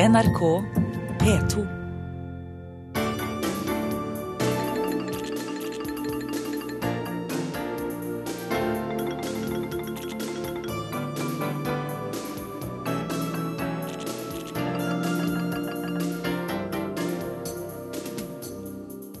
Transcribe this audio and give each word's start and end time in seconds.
NRK 0.00 0.62
P2. 1.18 1.66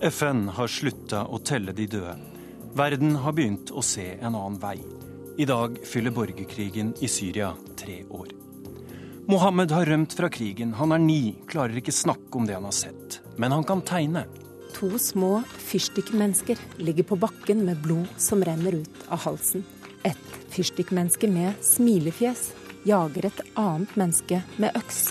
FN 0.00 0.48
har 0.48 0.66
slutta 0.66 1.24
å 1.26 1.38
telle 1.42 1.72
de 1.74 1.86
døde. 1.90 2.14
Verden 2.78 3.16
har 3.18 3.34
begynt 3.34 3.74
å 3.74 3.82
se 3.82 4.12
en 4.20 4.30
annen 4.30 4.62
vei. 4.62 4.78
I 5.42 5.44
dag 5.44 5.82
fyller 5.82 6.14
borgerkrigen 6.14 6.94
i 7.02 7.10
Syria 7.10 7.56
tre 7.74 8.04
år. 8.06 8.47
Mohammed 9.28 9.70
har 9.70 9.86
rømt 9.86 10.14
fra 10.16 10.28
krigen. 10.32 10.70
Han 10.72 10.92
er 10.92 11.00
ni, 11.04 11.34
klarer 11.50 11.76
ikke 11.76 11.92
snakke 11.92 12.38
om 12.38 12.46
det 12.48 12.54
han 12.56 12.64
har 12.64 12.72
sett. 12.72 13.18
Men 13.36 13.52
han 13.52 13.64
kan 13.68 13.82
tegne. 13.84 14.22
To 14.72 14.88
små 14.96 15.42
fyrstikkmennesker 15.68 16.56
ligger 16.80 17.04
på 17.10 17.18
bakken 17.20 17.60
med 17.66 17.82
blod 17.84 18.08
som 18.16 18.40
renner 18.40 18.78
ut 18.80 19.02
av 19.12 19.20
halsen. 19.26 19.66
Et 20.08 20.38
fyrstikkmenneske 20.54 21.28
med 21.28 21.60
smilefjes 21.60 22.46
jager 22.88 23.28
et 23.28 23.42
annet 23.60 23.92
menneske 24.00 24.40
med 24.56 24.80
øks. 24.80 25.10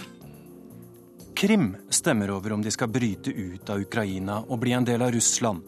Krim 1.38 1.70
stemmer 1.94 2.34
over 2.34 2.58
om 2.58 2.66
de 2.66 2.74
skal 2.74 2.90
bryte 2.90 3.30
ut 3.30 3.70
av 3.70 3.86
Ukraina 3.86 4.40
og 4.48 4.64
bli 4.66 4.74
en 4.74 4.90
del 4.90 5.06
av 5.06 5.14
Russland. 5.14 5.62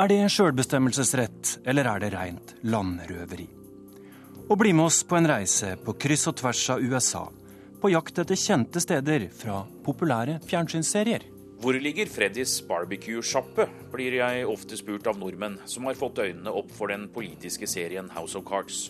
Er 0.00 0.08
det 0.08 0.22
sjølbestemmelsesrett, 0.32 1.58
eller 1.68 1.92
er 1.92 2.00
det 2.00 2.12
rent 2.16 2.56
landrøveri? 2.64 3.50
Og 4.48 4.56
bli 4.64 4.72
med 4.72 4.88
oss 4.88 5.02
på 5.04 5.20
en 5.20 5.28
reise 5.28 5.76
på 5.76 5.98
kryss 6.00 6.30
og 6.32 6.40
tvers 6.40 6.64
av 6.72 6.80
USA, 6.80 7.26
på 7.82 7.90
jakt 7.90 8.22
etter 8.22 8.38
kjente 8.38 8.80
steder 8.80 9.26
fra 9.34 9.64
populære 9.82 10.38
fjernsynsserier. 10.46 11.26
Hvor 11.62 11.76
ligger 11.78 12.08
Freddys 12.10 12.56
barbecue-sjappe, 12.66 13.68
blir 13.92 14.16
jeg 14.18 14.46
ofte 14.50 14.78
spurt 14.78 15.06
av 15.10 15.18
nordmenn 15.18 15.60
som 15.70 15.86
har 15.86 15.98
fått 15.98 16.22
øynene 16.22 16.50
opp 16.50 16.70
for 16.74 16.90
den 16.90 17.08
politiske 17.14 17.68
serien 17.70 18.10
House 18.14 18.38
of 18.38 18.46
Cards. 18.46 18.88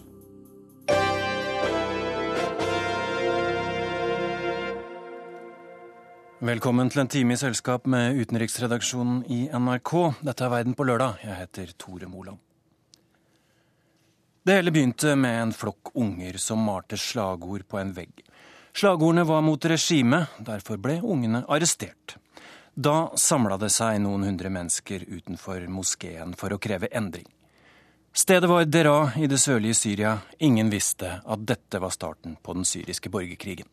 Velkommen 6.42 6.88
til 6.90 7.04
en 7.04 7.12
time 7.12 7.36
i 7.36 7.38
selskap 7.38 7.84
med 7.86 8.16
utenriksredaksjonen 8.18 9.20
i 9.30 9.44
NRK. 9.52 9.92
Dette 10.26 10.48
er 10.48 10.50
Verden 10.50 10.74
på 10.74 10.88
lørdag. 10.88 11.20
Jeg 11.22 11.38
heter 11.38 11.76
Tore 11.78 12.08
Moland. 12.10 12.40
Det 14.42 14.56
hele 14.56 14.72
begynte 14.74 15.12
med 15.14 15.36
en 15.38 15.52
flokk 15.54 15.92
unger 15.94 16.34
som 16.42 16.64
malte 16.66 16.98
slagord 16.98 17.62
på 17.70 17.78
en 17.78 17.92
vegg. 17.94 18.24
Slagordene 18.72 19.24
var 19.24 19.42
mot 19.44 19.64
regimet, 19.64 20.26
derfor 20.38 20.78
ble 20.80 20.96
ungene 21.04 21.42
arrestert. 21.48 22.16
Da 22.74 23.12
samla 23.20 23.58
det 23.60 23.68
seg 23.74 23.98
noen 24.00 24.24
hundre 24.24 24.48
mennesker 24.48 25.04
utenfor 25.04 25.66
moskeen 25.68 26.32
for 26.40 26.54
å 26.54 26.58
kreve 26.58 26.88
endring. 26.88 27.26
Stedet 28.16 28.48
var 28.48 28.64
Dera 28.64 29.12
i 29.20 29.28
det 29.28 29.38
sørlige 29.40 29.76
Syria. 29.76 30.14
Ingen 30.38 30.70
visste 30.72 31.18
at 31.20 31.44
dette 31.48 31.80
var 31.84 31.92
starten 31.92 32.38
på 32.42 32.54
den 32.56 32.64
syriske 32.68 33.12
borgerkrigen. 33.12 33.68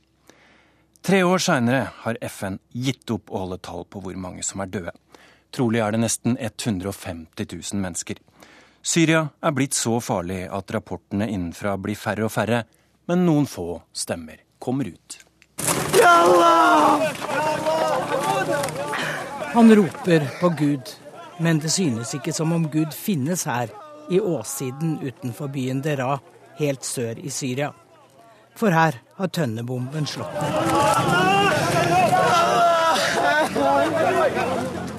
Tre 1.02 1.22
år 1.24 1.40
seinere 1.40 1.94
har 2.04 2.20
FN 2.28 2.60
gitt 2.76 3.08
opp 3.16 3.32
å 3.32 3.46
holde 3.46 3.62
tall 3.64 3.88
på 3.88 4.04
hvor 4.04 4.20
mange 4.20 4.44
som 4.44 4.60
er 4.60 4.72
døde. 4.72 4.94
Trolig 5.56 5.80
er 5.80 5.96
det 5.96 6.04
nesten 6.04 6.36
150 6.36 7.48
000 7.48 7.80
mennesker. 7.80 8.20
Syria 8.84 9.30
er 9.40 9.56
blitt 9.56 9.80
så 9.80 9.96
farlig 10.04 10.44
at 10.52 10.76
rapportene 10.76 11.32
innenfra 11.32 11.78
blir 11.80 11.96
færre 11.96 12.28
og 12.28 12.36
færre, 12.36 12.66
men 13.08 13.26
noen 13.26 13.48
få 13.48 13.80
stemmer 13.96 14.44
kommer 14.60 14.88
ut. 14.88 15.20
Han 19.54 19.76
roper 19.76 20.40
på 20.42 20.50
Gud, 20.50 20.82
men 21.38 21.60
det 21.60 21.70
synes 21.70 22.14
ikke 22.16 22.34
som 22.34 22.54
om 22.54 22.70
Gud 22.72 22.94
finnes 22.94 23.46
her, 23.46 23.70
i 24.10 24.20
åssiden 24.20 25.00
utenfor 25.04 25.48
byen 25.54 25.82
Dera, 25.86 26.20
helt 26.58 26.84
sør 26.84 27.20
i 27.20 27.30
Syria. 27.30 27.72
For 28.58 28.74
her 28.74 28.98
har 29.16 29.28
tønnebomben 29.28 30.08
slått 30.10 30.34
ned. 30.42 30.54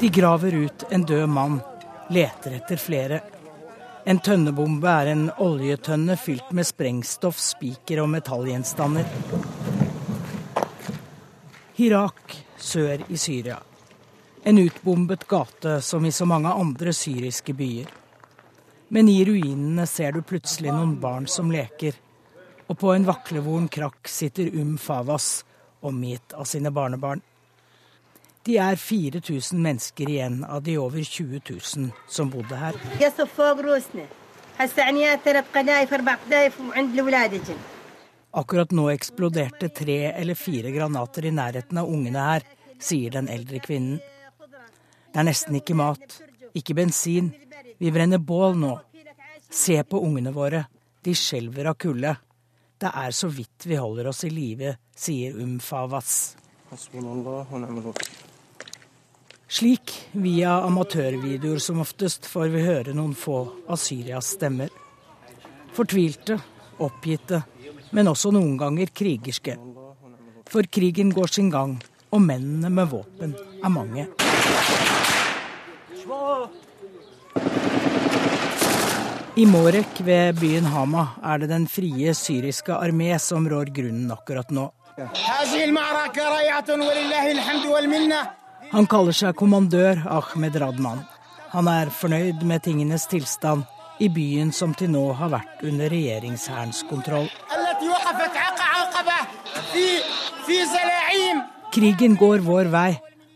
De 0.00 0.08
graver 0.08 0.54
ut 0.54 0.84
en 0.90 1.04
død 1.04 1.26
mann, 1.28 1.60
leter 2.08 2.54
etter 2.56 2.80
flere. 2.80 3.20
En 4.08 4.18
tønnebombe 4.18 4.88
er 4.88 5.10
en 5.12 5.26
oljetønne 5.44 6.16
fylt 6.16 6.54
med 6.56 6.64
sprengstoff, 6.64 7.36
spiker 7.36 8.00
og 8.00 8.08
metallgjenstander. 8.14 9.04
Hirak, 11.80 12.34
sør 12.60 13.00
i 13.08 13.16
Syria. 13.16 13.54
En 14.44 14.58
utbombet 14.60 15.22
gate 15.28 15.78
som 15.80 16.04
i 16.04 16.10
så 16.12 16.26
mange 16.28 16.52
andre 16.52 16.92
syriske 16.92 17.54
byer. 17.56 17.86
Men 18.92 19.08
i 19.08 19.22
ruinene 19.24 19.86
ser 19.88 20.12
du 20.12 20.20
plutselig 20.20 20.74
noen 20.74 20.98
barn 21.00 21.24
som 21.24 21.48
leker. 21.48 21.96
Og 22.68 22.76
på 22.82 22.92
en 22.92 23.08
vaklevoren 23.08 23.70
krakk 23.72 24.12
sitter 24.12 24.52
Um 24.60 24.76
Favas, 24.76 25.30
omgitt 25.80 26.36
av 26.36 26.44
sine 26.44 26.68
barnebarn. 26.68 27.24
De 28.44 28.60
er 28.60 28.76
4000 28.76 29.56
mennesker 29.64 30.12
igjen 30.18 30.42
av 30.44 30.60
de 30.68 30.76
over 30.76 31.00
20 31.00 31.40
000 31.48 31.90
som 32.08 32.28
bodde 32.28 32.60
her. 32.60 32.76
Akkurat 38.30 38.70
nå 38.70 38.86
eksploderte 38.92 39.68
tre 39.74 40.12
eller 40.12 40.38
fire 40.38 40.70
granater 40.70 41.26
i 41.26 41.34
nærheten 41.34 41.80
av 41.82 41.88
ungene 41.90 42.26
her, 42.28 42.46
sier 42.78 43.10
den 43.16 43.28
eldre 43.28 43.58
kvinnen. 43.64 43.98
Det 45.10 45.18
er 45.18 45.26
nesten 45.26 45.56
ikke 45.58 45.74
mat, 45.74 46.20
ikke 46.54 46.76
bensin. 46.78 47.32
Vi 47.78 47.90
brenner 47.90 48.22
bål 48.22 48.54
nå. 48.60 48.76
Se 49.50 49.80
på 49.82 49.98
ungene 50.06 50.30
våre, 50.30 50.62
de 51.02 51.14
skjelver 51.16 51.72
av 51.72 51.78
kulde. 51.80 52.14
Det 52.80 52.92
er 53.02 53.10
så 53.16 53.28
vidt 53.34 53.66
vi 53.66 53.76
holder 53.76 54.12
oss 54.12 54.22
i 54.24 54.30
live, 54.30 54.76
sier 54.94 55.34
Um 55.34 55.58
Favas. 55.60 56.36
Slik, 59.50 59.92
via 60.12 60.52
amatørvideoer 60.62 61.58
som 61.58 61.82
oftest, 61.82 62.30
får 62.30 62.52
vi 62.54 62.62
høre 62.62 62.94
noen 62.94 63.16
få 63.18 63.40
av 63.66 63.80
Syrias 63.82 64.36
stemmer. 64.36 64.70
Fortvilte, 65.74 66.38
oppgitte, 66.78 67.42
men 67.90 68.10
også 68.10 68.32
noen 68.34 68.56
ganger 68.60 68.92
krigerske. 68.94 69.56
For 70.50 70.66
krigen 70.66 71.12
går 71.14 71.30
sin 71.30 71.50
gang, 71.50 71.76
og 72.10 72.22
mennene 72.24 72.70
med 72.74 72.90
våpen 72.90 73.36
er 73.62 73.70
mange. 73.70 74.06
I 79.40 79.46
Morek 79.46 80.00
ved 80.04 80.40
byen 80.40 80.66
Hama 80.66 81.06
er 81.22 81.38
det 81.38 81.48
Den 81.52 81.66
frie 81.70 82.14
syriske 82.14 82.74
armé 82.74 83.14
som 83.18 83.46
rår 83.48 83.70
grunnen 83.72 84.10
akkurat 84.10 84.50
nå. 84.50 84.66
Han 88.70 88.86
kaller 88.86 89.16
seg 89.16 89.38
kommandør 89.38 90.02
Ahmed 90.18 90.58
Radman. 90.60 91.00
Han 91.54 91.70
er 91.70 91.94
fornøyd 91.94 92.42
med 92.46 92.66
tingenes 92.66 93.06
tilstand 93.10 93.64
i 94.00 94.10
byen 94.12 94.52
som 94.52 94.74
til 94.74 94.92
nå 94.92 95.06
har 95.18 95.32
vært 95.32 95.64
under 95.66 95.90
regjeringshærens 95.94 96.84
kontroll. 96.90 97.30
التي 97.79 97.87
وقفت 97.89 98.37
عق 98.37 98.59
عقبة 98.61 99.19
في 99.73 99.85
في 100.45 100.65
زلاعيم 100.65 101.37
Krigen 101.75 102.15
går 102.15 102.39
vår 102.39 102.65
vei. 102.71 102.93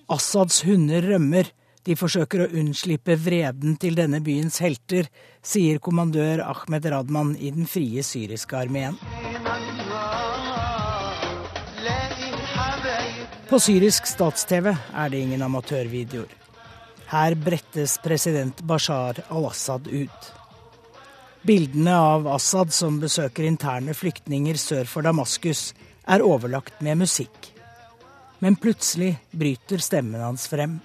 Assads 0.07 0.61
hunder 0.63 1.03
rømmer. 1.03 1.49
De 1.83 1.95
forsøker 1.99 2.45
å 2.45 2.51
unnslippe 2.61 3.17
vreden 3.19 3.75
til 3.81 3.97
denne 3.97 4.21
byens 4.23 4.61
helter, 4.63 5.09
sier 5.43 5.79
kommandør 5.83 6.43
Ahmed 6.45 6.87
Radman 6.93 7.33
i 7.35 7.51
den 7.55 7.67
frie 7.67 8.03
syriske 8.03 8.55
armeen. 8.55 8.95
På 13.49 13.59
syrisk 13.59 14.07
stats-TV 14.07 14.71
er 14.71 15.11
det 15.11 15.23
ingen 15.25 15.41
amatørvideoer. 15.41 16.35
Her 17.09 17.33
brettes 17.35 17.97
president 18.03 18.61
Bashar 18.69 19.23
al-Assad 19.33 19.87
ut. 19.89 20.27
Bildene 21.44 21.96
av 22.00 22.28
Assad 22.28 22.72
som 22.72 22.94
besøker 23.00 23.44
interne 23.44 23.92
flyktninger 23.92 24.56
sør 24.56 24.88
for 24.88 25.04
Damaskus, 25.04 25.74
er 26.08 26.24
overlagt 26.24 26.80
med 26.80 27.02
musikk. 27.02 27.50
Men 28.40 28.56
plutselig 28.56 29.10
bryter 29.30 29.84
stemmen 29.84 30.24
hans 30.24 30.46
frem. 30.48 30.78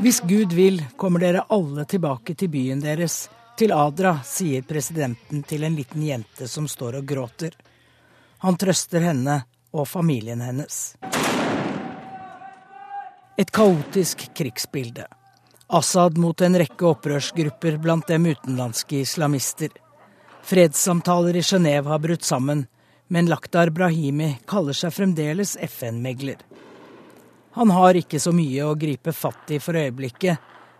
Hvis 0.00 0.22
Gud 0.32 0.56
vil, 0.56 0.82
kommer 0.96 1.20
dere 1.20 1.44
alle 1.52 1.84
tilbake 1.84 2.34
til 2.40 2.48
byen 2.56 2.80
deres, 2.80 3.28
til 3.60 3.76
Adra, 3.76 4.16
sier 4.24 4.64
presidenten 4.64 5.44
til 5.44 5.68
en 5.68 5.76
liten 5.76 6.08
jente 6.08 6.48
som 6.48 6.64
står 6.68 7.02
og 7.02 7.08
gråter. 7.08 7.52
Han 8.48 8.56
trøster 8.56 9.04
henne 9.12 9.42
og 9.76 9.84
familien 9.92 10.40
hennes. 10.40 10.84
Et 13.36 13.52
kaotisk 13.52 14.30
krigsbilde. 14.32 15.04
Assad 15.72 16.18
mot 16.20 16.40
en 16.40 16.58
rekke 16.60 16.84
opprørsgrupper, 16.84 17.78
blant 17.80 18.06
dem 18.08 18.26
utenlandske 18.28 19.00
islamister. 19.06 19.72
Fredssamtaler 20.44 21.38
i 21.40 21.42
Genéve 21.46 21.88
har 21.88 22.02
brutt 22.02 22.26
sammen, 22.28 22.66
Men 23.12 23.26
Lakhdar 23.26 23.70
Brahimi 23.70 24.38
kaller 24.48 24.72
seg 24.72 24.92
fremdeles 24.96 25.56
FN-megler. 25.60 26.38
Han 27.52 27.70
har 27.76 27.98
ikke 28.00 28.16
så 28.20 28.32
mye 28.32 28.64
å 28.64 28.76
gripe 28.80 29.12
fatt 29.12 29.52
i 29.52 29.58
for 29.60 29.76
øyeblikket, 29.76 30.38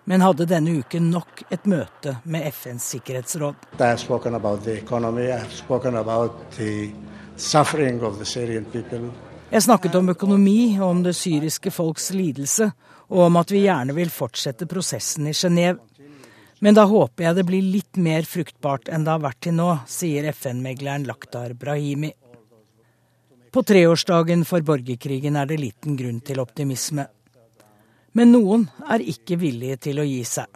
men 0.09 0.25
hadde 0.25 0.47
denne 0.49 0.79
uken 0.81 1.11
nok 1.13 1.43
et 1.53 1.69
møte 1.69 2.15
med 2.25 2.47
FNs 2.49 2.87
sikkerhetsråd. 2.95 3.69
Jeg 9.53 9.67
snakket 9.67 9.97
om 9.99 10.09
økonomi 10.09 10.79
om 10.81 11.03
det 11.05 11.13
syriske 11.13 11.69
folks 11.71 12.07
lidelse, 12.17 12.71
og 13.13 13.27
om 13.27 13.35
at 13.37 13.51
vi 13.53 13.67
gjerne 13.67 13.93
vil 13.93 14.09
fortsette 14.09 14.65
prosessen 14.65 15.27
i 15.29 15.35
Genéve. 15.37 15.77
Men 16.65 16.79
da 16.79 16.87
håper 16.89 17.27
jeg 17.27 17.37
det 17.37 17.45
blir 17.45 17.67
litt 17.75 17.99
mer 18.01 18.25
fruktbart 18.25 18.89
enn 18.89 19.05
det 19.05 19.13
har 19.13 19.21
vært 19.21 19.43
til 19.45 19.59
nå, 19.59 19.67
sier 19.85 20.31
FN-megleren 20.31 21.05
Lakhdar 21.05 21.53
Brahimi. 21.53 22.15
På 23.53 23.61
treårsdagen 23.69 24.47
for 24.49 24.65
borgerkrigen 24.65 25.37
er 25.37 25.51
det 25.51 25.61
liten 25.61 26.01
grunn 26.01 26.23
til 26.25 26.41
optimisme. 26.41 27.05
Men 28.17 28.33
noen 28.33 28.65
er 28.89 29.05
ikke 29.05 29.37
villige 29.43 29.83
til 29.91 30.01
å 30.01 30.09
gi 30.09 30.23
seg. 30.33 30.49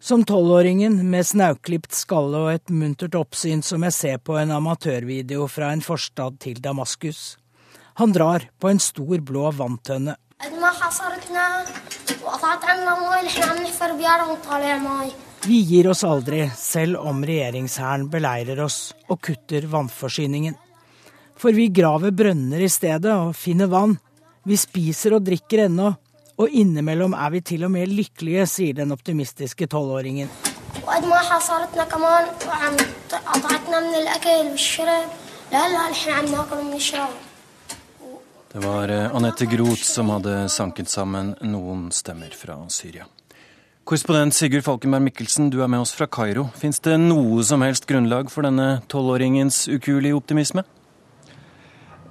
Som 0.00 0.24
tolvåringen 0.24 0.96
med 1.12 1.28
snauklipt 1.28 1.92
skalle 1.92 2.40
og 2.46 2.54
et 2.54 2.72
muntert 2.72 3.20
oppsyn 3.20 3.60
som 3.60 3.84
jeg 3.84 3.98
ser 3.98 4.18
på 4.24 4.40
en 4.40 4.56
amatørvideo 4.56 5.44
fra 5.52 5.74
en 5.76 5.84
forstad 5.84 6.40
til 6.40 6.64
Damaskus. 6.64 7.41
Han 8.00 8.12
drar 8.12 8.48
på 8.58 8.68
en 8.68 8.80
stor 8.80 9.20
blå 9.20 9.50
vanntønne. 9.56 10.16
Vi 15.42 15.58
gir 15.66 15.88
oss 15.90 16.04
aldri, 16.06 16.44
selv 16.56 17.00
om 17.02 17.24
regjeringshæren 17.26 18.06
beleirer 18.10 18.60
oss 18.62 18.92
og 19.10 19.18
kutter 19.26 19.66
vannforsyningen. 19.70 20.54
For 21.42 21.50
vi 21.56 21.66
graver 21.74 22.14
brønner 22.14 22.62
i 22.62 22.70
stedet 22.70 23.10
og 23.10 23.34
finner 23.34 23.66
vann. 23.66 23.96
Vi 24.46 24.56
spiser 24.58 25.16
og 25.18 25.26
drikker 25.26 25.66
ennå. 25.66 25.90
Og 26.38 26.54
innimellom 26.58 27.12
er 27.18 27.34
vi 27.34 27.40
til 27.44 27.66
og 27.66 27.72
med 27.74 27.90
lykkelige, 27.90 28.46
sier 28.48 28.78
den 28.78 28.94
optimistiske 28.94 29.66
tolvåringen. 29.70 30.30
Det 38.52 38.60
var 38.60 38.88
eh, 38.88 39.14
Anette 39.16 39.46
Groth 39.46 39.82
som 39.82 40.10
hadde 40.12 40.48
sanket 40.52 40.90
sammen 40.92 41.30
noen 41.40 41.86
stemmer 41.88 42.34
fra 42.36 42.58
Syria. 42.68 43.06
Korrespondent 43.88 44.36
Sigurd 44.36 44.66
Falkenberg 44.66 45.06
Mikkelsen, 45.06 45.48
du 45.50 45.62
er 45.64 45.70
med 45.72 45.80
oss 45.80 45.94
fra 45.96 46.04
Kairo. 46.06 46.50
Fins 46.60 46.78
det 46.84 46.98
noe 47.00 47.40
som 47.48 47.64
helst 47.64 47.88
grunnlag 47.88 48.28
for 48.30 48.44
denne 48.44 48.82
tolvåringens 48.92 49.64
ukuelige 49.72 50.18
optimisme? 50.20 50.66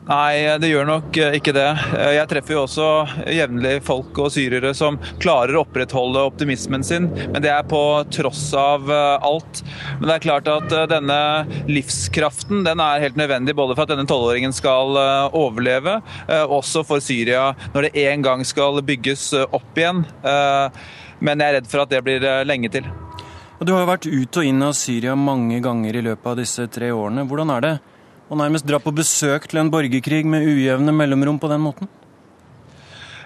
Nei, 0.09 0.57
det 0.57 0.71
gjør 0.71 0.88
nok 0.89 1.18
eh, 1.21 1.36
ikke 1.38 1.53
det. 1.53 1.68
Eh, 1.94 2.15
jeg 2.15 2.30
treffer 2.31 2.56
jo 2.56 2.63
også 2.63 2.86
jevnlig 3.30 3.75
folk 3.86 4.18
og 4.24 4.31
syrere 4.33 4.71
som 4.77 4.98
klarer 5.21 5.53
å 5.53 5.62
opprettholde 5.62 6.24
optimismen 6.25 6.81
sin, 6.86 7.06
men 7.30 7.44
det 7.44 7.51
er 7.53 7.68
på 7.69 7.81
tross 8.09 8.48
av 8.57 8.89
eh, 8.89 9.27
alt. 9.27 9.62
Men 10.00 10.09
det 10.09 10.15
er 10.15 10.25
klart 10.25 10.50
at 10.50 10.74
denne 10.89 11.19
livskraften 11.69 12.65
den 12.65 12.81
er 12.81 13.06
helt 13.06 13.19
nødvendig 13.19 13.56
både 13.57 13.77
for 13.77 13.86
at 13.86 13.94
denne 13.94 14.07
tolvåringen 14.09 14.56
skal 14.56 14.98
overleve, 15.38 16.00
også 16.50 16.83
for 16.88 17.03
Syria 17.03 17.51
når 17.75 17.88
det 17.88 18.06
en 18.07 18.25
gang 18.25 18.44
skal 18.48 18.81
bygges 18.86 19.27
opp 19.44 19.77
igjen. 19.77 20.03
Men 21.21 21.44
jeg 21.44 21.48
er 21.48 21.57
redd 21.59 21.69
for 21.69 21.83
at 21.83 21.94
det 21.94 22.01
blir 22.06 22.25
lenge 22.48 22.71
til. 22.74 22.88
Du 23.62 23.74
har 23.75 23.83
jo 23.83 23.92
vært 23.92 24.09
ut 24.09 24.42
og 24.42 24.48
inn 24.48 24.65
av 24.65 24.75
Syria 24.77 25.15
mange 25.18 25.59
ganger 25.63 25.98
i 25.98 26.06
løpet 26.09 26.31
av 26.33 26.39
disse 26.39 26.65
tre 26.74 26.89
årene. 26.95 27.27
Hvordan 27.30 27.53
er 27.56 27.65
det 27.65 27.74
og 28.31 28.39
nærmest 28.39 28.67
dra 28.67 28.79
på 28.79 28.93
besøk 28.95 29.49
til 29.51 29.59
en 29.59 29.71
borgerkrig 29.73 30.23
med 30.25 30.47
ujevne 30.47 30.95
mellomrom 30.95 31.39
på 31.41 31.51
den 31.51 31.61
måten? 31.61 31.91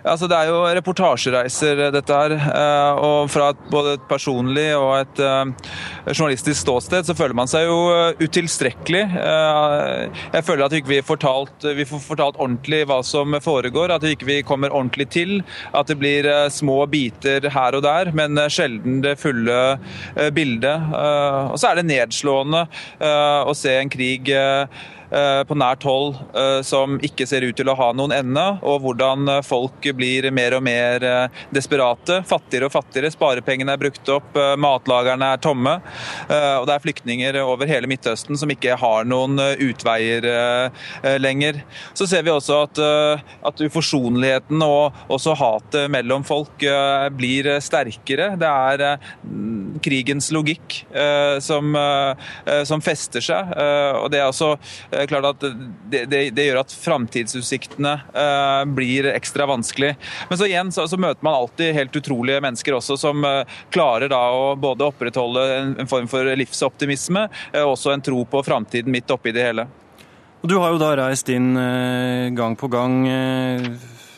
Altså, 0.05 0.27
det 0.29 0.37
er 0.37 0.51
jo 0.51 0.59
reportasjereiser, 0.77 1.79
dette 1.93 2.13
her. 2.13 2.33
Eh, 2.37 2.99
og 3.01 3.29
fra 3.33 3.49
et, 3.53 3.61
både 3.73 3.95
et 3.95 4.03
personlig 4.05 4.67
og 4.77 4.91
et 4.99 5.21
uh, 5.25 5.71
journalistisk 6.11 6.59
ståsted 6.61 7.07
så 7.07 7.15
føler 7.17 7.33
man 7.37 7.49
seg 7.49 7.65
jo 7.65 7.79
eh, 7.89 8.21
utilstrekkelig. 8.21 9.01
Jeg 9.15 10.45
føler 10.45 10.65
at 10.67 10.75
vi 10.75 10.81
ikke 10.83 11.07
får 11.07 11.09
fortalt, 11.15 11.65
vi 11.79 11.87
får 11.89 12.03
fortalt 12.05 12.37
ordentlig 12.37 12.83
hva 12.85 12.99
som 13.05 13.33
foregår, 13.41 13.95
at 13.95 14.05
vi 14.05 14.13
ikke 14.13 14.45
kommer 14.45 14.73
ordentlig 14.73 15.09
til. 15.15 15.39
At 15.73 15.89
det 15.89 15.97
blir 15.97 16.29
små 16.53 16.83
biter 16.91 17.49
her 17.55 17.77
og 17.77 17.85
der, 17.87 18.11
men 18.13 18.37
sjelden 18.53 19.01
det 19.01 19.15
fulle 19.21 19.79
bildet. 20.35 20.93
og 20.93 21.57
så 21.57 21.71
er 21.71 21.79
det 21.79 21.89
nedslående 21.89 22.65
å 23.01 23.55
se 23.57 23.73
en 23.79 23.91
krig 23.91 24.29
Eh, 24.35 24.67
på 25.47 25.55
nært 25.55 25.85
hold 25.87 26.15
eh, 26.35 26.59
som 26.65 26.97
ikke 27.03 27.27
ser 27.29 27.45
ut 27.45 27.55
til 27.55 27.69
å 27.71 27.75
ha 27.77 27.89
noen 27.95 28.13
ende, 28.15 28.43
og 28.65 28.81
hvordan 28.83 29.29
eh, 29.31 29.41
folk 29.45 29.85
blir 29.95 30.27
mer 30.35 30.57
og 30.57 30.63
mer 30.65 31.05
desperate, 31.55 32.21
fattigere 32.27 32.67
og 32.67 32.73
fattigere. 32.73 33.11
Sparepengene 33.13 33.75
er 33.75 33.81
brukt 33.81 34.09
opp, 34.11 34.35
matlagerne 34.59 35.27
er 35.33 35.41
tomme. 35.41 35.73
Og 36.27 36.65
det 36.67 36.73
er 36.73 36.83
flyktninger 36.83 37.37
over 37.41 37.69
hele 37.69 37.87
Midtøsten 37.89 38.37
som 38.39 38.51
ikke 38.51 38.75
har 38.79 39.07
noen 39.07 39.37
utveier 39.39 40.25
lenger. 41.21 41.61
Så 41.97 42.07
ser 42.09 42.25
vi 42.25 42.33
også 42.33 42.61
at, 42.65 42.81
at 43.47 43.63
uforsonligheten 43.67 44.63
og 44.65 44.97
også 45.13 45.35
hatet 45.39 45.91
mellom 45.93 46.25
folk 46.27 46.65
blir 47.17 47.49
sterkere. 47.63 48.31
Det 48.41 48.51
er 48.51 48.85
krigens 49.85 50.31
logikk 50.35 50.81
som, 51.45 51.77
som 52.71 52.85
fester 52.85 53.25
seg. 53.25 53.55
Og 54.01 54.09
det 54.13 54.21
er 54.23 54.29
også 54.31 54.55
klart 55.09 55.27
at 55.29 55.45
det, 55.89 56.05
det, 56.11 56.21
det 56.35 56.47
gjør 56.47 56.61
at 56.61 56.73
framtidsutsiktene 56.73 57.93
uh, 58.15 58.63
blir 58.77 59.09
ekstra 59.13 59.47
vanskelig. 59.49 59.93
Men 60.29 60.39
så 60.39 60.49
igjen 60.49 60.71
så, 60.75 60.87
så, 60.91 60.99
møter 61.01 61.25
man 61.25 61.39
alltid 61.39 61.73
helt 61.77 61.95
utrolige 61.95 62.43
mennesker 62.43 62.77
også, 62.77 62.97
som 62.99 63.25
uh, 63.25 63.41
klarer 63.73 64.11
da 64.11 64.21
å 64.33 64.53
både 64.59 64.89
opprettholde 64.91 65.47
en, 65.57 65.73
en 65.83 65.89
form 65.91 66.09
for 66.11 66.27
livsoptimisme 66.37 67.27
og 67.27 67.59
uh, 67.61 67.71
også 67.73 67.95
en 67.95 68.05
tro 68.05 68.23
på 68.29 68.43
framtiden 68.45 68.93
midt 68.93 69.11
oppi 69.15 69.35
det 69.35 69.49
hele. 69.49 69.67
Og 70.41 70.49
Du 70.51 70.59
har 70.61 70.75
jo 70.75 70.81
da 70.81 70.91
reist 70.99 71.29
inn 71.33 71.55
gang 72.37 72.53
på 72.59 72.67
gang 72.69 72.99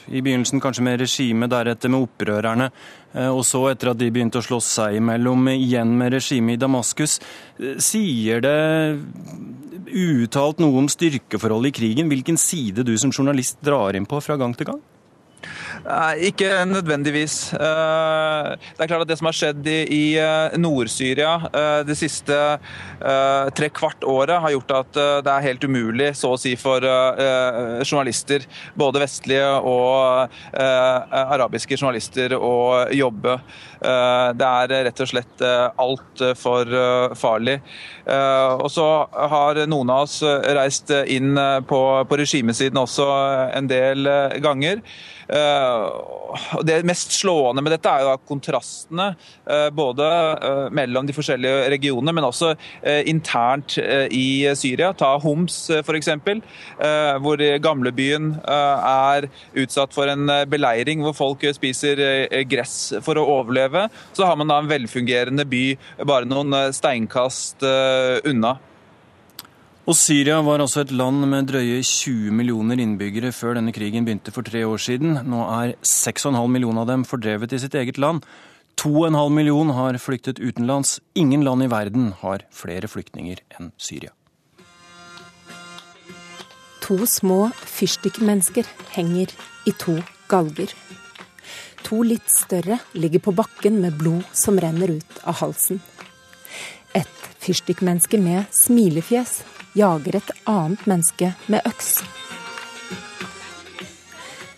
i 0.07 0.21
begynnelsen 0.21 0.61
kanskje 0.63 0.83
med 0.83 1.01
regimet, 1.01 1.51
deretter 1.51 1.91
med 1.91 2.07
opprørerne. 2.07 2.69
Eh, 3.17 3.31
og 3.31 3.43
så, 3.47 3.63
etter 3.71 3.91
at 3.91 3.99
de 3.99 4.09
begynte 4.13 4.41
å 4.41 4.45
slåss 4.45 4.69
seg 4.77 4.99
imellom, 4.99 5.49
igjen 5.55 5.95
med 5.97 6.13
regimet 6.17 6.57
i 6.57 6.61
Damaskus. 6.61 7.17
Eh, 7.57 7.77
sier 7.81 8.43
det 8.45 8.57
uuttalt 9.87 10.61
noe 10.61 10.83
om 10.83 10.91
styrkeforholdet 10.91 11.73
i 11.73 11.77
krigen? 11.79 12.11
Hvilken 12.11 12.37
side 12.37 12.85
du 12.85 12.93
som 12.99 13.13
journalist 13.13 13.59
drar 13.65 13.97
inn 13.97 14.07
på 14.09 14.21
fra 14.21 14.37
gang 14.39 14.53
til 14.57 14.73
gang? 14.73 14.83
Ikke 16.19 16.49
nødvendigvis. 16.67 17.53
Eh, 17.53 18.47
det 18.75 18.83
er 18.83 18.89
klart 18.89 19.05
at 19.05 19.07
det 19.07 19.17
som 19.19 19.29
har 19.29 19.35
skjedd 19.37 19.67
i 19.71 20.17
eh, 20.19 20.57
Nord-Syria 20.59 21.37
eh, 21.47 21.83
det 21.87 21.95
siste 21.95 22.35
tre 22.97 23.67
kvart 23.69 24.03
året, 24.03 24.39
har 24.41 24.51
gjort 24.51 24.71
at 24.73 24.97
det 25.23 25.29
er 25.29 25.43
helt 25.45 25.63
umulig, 25.63 26.07
så 26.17 26.31
å 26.33 26.39
si, 26.39 26.55
for 26.57 26.81
journalister, 26.81 28.41
både 28.73 29.03
vestlige 29.03 29.51
og 29.69 30.33
arabiske 30.57 31.77
journalister, 31.77 32.33
å 32.33 32.87
jobbe. 32.89 33.35
Det 33.77 34.47
er 34.47 34.73
rett 34.87 35.03
og 35.05 35.11
slett 35.11 35.43
altfor 35.45 36.73
farlig. 37.21 37.59
Og 38.09 38.65
så 38.73 38.87
har 39.35 39.61
noen 39.69 39.93
av 39.93 40.07
oss 40.07 40.23
reist 40.57 40.89
inn 41.05 41.37
på, 41.69 41.83
på 42.09 42.19
regimesiden 42.23 42.81
også 42.81 43.11
en 43.53 43.69
del 43.69 44.09
ganger. 44.41 44.81
Det 46.67 46.81
mest 46.87 47.13
slående 47.15 47.63
med 47.63 47.73
dette 47.73 47.91
er 47.91 48.03
jo 48.05 48.15
kontrastene 48.27 49.09
uh, 49.15 49.69
både 49.73 50.07
uh, 50.07 50.67
mellom 50.75 51.07
de 51.07 51.15
forskjellige 51.15 51.69
regionene, 51.73 52.13
men 52.13 52.27
også 52.27 52.53
internt 53.09 53.77
i 54.13 54.47
Syria. 54.57 54.91
Ta 54.97 55.09
Homs 55.21 55.55
f.eks., 55.73 56.09
hvor 57.23 57.41
gamlebyen 57.63 58.29
er 58.47 59.27
utsatt 59.57 59.95
for 59.95 60.09
en 60.11 60.29
beleiring 60.49 61.03
hvor 61.05 61.15
folk 61.17 61.45
spiser 61.57 61.99
gress 62.49 62.77
for 63.05 63.19
å 63.19 63.25
overleve. 63.37 63.87
Så 64.17 64.27
har 64.27 64.39
man 64.39 64.51
da 64.51 64.59
en 64.61 64.71
velfungerende 64.71 65.45
by 65.49 65.63
bare 66.07 66.29
noen 66.29 66.55
steinkast 66.75 67.65
unna. 68.27 68.57
Og 69.87 69.95
Syria 69.95 70.41
var 70.43 70.59
altså 70.59 70.81
et 70.83 70.89
land 70.91 71.23
med 71.31 71.45
drøye 71.47 71.77
20 71.79 72.33
millioner 72.35 72.75
innbyggere 72.83 73.29
før 73.31 73.55
denne 73.55 73.71
krigen 73.71 74.03
begynte 74.03 74.33
for 74.35 74.43
tre 74.43 74.65
år 74.67 74.81
siden. 74.83 75.15
Nå 75.23 75.45
er 75.47 75.77
6,5 75.79 76.35
millioner 76.51 76.83
av 76.83 76.89
dem 76.89 77.05
fordrevet 77.07 77.55
i 77.55 77.59
sitt 77.63 77.77
eget 77.79 77.95
land. 77.95 78.19
2,5 78.75 79.15
millioner 79.31 79.79
har 79.79 80.01
flyktet 80.03 80.43
utenlands. 80.43 80.97
Ingen 81.15 81.47
land 81.47 81.63
i 81.63 81.71
verden 81.71 82.11
har 82.19 82.43
flere 82.51 82.91
flyktninger 82.91 83.39
enn 83.55 83.71
Syria. 83.79 84.11
To 86.83 87.07
små 87.07 87.45
fyrstikkmennesker 87.63 88.67
henger 88.91 89.31
i 89.63 89.71
to 89.71 90.01
galger. 90.27 90.75
To 91.87 92.03
litt 92.03 92.27
større 92.27 92.81
ligger 92.91 93.23
på 93.23 93.39
bakken 93.39 93.79
med 93.79 93.95
blod 93.95 94.27
som 94.35 94.59
renner 94.59 94.99
ut 94.99 95.21
av 95.23 95.39
halsen. 95.45 95.79
Et 96.91 97.29
fyrstikkmenneske 97.39 98.19
med 98.19 98.51
smilefjes 98.51 99.45
jager 99.77 100.17
et 100.17 100.31
annet 100.49 100.85
menneske 100.89 101.33
med 101.51 101.65
øks. 101.69 101.99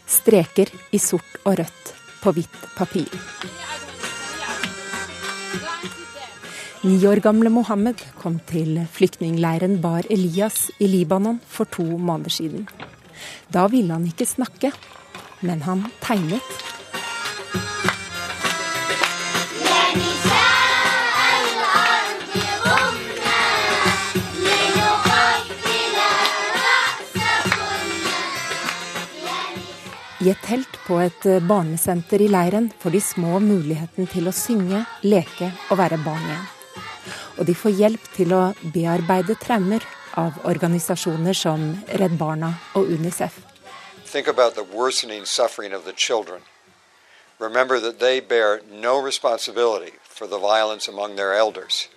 Streker 0.09 0.71
i 0.95 0.99
sort 1.01 1.41
og 1.43 1.59
rødt 1.59 1.91
på 2.21 2.33
hvitt 2.37 2.61
papir. 2.77 3.09
Ni 6.87 6.95
år 7.03 7.19
gamle 7.19 7.51
Mohammed 7.51 7.99
kom 8.21 8.37
til 8.47 8.79
flyktningleiren 8.95 9.81
Bar 9.83 10.07
Elias 10.09 10.69
i 10.79 10.87
Libanon 10.87 11.41
for 11.43 11.67
to 11.67 11.83
måneder 11.83 12.31
siden. 12.31 12.69
Da 13.51 13.67
ville 13.67 13.91
han 13.91 14.07
ikke 14.07 14.25
snakke, 14.29 14.71
men 15.43 15.65
han 15.67 15.83
tegnet. 15.99 16.55
I 30.19 30.33
et 30.33 30.41
telt 30.43 30.73
på 30.83 30.97
et 30.99 31.25
barnesenter 31.47 32.19
i 32.19 32.27
leiren 32.27 32.65
får 32.81 32.91
de 32.91 32.99
små 32.99 33.37
muligheten 33.39 34.07
til 34.11 34.27
å 34.27 34.33
synge, 34.35 34.81
leke 35.07 35.47
og 35.69 35.79
være 35.79 35.99
barn 36.03 36.25
igjen. 36.25 36.47
Og 37.39 37.47
de 37.47 37.55
får 37.55 37.77
hjelp 37.77 38.09
til 38.17 38.33
å 38.35 38.41
bearbeide 38.73 39.37
traumer 39.39 39.85
av 40.19 40.41
organisasjoner 40.43 41.37
som 41.37 41.63
Redd 42.01 42.17
Barna 42.19 42.51
og 42.75 42.91
Unicef. 42.91 43.39
Think 44.03 44.27
about 44.27 44.55
the 44.55 44.63
worsening 44.63 45.23
suffering 45.25 45.73
of 45.73 45.85
the 45.85 45.93
children. 45.95 46.41
Remember 47.39 47.79
that 47.79 47.99
they 47.99 48.19
bear 48.19 48.59
no 48.69 48.99
responsibility 48.99 49.93
for 50.03 50.27
the 50.27 50.39
violence 50.39 50.89
among 50.89 51.15
their 51.15 51.33
elders. 51.33 51.87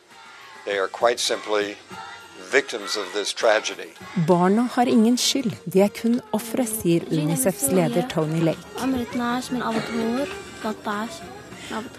They 0.64 0.78
are 0.78 0.86
quite 0.86 1.18
simply 1.18 1.76
victims 2.52 2.96
of 2.96 3.06
this 3.14 3.32
tragedy. 3.32 3.88
Barna 4.26 4.62
har 4.72 4.86
ingen 4.86 5.16
skyld, 5.16 5.54
de 5.72 5.80
er 5.80 5.88
kun 5.88 6.20
ofre, 6.32 6.66
sier 6.68 7.04
Unicefs 7.10 7.70
leder 7.72 8.08
Tony 8.08 8.40
Lake. 8.44 8.60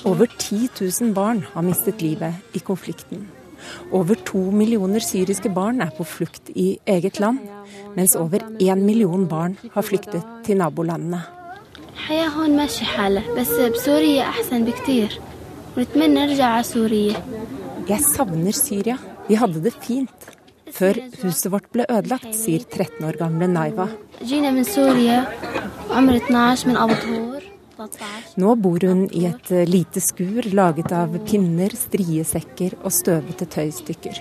Over 0.06 0.26
10 0.40 0.70
000 1.02 1.14
barn 1.14 1.46
har 1.54 1.62
mistet 1.62 2.02
livet 2.02 2.34
i 2.54 2.60
konflikten. 2.60 3.28
Over 3.92 4.16
to 4.26 4.38
millioner 4.52 5.00
syriske 5.00 5.50
barn 5.50 5.82
er 5.82 5.90
på 5.98 6.04
flukt 6.04 6.50
i 6.56 6.78
eget 6.86 7.20
land, 7.20 7.40
mens 7.96 8.16
over 8.16 8.44
én 8.60 8.84
million 8.86 9.28
barn 9.28 9.58
har 9.74 9.82
flyktet 9.82 10.22
til 10.46 10.58
nabolandene. 10.58 11.22
Jeg 17.90 18.02
savner 18.16 18.52
Syria. 18.52 18.98
Vi 19.28 19.36
hadde 19.40 19.64
det 19.64 19.74
fint 19.82 20.33
før 20.74 21.00
huset 21.22 21.52
vårt 21.54 21.70
ble 21.74 21.86
ødelagt, 21.90 22.34
sier 22.38 22.66
13 22.66 23.06
år 23.08 23.20
gamle 23.22 23.50
Naiva. 23.52 23.90
Nå 28.38 28.56
bor 28.62 28.86
hun 28.88 29.08
i 29.12 29.24
et 29.28 29.50
lite 29.68 30.02
skur 30.04 30.46
laget 30.54 30.94
av 30.96 31.16
pinner, 31.28 31.74
striesekker 31.74 32.78
og 32.84 32.94
støvete 32.94 33.48
tøystykker. 33.56 34.20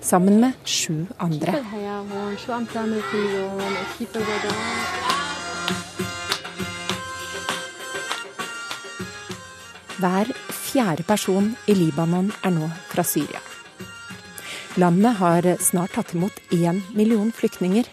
Sammen 0.00 0.40
med 0.40 0.56
sju 0.64 1.04
andre. 1.20 1.60
Hver 9.96 10.32
fjerde 10.52 11.04
person 11.08 11.52
i 11.68 11.76
Libanon 11.76 12.32
er 12.44 12.56
nå 12.56 12.72
fra 12.90 13.04
Syria. 13.06 13.55
Landet 14.76 15.16
har 15.16 15.56
snart 15.60 15.94
tatt 15.96 16.14
imot 16.14 16.32
én 16.52 16.82
million 16.94 17.32
flyktninger. 17.32 17.86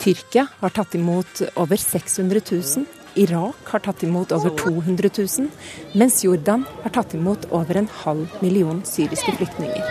Tyrkia 0.00 0.46
har 0.58 0.70
tatt 0.72 0.94
imot 0.94 1.42
over 1.54 1.76
600 1.76 2.40
000. 2.50 2.86
Irak 3.14 3.68
har 3.74 3.84
tatt 3.84 4.02
imot 4.02 4.32
over 4.32 4.56
200 4.56 5.10
000, 5.18 5.50
mens 5.92 6.24
Jordan 6.24 6.64
har 6.82 6.90
tatt 6.96 7.12
imot 7.14 7.44
over 7.50 7.76
en 7.76 7.90
halv 8.04 8.40
million 8.40 8.80
syriske 8.88 9.36
flyktninger. 9.36 9.84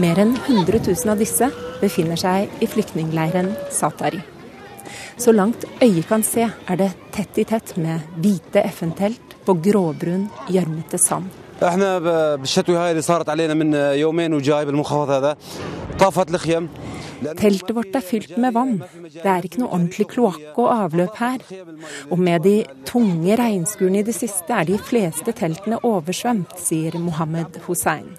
Mer 0.00 0.24
enn 0.24 0.32
100 0.46 0.80
000 0.86 1.12
av 1.12 1.20
disse 1.20 1.52
befinner 1.84 2.16
seg 2.16 2.48
i 2.64 2.72
flyktningleiren 2.72 3.52
Satari. 3.68 4.24
Så 5.20 5.32
langt 5.36 5.68
øyet 5.82 6.08
kan 6.08 6.24
se, 6.24 6.48
er 6.48 6.76
det 6.80 6.94
tett 7.12 7.36
i 7.36 7.44
tett 7.44 7.76
med 7.76 8.00
hvite 8.16 8.64
FN-telt 8.72 9.42
på 9.44 9.60
gråbrun, 9.60 10.30
gjørmete 10.48 11.00
sand. 11.00 11.28
Teltet 17.40 17.72
vårt 17.72 17.94
er 17.96 18.04
fylt 18.04 18.34
med 18.36 18.52
vann. 18.52 18.74
Det 19.14 19.24
er 19.24 19.46
ikke 19.48 19.62
noe 19.62 19.70
ordentlig 19.70 20.04
kloakk 20.12 20.58
og 20.60 20.68
avløp 20.74 21.16
her. 21.16 21.40
Og 22.10 22.20
med 22.20 22.44
de 22.44 22.58
tunge 22.88 23.38
regnskurene 23.40 24.02
i 24.02 24.06
det 24.06 24.14
siste 24.18 24.52
er 24.52 24.68
de 24.68 24.76
fleste 24.76 25.32
teltene 25.32 25.80
oversvømt, 25.80 26.52
sier 26.60 26.98
Mohammed 27.00 27.56
Hussein. 27.64 28.12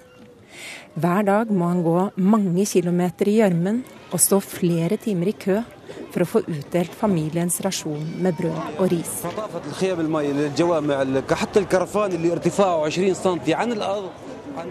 Hver 0.98 1.22
dag 1.28 1.54
må 1.54 1.70
han 1.70 1.84
gå 1.86 1.98
mange 2.18 2.66
kilometer 2.66 3.30
i 3.30 3.38
gjørmen 3.38 3.84
og 4.12 4.20
stå 4.22 4.40
flere 4.44 4.96
timer 5.00 5.32
i 5.32 5.36
kø 5.36 5.58
for 6.12 6.24
å 6.24 6.28
få 6.28 6.42
utdelt 6.48 6.94
familiens 6.96 7.60
rasjon 7.64 8.04
med 8.22 8.36
brød 8.38 8.78
og 8.78 8.92
ris. 8.92 9.12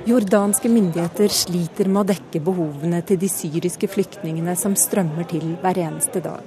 Jordanske 0.08 0.70
myndigheter 0.72 1.32
sliter 1.32 1.88
med 1.88 2.02
å 2.02 2.08
dekke 2.10 2.42
behovene 2.44 3.00
til 3.08 3.20
de 3.22 3.30
syriske 3.32 3.88
flyktningene 3.92 4.56
som 4.60 4.76
strømmer 4.76 5.30
til 5.32 5.54
hver 5.62 5.80
eneste 5.86 6.24
dag. 6.26 6.44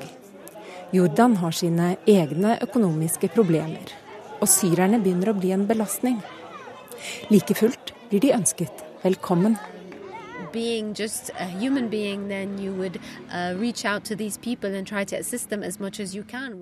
Jordan 0.92 1.36
har 1.38 1.54
sine 1.54 1.94
egne 2.10 2.58
økonomiske 2.66 3.30
problemer, 3.32 3.94
og 4.42 4.50
syrerne 4.50 4.98
begynner 5.00 5.30
å 5.30 5.38
bli 5.38 5.54
en 5.54 5.66
belastning. 5.68 6.18
Like 7.30 7.54
fullt 7.56 7.94
blir 8.10 8.20
de 8.26 8.34
ønsket 8.36 8.82
velkommen 9.04 9.56
being 10.52 10.94
just 10.94 11.30
a 11.38 11.46
human 11.46 11.88
being, 11.88 12.28
then 12.28 12.58
you 12.58 12.72
would 12.72 13.00
uh, 13.32 13.54
reach 13.56 13.84
out 13.84 14.04
to 14.04 14.16
these 14.16 14.38
people 14.38 14.74
and 14.74 14.86
try 14.86 15.04
to 15.04 15.16
assist 15.16 15.50
them 15.50 15.62
as 15.62 15.80
much 15.80 16.00
as 16.00 16.14
you 16.14 16.24
can. 16.24 16.60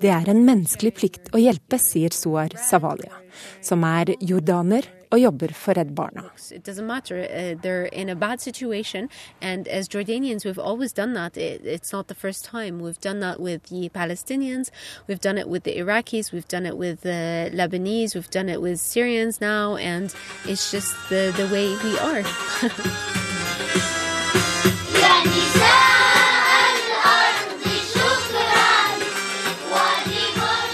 Det 0.00 0.10
er 0.10 0.28
en 0.30 0.44
menneskelig 0.46 0.94
plikt 0.94 1.32
å 1.34 1.40
hjelpe, 1.42 1.78
sier 1.78 2.14
Suar 2.14 2.54
Savalia, 2.58 3.14
som 3.62 3.84
er 3.84 4.14
jordaner 4.20 4.86
og 5.10 5.20
jobber 5.20 5.52
for 5.52 5.74
Redd 5.74 5.94
Barna. 5.94 6.24
It 6.50 6.64
doesn't 6.64 6.86
matter. 6.86 7.18
Uh, 7.18 7.54
they're 7.60 7.86
in 7.86 8.08
a 8.08 8.14
bad 8.14 8.40
situation, 8.40 9.08
and 9.40 9.66
as 9.68 9.88
Jordanians, 9.88 10.44
we've 10.44 10.58
always 10.58 10.92
done 10.92 11.14
that. 11.14 11.36
It, 11.36 11.62
it's 11.64 11.92
not 11.92 12.08
the 12.08 12.14
first 12.14 12.44
time. 12.44 12.80
We've 12.80 13.00
done 13.00 13.20
that 13.20 13.40
with 13.40 13.64
the 13.64 13.88
Palestinians, 13.88 14.70
we've 15.06 15.20
done 15.20 15.38
it 15.38 15.48
with 15.48 15.64
the 15.64 15.76
Iraqis, 15.76 16.32
we've 16.32 16.48
done 16.48 16.66
it 16.66 16.76
with 16.76 17.02
the 17.02 17.50
Lebanese, 17.54 18.14
we've 18.14 18.30
done 18.30 18.48
it 18.48 18.60
with 18.60 18.80
Syrians 18.80 19.40
now, 19.40 19.76
and 19.76 20.14
it's 20.44 20.70
just 20.70 20.94
the, 21.08 21.32
the 21.36 21.46
way 21.52 21.68
we 21.84 21.98
are. 21.98 22.22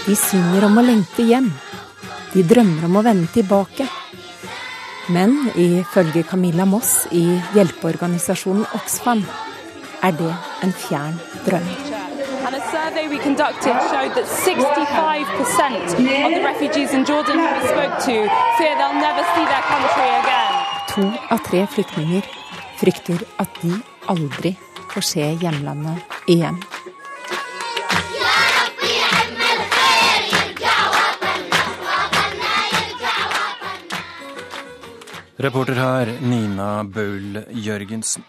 De 0.05 0.13
synger 0.13 0.67
om 0.67 0.77
å 0.77 0.83
lengte 0.85 1.23
hjem. 1.25 1.47
De 2.29 2.43
drømmer 2.45 2.85
om 2.85 2.99
å 2.99 3.01
vende 3.01 3.25
tilbake. 3.33 3.87
Men 5.09 5.51
ifølge 5.55 6.23
Camilla 6.23 6.65
Moss 6.65 7.05
i 7.13 7.23
hjelpeorganisasjonen 7.53 8.65
Oxfam 8.73 9.21
er 10.03 10.15
det 10.17 10.31
en 10.65 10.73
fjern 10.73 11.19
drøm. 11.45 11.67
And 12.45 12.55
a 12.55 12.61
survey 12.69 13.07
we 13.09 13.17
conducted 13.17 13.73
showed 13.89 14.13
that 14.17 14.25
65% 14.25 15.97
of 16.25 16.31
the 16.35 16.43
refugees 16.45 16.93
in 16.93 17.05
Jordan 17.05 17.37
who 17.39 17.49
we 17.57 17.67
spoke 17.67 17.95
to 18.05 18.15
fear 18.57 18.73
they'll 18.77 19.01
never 19.07 19.23
see 19.33 19.45
their 19.51 19.65
country 19.73 20.09
again. 20.21 20.53
To 20.93 21.03
av 21.33 21.39
tre 21.49 21.65
flyktninger 21.67 22.23
frykter 22.77 23.25
at 23.39 23.61
de 23.61 23.73
aldri 24.07 24.55
får 24.93 25.01
se 25.01 25.25
hjemlandet 25.41 26.01
igjen. 26.27 26.57
Reporter 35.45 35.77
her, 35.77 36.09
Nina 36.25 36.81
Baul 36.89 37.35
Jørgensen. 37.53 38.23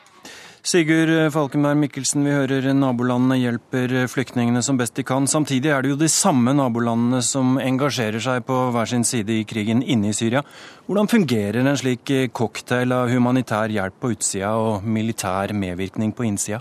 Sigurd 0.66 1.08
Falkenberg 1.32 1.78
Mikkelsen, 1.80 2.26
vi 2.26 2.34
hører 2.34 2.66
nabolandene 2.76 3.38
hjelper 3.40 3.94
flyktningene 4.12 4.60
som 4.66 4.76
best 4.76 4.98
de 4.98 5.04
kan. 5.06 5.24
Samtidig 5.30 5.70
er 5.72 5.80
det 5.80 5.94
jo 5.94 5.98
de 6.02 6.10
samme 6.12 6.52
nabolandene 6.58 7.22
som 7.24 7.56
engasjerer 7.62 8.20
seg 8.20 8.44
på 8.44 8.58
hver 8.74 8.90
sin 8.90 9.06
side 9.08 9.32
i 9.32 9.46
krigen 9.48 9.80
inne 9.80 10.10
i 10.10 10.18
Syria. 10.18 10.44
Hvordan 10.84 11.08
fungerer 11.08 11.62
en 11.62 11.80
slik 11.80 12.12
cocktail 12.36 12.92
av 12.92 13.08
humanitær 13.14 13.72
hjelp 13.72 13.96
på 14.02 14.12
utsida 14.18 14.52
og 14.60 14.84
militær 14.84 15.56
medvirkning 15.56 16.12
på 16.12 16.28
innsida? 16.28 16.60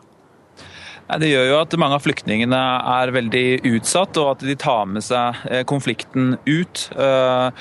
Det 1.05 1.27
gjør 1.29 1.43
jo 1.51 1.57
at 1.59 1.73
mange 1.77 1.99
av 1.99 2.01
flyktningene 2.01 2.59
er 2.89 3.11
veldig 3.13 3.43
utsatt, 3.75 4.17
og 4.17 4.31
at 4.31 4.45
de 4.47 4.55
tar 4.57 4.87
med 4.89 5.05
seg 5.05 5.37
eh, 5.51 5.61
konflikten 5.69 6.33
ut 6.47 6.85
uh, 6.97 7.53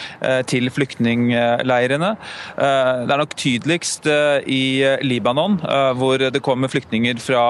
til 0.49 0.71
flyktningleirene. 0.73 2.11
Det 2.57 3.13
er 3.13 3.21
nok 3.21 3.35
tydeligst 3.39 4.07
i 4.51 4.65
Libanon, 5.05 5.59
hvor 5.99 6.23
det 6.23 6.41
kommer 6.45 6.71
flyktninger 6.73 7.19
fra 7.23 7.45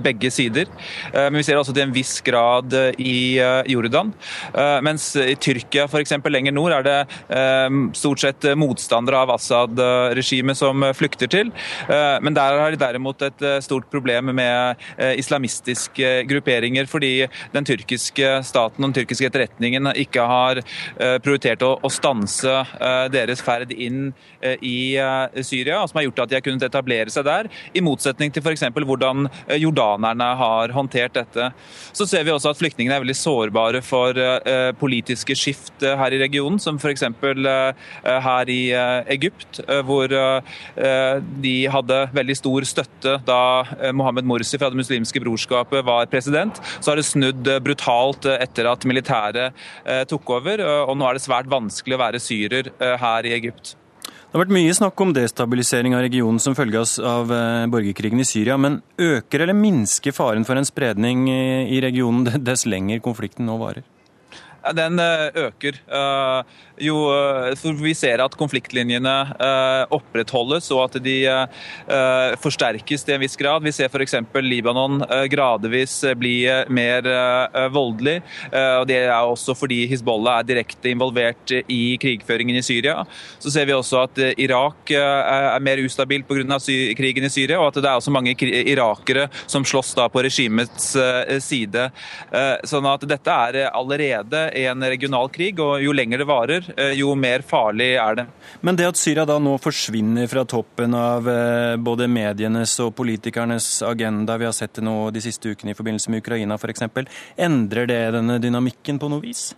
begge 0.00 0.30
sider. 0.32 0.68
Men 1.14 1.38
vi 1.38 1.44
ser 1.46 1.60
også 1.60 1.74
til 1.76 1.86
en 1.86 1.94
viss 1.94 2.16
grad 2.26 2.74
i 2.98 3.38
Jordan. 3.70 4.12
Mens 4.84 5.10
i 5.20 5.36
Tyrkia 5.38 5.86
f.eks. 5.88 6.14
lenger 6.30 6.54
nord 6.56 6.76
er 6.78 6.86
det 6.86 6.98
stort 7.98 8.22
sett 8.24 8.48
motstandere 8.58 9.22
av 9.24 9.34
Assad-regimet 9.36 10.58
som 10.58 10.86
flykter 10.96 11.30
til. 11.32 11.52
Men 11.88 12.36
der 12.36 12.58
har 12.62 12.74
de 12.74 12.80
derimot 12.80 13.26
et 13.28 13.46
stort 13.64 13.88
problem 13.92 14.32
med 14.38 14.84
islam 15.18 15.27
islamistiske 15.28 16.12
grupperinger 16.28 16.88
fordi 16.88 17.28
den 17.52 17.66
tyrkiske 17.68 18.38
staten 18.46 18.82
og 18.82 18.90
den 18.90 18.96
tyrkiske 19.02 19.28
etterretningen 19.28 19.90
ikke 19.98 20.24
har 20.28 20.62
eh, 20.62 21.16
prioritert 21.22 21.64
å, 21.66 21.76
stanse 21.92 22.52
eh, 22.78 23.06
deres 23.12 23.42
ferd 23.44 23.72
inn 23.72 24.12
eh, 24.40 24.56
i 24.62 24.78
Syria, 25.42 25.80
som 25.88 25.98
har 25.98 26.06
gjort 26.06 26.22
at 26.24 26.30
de 26.30 26.38
har 26.38 26.44
kunnet 26.44 26.64
etablere 26.66 27.10
seg 27.12 27.26
der, 27.26 27.48
i 27.74 27.82
motsetning 27.84 28.32
til 28.32 28.44
f.eks. 28.44 28.64
hvordan 28.76 29.28
jordanerne 29.58 30.28
har 30.38 30.72
håndtert 30.76 31.16
dette. 31.16 31.50
Så 31.96 32.06
ser 32.08 32.24
vi 32.26 32.32
også 32.32 32.52
at 32.52 32.60
flyktningene 32.60 32.96
er 32.96 33.02
veldig 33.02 33.16
sårbare 33.18 33.82
for 33.84 34.16
politiske 34.78 35.34
skift 35.38 35.82
her 35.82 36.14
i 36.14 36.20
regionen, 36.20 36.60
som 36.62 36.78
f.eks. 36.78 37.04
her 38.28 38.52
i 38.52 38.60
Egypt, 39.14 39.60
hvor 39.88 40.12
de 41.48 41.54
hadde 41.72 41.98
veldig 42.14 42.38
stor 42.38 42.68
støtte 42.68 43.16
da 43.26 43.42
Mohammed 43.96 44.28
Morsi 44.28 44.60
fra 44.60 44.70
det 44.72 44.80
muslimske 44.80 45.17
muslimske 45.18 45.24
brorskapet 45.24 45.84
var 45.84 46.06
president. 46.06 46.60
Så 46.80 46.90
har 46.90 46.96
det 46.96 47.06
snudd 47.06 47.46
eh, 47.46 47.60
brutalt 47.60 48.26
eh, 48.26 48.40
etter 48.42 48.68
at 48.70 48.84
militæret 48.84 49.52
eh, 49.84 50.04
tok 50.08 50.30
over, 50.30 50.62
og 50.88 50.96
nå 50.96 51.06
er 51.08 51.14
det 51.14 51.24
svært 51.24 51.48
vanskelig 51.50 51.96
å 51.96 52.00
være 52.00 52.20
syrer 52.20 52.70
her 52.78 53.26
i 53.26 53.34
Egypt. 53.34 53.76
Det 54.28 54.36
har 54.36 54.42
vært 54.42 54.52
mye 54.52 54.72
snakk 54.76 55.00
om 55.00 55.12
destabilisering 55.16 55.94
av 55.96 56.02
regionen 56.04 56.38
som 56.38 56.54
følge 56.54 56.82
av 57.00 57.30
borgerkrigen 57.72 58.20
i 58.20 58.26
Syria, 58.28 58.58
men 58.60 58.82
øker 59.00 59.40
eller 59.40 59.56
minsker 59.56 60.12
faren 60.12 60.44
for 60.44 60.58
en 60.60 60.68
spredning 60.68 61.28
i 61.30 61.80
regionen 61.80 62.28
dess 62.48 62.66
lenger 62.68 63.00
konflikten 63.04 63.48
nå 63.48 63.56
varer? 63.60 63.86
Den 64.76 65.00
øker. 65.00 65.78
Jo, 66.80 66.96
eh, 67.10 67.54
for 67.58 67.78
vi 67.82 67.92
ser 67.96 68.22
at 68.22 68.34
konfliktlinjene 68.38 69.14
eh, 69.34 69.82
opprettholdes 69.94 70.70
og 70.74 70.84
at 70.84 70.98
de 71.02 71.16
eh, 71.26 72.36
forsterkes 72.42 73.04
til 73.06 73.16
en 73.16 73.22
viss 73.22 73.38
grad. 73.38 73.64
Vi 73.66 73.72
ser 73.74 73.90
f.eks. 73.90 74.14
Libanon 74.44 75.02
gradvis 75.30 75.96
bli 76.18 76.36
mer 76.72 77.06
voldelig. 77.72 78.20
og 78.52 78.84
Det 78.88 78.98
er 79.00 79.12
også 79.16 79.54
fordi 79.58 79.80
Hizbollah 79.90 80.40
er 80.40 80.46
direkte 80.46 80.90
involvert 80.92 81.52
i 81.66 81.96
krigføringen 82.00 82.58
i 82.58 82.62
Syria. 82.64 83.02
Så 83.42 83.50
ser 83.52 83.66
vi 83.68 83.74
også 83.74 84.02
at 84.04 84.20
Irak 84.40 84.92
er 84.94 85.58
mer 85.64 85.82
ustabilt 85.82 86.28
pga. 86.28 86.58
krigen 86.96 87.26
i 87.26 87.32
Syria, 87.32 87.58
og 87.58 87.70
at 87.70 87.80
det 87.82 87.90
er 87.90 87.98
også 87.98 88.14
mange 88.14 88.34
irakere 88.38 89.28
som 89.46 89.66
slåss 89.66 89.94
da 89.98 90.08
på 90.12 90.22
regimets 90.24 90.94
side. 91.44 91.88
Sånn 92.64 92.88
at 92.88 93.06
dette 93.10 93.38
er 93.50 93.60
allerede 93.72 94.46
en 94.64 94.86
regional 94.86 95.28
krig, 95.34 95.58
og 95.60 95.82
jo 95.82 95.96
lenger 95.96 96.22
det 96.22 96.30
varer, 96.30 96.67
Eh, 96.67 96.67
jo 96.98 97.14
mer 97.18 97.44
farlig 97.46 97.92
er 98.00 98.18
det. 98.20 98.26
Men 98.60 98.78
det 98.78 98.88
at 98.88 98.98
Syria 99.00 99.24
da 99.28 99.38
nå 99.42 99.54
forsvinner 99.62 100.28
fra 100.30 100.44
toppen 100.48 100.96
av 100.96 101.28
eh, 101.30 101.76
både 101.76 102.08
medienes 102.10 102.74
og 102.84 102.94
politikernes 102.98 103.70
agenda, 103.86 104.38
vi 104.40 104.48
har 104.48 104.56
sett 104.56 104.78
det 104.78 104.86
nå 104.86 104.96
de 105.14 105.22
siste 105.24 105.52
ukene 105.52 105.74
i 105.74 105.78
forbindelse 105.78 106.12
med 106.12 106.24
Ukraina 106.24 106.58
f.eks., 106.58 106.86
endrer 107.36 107.88
det 107.90 108.02
denne 108.18 108.38
dynamikken 108.42 109.00
på 109.00 109.10
noe 109.12 109.24
vis? 109.24 109.50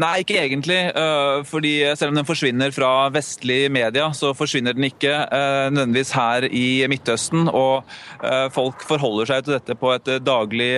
Nei, 0.00 0.20
ikke 0.22 0.36
egentlig. 0.38 0.78
Øh, 0.96 1.44
fordi 1.48 1.72
selv 1.96 2.12
om 2.12 2.18
den 2.20 2.28
forsvinner 2.28 2.72
fra 2.74 3.08
vestlige 3.12 3.70
media, 3.72 4.10
så 4.16 4.32
forsvinner 4.36 4.76
den 4.76 4.84
ikke 4.88 5.10
øh, 5.10 5.70
nødvendigvis 5.72 6.12
her 6.16 6.46
i 6.50 6.86
Midtøsten. 6.88 7.48
Og 7.48 7.84
øh, 8.24 8.50
folk 8.52 8.84
forholder 8.88 9.30
seg 9.30 9.44
til 9.44 9.56
dette 9.56 9.76
på, 9.80 9.94
daglig, 10.26 10.70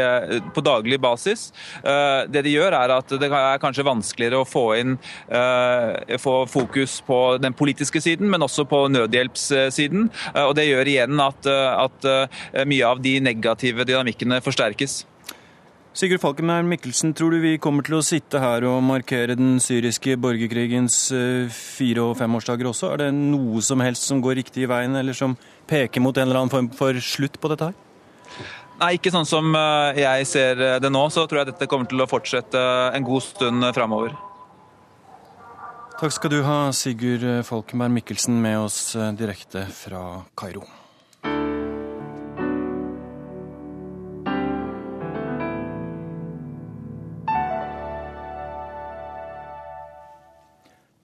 på 0.55 0.65
daglig 0.65 1.01
basis. 1.03 1.51
Det 2.33 2.45
de 2.45 2.55
gjør, 2.55 2.75
er 2.77 2.95
at 2.97 3.15
det 3.21 3.29
er 3.29 3.61
kanskje 3.63 3.87
vanskeligere 3.87 4.43
å 4.43 4.49
få 4.49 4.65
inn 4.79 4.97
få 6.23 6.35
fokus 6.51 7.01
på 7.07 7.19
den 7.43 7.55
politiske 7.57 8.01
siden, 8.01 8.31
men 8.31 8.45
også 8.45 8.65
på 8.69 8.85
nødhjelpssiden. 8.93 10.09
Og 10.47 10.55
det 10.57 10.69
gjør 10.69 10.91
igjen 10.93 11.23
at, 11.23 11.49
at 11.49 12.11
mye 12.69 12.87
av 12.87 13.03
de 13.03 13.19
negative 13.25 13.87
dynamikkene 13.89 14.43
forsterkes. 14.45 15.03
Sigurd 15.93 16.23
Falkenberg 16.23 16.65
Mikkelsen, 16.65 17.11
tror 17.13 17.35
du 17.35 17.43
vi 17.43 17.59
kommer 17.61 17.85
til 17.85 17.99
å 17.99 18.05
sitte 18.05 18.41
her 18.41 18.65
og 18.65 18.79
markere 18.87 19.35
den 19.37 19.59
syriske 19.61 20.15
borgerkrigens 20.17 20.97
eh, 21.13 21.53
fire- 21.53 22.07
og 22.07 22.17
femårsdager 22.17 22.71
også? 22.71 22.95
Er 22.95 23.03
det 23.03 23.09
noe 23.13 23.61
som 23.61 23.83
helst 23.85 24.09
som 24.09 24.23
går 24.25 24.39
riktig 24.41 24.65
i 24.65 24.71
veien, 24.73 24.97
eller 24.97 25.13
som 25.13 25.37
peker 25.69 26.01
mot 26.01 26.17
en 26.17 26.31
eller 26.31 26.41
annen 26.41 26.55
form 26.55 26.71
for 26.79 26.97
slutt 26.97 27.37
på 27.37 27.53
dette 27.53 27.69
her? 27.69 27.77
Nei, 28.81 28.95
ikke 28.97 29.13
sånn 29.13 29.29
som 29.29 29.53
eh, 29.53 30.01
jeg 30.01 30.33
ser 30.33 30.67
det 30.81 30.91
nå. 30.97 31.05
Så 31.13 31.27
tror 31.29 31.43
jeg 31.43 31.53
dette 31.53 31.69
kommer 31.69 31.91
til 31.93 32.01
å 32.01 32.09
fortsette 32.09 32.67
en 32.97 33.05
god 33.05 33.29
stund 33.29 33.73
framover. 33.77 34.17
Takk 36.01 36.17
skal 36.17 36.33
du 36.33 36.41
ha, 36.49 36.63
Sigurd 36.73 37.29
Falkenberg 37.45 37.93
Mikkelsen, 38.01 38.41
med 38.41 38.65
oss 38.65 38.97
eh, 38.97 39.13
direkte 39.13 39.69
fra 39.77 40.23
Kairo. 40.41 40.65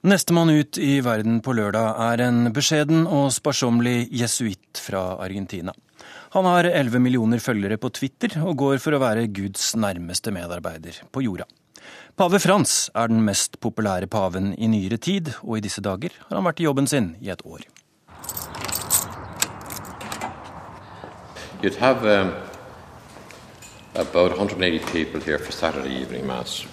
Nestemann 0.08 0.48
ut 0.50 0.78
i 0.80 1.02
verden 1.04 1.42
på 1.44 1.52
lørdag 1.52 1.98
er 2.00 2.22
en 2.24 2.46
beskjeden 2.56 3.02
og 3.12 3.26
sparsommelig 3.34 4.06
jesuitt 4.16 4.80
fra 4.80 5.02
Argentina. 5.20 5.74
Han 6.32 6.48
har 6.48 6.64
11 6.70 7.02
millioner 7.04 7.42
følgere 7.44 7.76
på 7.76 7.90
Twitter 7.92 8.38
og 8.40 8.56
går 8.62 8.80
for 8.80 8.96
å 8.96 9.02
være 9.02 9.26
Guds 9.36 9.74
nærmeste 9.76 10.32
medarbeider 10.32 11.02
på 11.12 11.26
jorda. 11.26 11.44
Pave 12.16 12.40
Frans 12.40 12.88
er 12.96 13.12
den 13.12 13.20
mest 13.26 13.60
populære 13.60 14.08
paven 14.08 14.54
i 14.56 14.70
nyere 14.72 14.96
tid, 14.96 15.34
og 15.42 15.58
i 15.58 15.64
disse 15.66 15.84
dager 15.84 16.14
har 16.24 16.38
han 16.38 16.48
vært 16.48 16.62
i 16.62 16.68
jobben 16.70 16.88
sin 16.88 17.12
i 17.20 17.28
et 17.34 17.44
år. 17.44 17.66
You'd 21.60 21.76
have 21.82 22.06
um, 22.06 22.32
about 23.94 24.32
180 24.32 24.78
people 24.88 25.20
here 25.20 25.38
for 25.38 25.52
Saturday 25.52 26.00
evening 26.00 26.24
mass. 26.26 26.64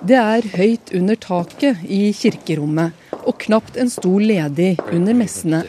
Det 0.00 0.16
er 0.16 0.46
høyt 0.56 0.90
under 0.96 1.18
taket 1.20 1.82
i 1.84 1.98
kirkerommet, 2.16 2.94
og 3.20 3.36
knapt 3.42 3.76
en 3.76 3.90
stol 3.92 4.24
ledig 4.24 4.70
under 4.88 5.16
messene. 5.16 5.60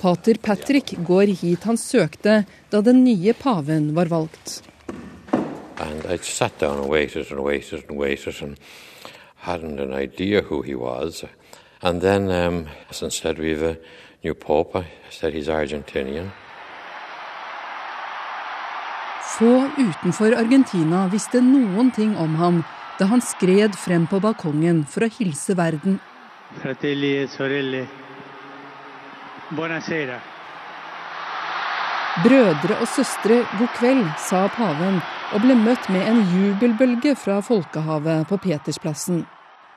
Pater 0.00 0.40
Patrick 0.46 0.94
går 1.04 1.34
hit 1.42 1.66
han 1.68 1.76
søkte 1.76 2.38
da 2.72 2.80
den 2.80 3.04
nye 3.04 3.34
paven 3.36 3.92
var 3.96 4.08
valgt. 4.08 4.62
Hadn't 9.44 9.78
an 9.78 9.92
idea 9.92 10.40
who 10.40 10.62
he 10.62 10.74
was. 10.74 11.24
And 11.82 12.00
then 12.00 12.30
um, 12.30 12.68
instead 13.02 13.38
we 13.38 13.50
have 13.50 13.62
a 13.62 13.76
new 14.22 14.32
pope. 14.32 14.74
I 14.74 14.86
said 15.10 15.34
he's 15.34 15.50
Argentinian. 15.50 16.32
Få 19.38 19.68
utenfor 19.78 20.34
Argentina 20.38 21.08
visste 21.10 21.40
noen 21.42 21.88
ting 21.90 22.12
om 22.16 22.36
ham 22.38 22.60
da 23.00 23.08
han 23.10 23.22
skred 23.24 23.74
frem 23.74 24.04
på 24.06 24.20
balkongen 24.22 24.84
for 24.86 25.02
å 25.02 25.10
hilse 25.10 25.56
verden. 25.58 25.96
E 26.62 27.26
Brødre 32.22 32.78
og 32.78 32.86
søstre, 32.94 33.42
god 33.58 33.74
kveld, 33.80 34.06
sa 34.22 34.46
paven, 34.54 35.02
og 35.34 35.42
ble 35.42 35.58
møtt 35.58 35.90
med 35.90 36.06
en 36.14 36.22
jubelbølge 36.30 37.18
fra 37.18 37.42
folkehavet 37.42 38.28
på 38.30 38.38
Petersplassen. 38.46 39.24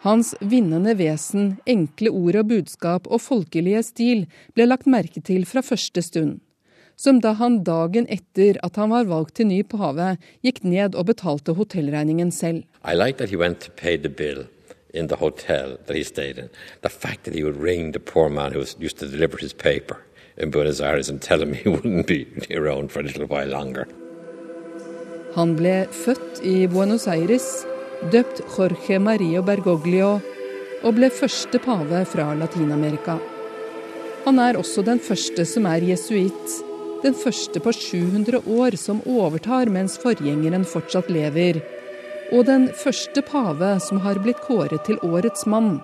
Hans 0.06 0.36
vinnende 0.38 0.94
vesen, 1.00 1.56
enkle 1.66 2.14
ord 2.14 2.44
og 2.44 2.52
budskap 2.54 3.10
og 3.10 3.26
folkelige 3.26 3.82
stil 3.90 4.28
ble 4.54 4.70
lagt 4.70 4.86
merke 4.86 5.26
til 5.26 5.50
fra 5.50 5.66
første 5.66 6.06
stund 6.06 6.44
som 6.98 7.22
da 7.22 7.36
han 7.38 7.62
dagen 7.64 8.08
etter 8.10 8.58
at 8.66 8.76
han 8.76 8.90
var 8.90 9.06
valgt 9.06 9.38
til 9.38 9.48
ny 9.52 9.62
pave, 9.64 10.16
gikk 10.46 10.64
ned 10.66 10.98
og 10.98 11.12
betalte 11.12 11.54
hotellregningen 11.58 12.32
selv. 12.34 12.66
I 12.84 12.96
like 12.98 13.18
that 13.18 13.30
he 13.30 13.38
went 13.38 13.62
to 13.62 13.72
pay 13.72 13.98
the 13.98 14.10
bill 14.10 14.48
in 14.94 15.08
the 15.08 15.16
hotel 15.16 15.78
that 15.86 15.96
he 15.96 16.04
stayed 16.04 16.38
in. 16.38 16.50
The 16.82 16.90
fact 16.90 17.24
that 17.26 17.36
he 17.36 17.44
would 17.44 17.62
ring 17.62 17.92
the 17.92 18.00
poor 18.00 18.30
man 18.30 18.52
who 18.52 18.66
used 18.80 18.98
to 19.00 19.08
deliver 19.08 19.38
his 19.38 19.54
paper 19.54 19.98
in 20.38 20.50
Buenos 20.52 20.82
Aires 20.82 21.10
and 21.10 21.22
tell 21.22 21.42
him 21.42 21.54
he 21.54 21.70
wouldn't 21.74 22.08
be 22.08 22.26
around 22.56 22.92
for 22.92 23.00
a 23.00 23.04
little 23.04 23.26
while 23.26 23.48
longer. 23.48 23.88
Han 25.36 25.54
ble 25.58 25.86
født 25.94 26.42
i 26.42 26.66
Buenos 26.72 27.06
Aires, 27.08 27.46
døpt 28.12 28.42
Jorge 28.56 28.98
Mario 29.00 29.44
Bergoglio 29.46 30.16
og 30.86 30.96
ble 30.98 31.10
første 31.14 31.60
pave 31.62 32.04
fra 32.10 32.32
Latin-Amerika. 32.38 33.20
Han 34.26 34.40
er 34.42 34.58
også 34.58 34.82
den 34.86 35.00
første 35.00 35.46
som 35.46 35.68
er 35.70 35.86
jesuitt. 35.86 36.58
Den 37.04 37.14
første 37.14 37.60
på 37.60 37.72
700 37.72 38.40
år 38.48 38.76
som 38.76 39.02
overtar 39.06 39.70
mens 39.70 39.98
forgjengeren 40.02 40.66
fortsatt 40.66 41.12
lever. 41.14 41.60
Og 42.34 42.46
den 42.46 42.70
første 42.74 43.22
pave 43.22 43.76
som 43.80 44.02
har 44.02 44.20
blitt 44.24 44.42
kåret 44.48 44.84
til 44.88 44.98
årets 45.06 45.46
mann 45.46 45.80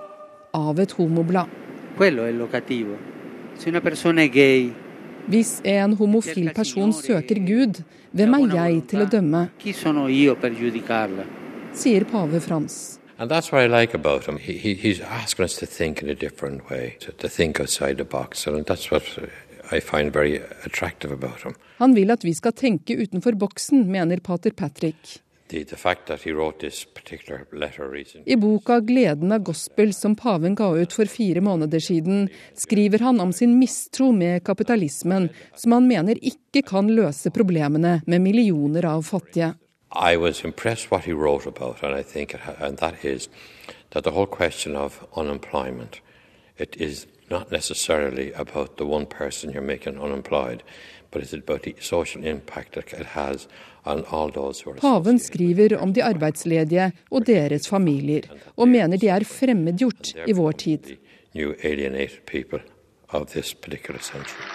av 0.53 0.79
et 0.79 0.91
homoblad. 0.97 1.47
Hvis 5.27 5.61
en 5.63 5.93
homofil 5.93 6.49
person 6.55 6.93
søker 6.93 7.39
Gud, 7.47 7.83
hvem 8.11 8.33
er 8.33 8.57
jeg 8.57 8.83
til 8.89 9.05
å 9.05 9.05
dømme? 9.05 9.47
sier 11.73 12.03
pave 12.05 12.39
Frans. 12.39 12.99
And 13.19 13.29
that's 13.29 13.51
what 13.51 13.61
I 13.61 13.67
like 13.67 13.93
about 13.93 14.25
him. 14.25 14.37
He, 14.37 14.57
he, 14.57 14.73
he's 14.73 14.99
asking 14.99 15.45
us 15.45 15.55
to 15.57 15.65
think 15.65 16.01
in 16.01 16.09
a 16.09 16.15
different 16.15 16.69
way, 16.69 16.97
to, 16.99 17.11
to 17.11 17.29
think 17.29 17.59
outside 17.59 17.97
the 17.97 18.03
box. 18.03 18.47
And 18.47 18.65
that's 18.65 18.89
what 18.91 19.03
I 19.77 19.81
find 19.81 20.13
very 20.13 20.41
attractive 20.65 21.13
about 21.13 21.43
him. 21.45 21.53
Han 21.77 21.95
vil 21.95 22.11
at 22.11 22.23
vi 22.23 22.33
skal 22.33 22.53
tenke 22.53 22.95
utenfor 22.95 23.31
boksen, 23.31 23.87
mener 23.91 24.17
pater 24.17 24.51
Patrick. 24.51 25.19
The, 25.47 25.63
the 25.63 25.75
fact 25.75 26.07
that 26.07 26.21
he 26.21 26.31
wrote 26.31 26.59
this 26.59 26.85
particular 26.85 27.45
letter 27.51 27.89
recently. 27.89 28.33
I 28.33 28.35
boka 28.35 28.79
'Gleden 28.79 29.31
av 29.31 29.39
gospel', 29.39 29.93
som 29.93 30.15
paven 30.15 30.55
ga 30.55 30.77
ut 30.77 30.93
for 30.93 31.05
fire 31.05 31.41
måneder 31.41 31.79
siden, 31.79 32.29
skriver 32.55 32.99
han 32.99 33.19
om 33.19 33.33
sin 33.33 33.59
mistro 33.59 34.11
med 34.11 34.43
kapitalismen, 34.43 35.29
som 35.55 35.71
han 35.71 35.87
mener 35.87 36.17
ikke 36.21 36.61
kan 36.61 36.87
løse 36.87 37.29
problemene 37.29 38.01
med 38.05 38.21
millioner 38.21 38.85
av 38.85 39.01
fattige. 39.03 39.53
I 39.95 40.17
was 40.17 40.43
impressed 40.43 40.91
what 40.91 41.05
he 41.05 41.13
wrote 41.13 41.47
about, 41.47 41.83
and 41.83 41.99
I 41.99 42.03
think, 42.03 42.35
and 42.59 42.77
that 42.77 43.05
is 43.05 43.29
that 43.91 44.03
the 44.03 44.11
whole 44.11 44.25
question 44.25 44.75
of 44.75 45.03
unemployment, 45.15 46.01
it 46.57 46.75
is 46.77 47.05
not 47.29 47.51
necessarily 47.51 48.31
about 48.33 48.77
the 48.77 48.85
one 48.85 49.05
person 49.05 49.51
you're 49.51 49.61
making 49.61 49.99
unemployed, 49.99 50.63
but 51.11 51.21
it's 51.21 51.33
about 51.33 51.63
the 51.63 51.75
social 51.79 52.23
impact 52.23 52.73
that 52.73 52.93
it 52.93 53.05
has 53.05 53.47
on 53.85 54.03
all 54.11 54.29
those 54.31 54.61
who 54.61 54.71
are 54.71 54.79
Paven 54.79 55.19
skriver 55.19 55.77
om 55.77 55.93
de 55.93 56.03
arbeidsledige 56.03 56.91
og 57.11 57.27
deres 57.27 57.67
familier, 57.67 58.21
og 58.57 58.67
mener 58.67 58.97
de 58.97 59.07
er 59.07 59.23
fremmedgjort 59.23 60.13
i 60.27 60.33
vår 60.33 60.51
tid. 60.51 60.95
new 61.33 61.55
alienated 61.63 62.25
people 62.25 62.59
of 63.09 63.33
this 63.33 63.53
particular 63.53 63.99
century. 63.99 64.45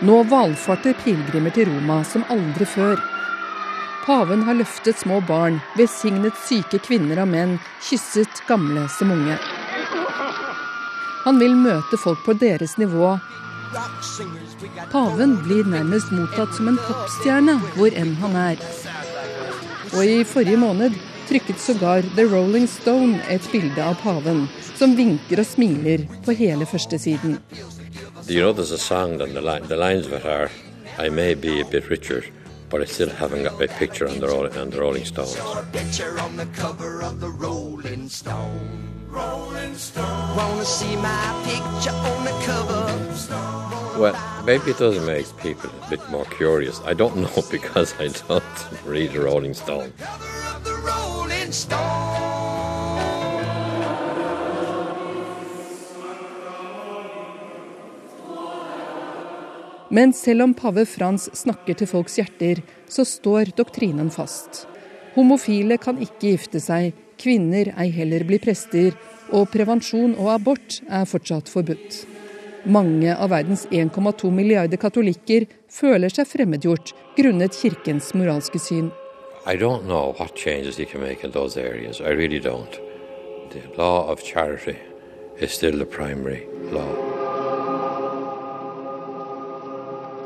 Nå 0.00 0.22
valfarter 0.22 0.94
pilegrimer 1.04 1.50
til 1.50 1.68
Roma 1.68 2.00
som 2.04 2.24
aldri 2.32 2.64
før. 2.64 2.96
Paven 4.06 4.42
har 4.48 4.56
løftet 4.56 4.96
små 4.96 5.20
barn, 5.28 5.60
besignet 5.76 6.36
syke 6.48 6.80
kvinner 6.80 7.20
og 7.20 7.28
menn, 7.28 7.58
kysset 7.84 8.46
gamle 8.48 8.88
som 8.96 9.12
unge. 9.12 9.36
Han 11.24 11.38
vil 11.38 11.56
møte 11.56 11.98
folk 12.00 12.24
på 12.24 12.34
deres 12.40 12.76
nivå. 12.80 13.18
Paven 14.90 15.36
blir 15.44 15.68
nærmest 15.68 16.10
mottatt 16.14 16.56
som 16.56 16.72
en 16.72 16.80
popstjerne 16.88 17.58
hvor 17.76 17.94
enn 17.94 18.16
han 18.22 18.36
er. 18.38 18.64
Og 19.94 20.02
i 20.06 20.24
forrige 20.26 20.58
måned 20.58 20.96
trykket 21.28 21.60
sågar 21.60 22.02
The 22.16 22.24
Rolling 22.24 22.66
Stone 22.68 23.20
et 23.30 23.46
bilde 23.52 23.84
av 23.84 23.94
paven, 24.02 24.48
som 24.74 24.96
vinker 24.98 25.42
og 25.42 25.46
smiler 25.46 26.06
på 26.24 26.34
hele 26.34 26.66
førstesiden. 26.66 27.38
You 28.28 28.42
know, 28.42 28.52
there's 28.52 28.72
a 28.72 28.78
song, 28.78 29.20
and 29.20 29.34
the, 29.34 29.40
line, 29.40 29.66
the 29.68 29.76
lines 29.76 30.06
of 30.06 30.12
it 30.12 30.24
are, 30.24 30.50
I 30.98 31.08
may 31.08 31.34
be 31.34 31.60
a 31.60 31.64
bit 31.64 31.90
richer, 31.90 32.24
but 32.68 32.80
I 32.80 32.84
still 32.84 33.08
haven't 33.08 33.44
got 33.44 33.58
my 33.58 33.66
picture 33.66 34.06
on 34.06 34.20
the, 34.20 34.28
on 34.60 34.70
the 34.70 34.78
Rolling 34.78 35.04
Stones. 35.04 35.36
Well, 43.98 44.16
maybe 44.46 44.70
it 44.70 44.78
does 44.78 44.98
make 45.06 45.26
people 45.42 45.70
a 45.86 45.90
bit 45.90 46.00
more 46.10 46.24
curious. 46.24 46.80
I 46.84 46.94
don't 46.94 47.16
know 47.16 47.42
because 47.50 47.94
I 47.98 48.08
don't 48.28 48.44
read 48.86 49.14
Rolling 49.14 49.54
Stone. 49.54 49.92
Men 59.90 60.12
selv 60.12 60.42
om 60.42 60.54
pave 60.54 60.86
Frans 60.86 61.26
snakker 61.34 61.74
til 61.74 61.86
folks 61.90 62.14
hjerter, 62.20 62.62
så 62.88 63.04
står 63.04 63.50
doktrinen 63.58 64.10
fast. 64.10 64.68
Homofile 65.16 65.80
kan 65.82 65.98
ikke 65.98 66.20
gifte 66.20 66.60
seg, 66.62 66.94
kvinner 67.20 67.72
ei 67.76 67.90
heller 67.94 68.24
bli 68.26 68.40
prester, 68.42 68.96
og 69.30 69.50
prevensjon 69.52 70.16
og 70.18 70.32
abort 70.34 70.80
er 70.88 71.06
fortsatt 71.06 71.52
forbudt. 71.52 72.00
Mange 72.64 73.14
av 73.14 73.30
verdens 73.32 73.66
1,2 73.70 74.32
milliarder 74.34 74.80
katolikker 74.80 75.46
føler 75.72 76.12
seg 76.12 76.28
fremmedgjort 76.28 76.92
grunnet 77.16 77.56
kirkens 77.56 78.10
moralske 78.16 78.60
syn. 78.60 78.90
I 79.46 79.56
don't 79.56 79.86
know 79.88 80.12
what 80.18 80.36
changes 80.36 80.78
you 80.78 80.86
can 80.86 81.00
make 81.00 81.24
in 81.24 81.32
those 81.32 81.56
areas. 81.56 82.00
I 82.00 82.12
really 82.12 82.40
don't. 82.40 82.76
The 83.52 83.62
law 83.78 84.06
of 84.10 84.22
charity 84.22 84.76
is 85.38 85.52
still 85.52 85.78
the 85.78 85.86
primary 85.86 86.46
law. 86.70 87.20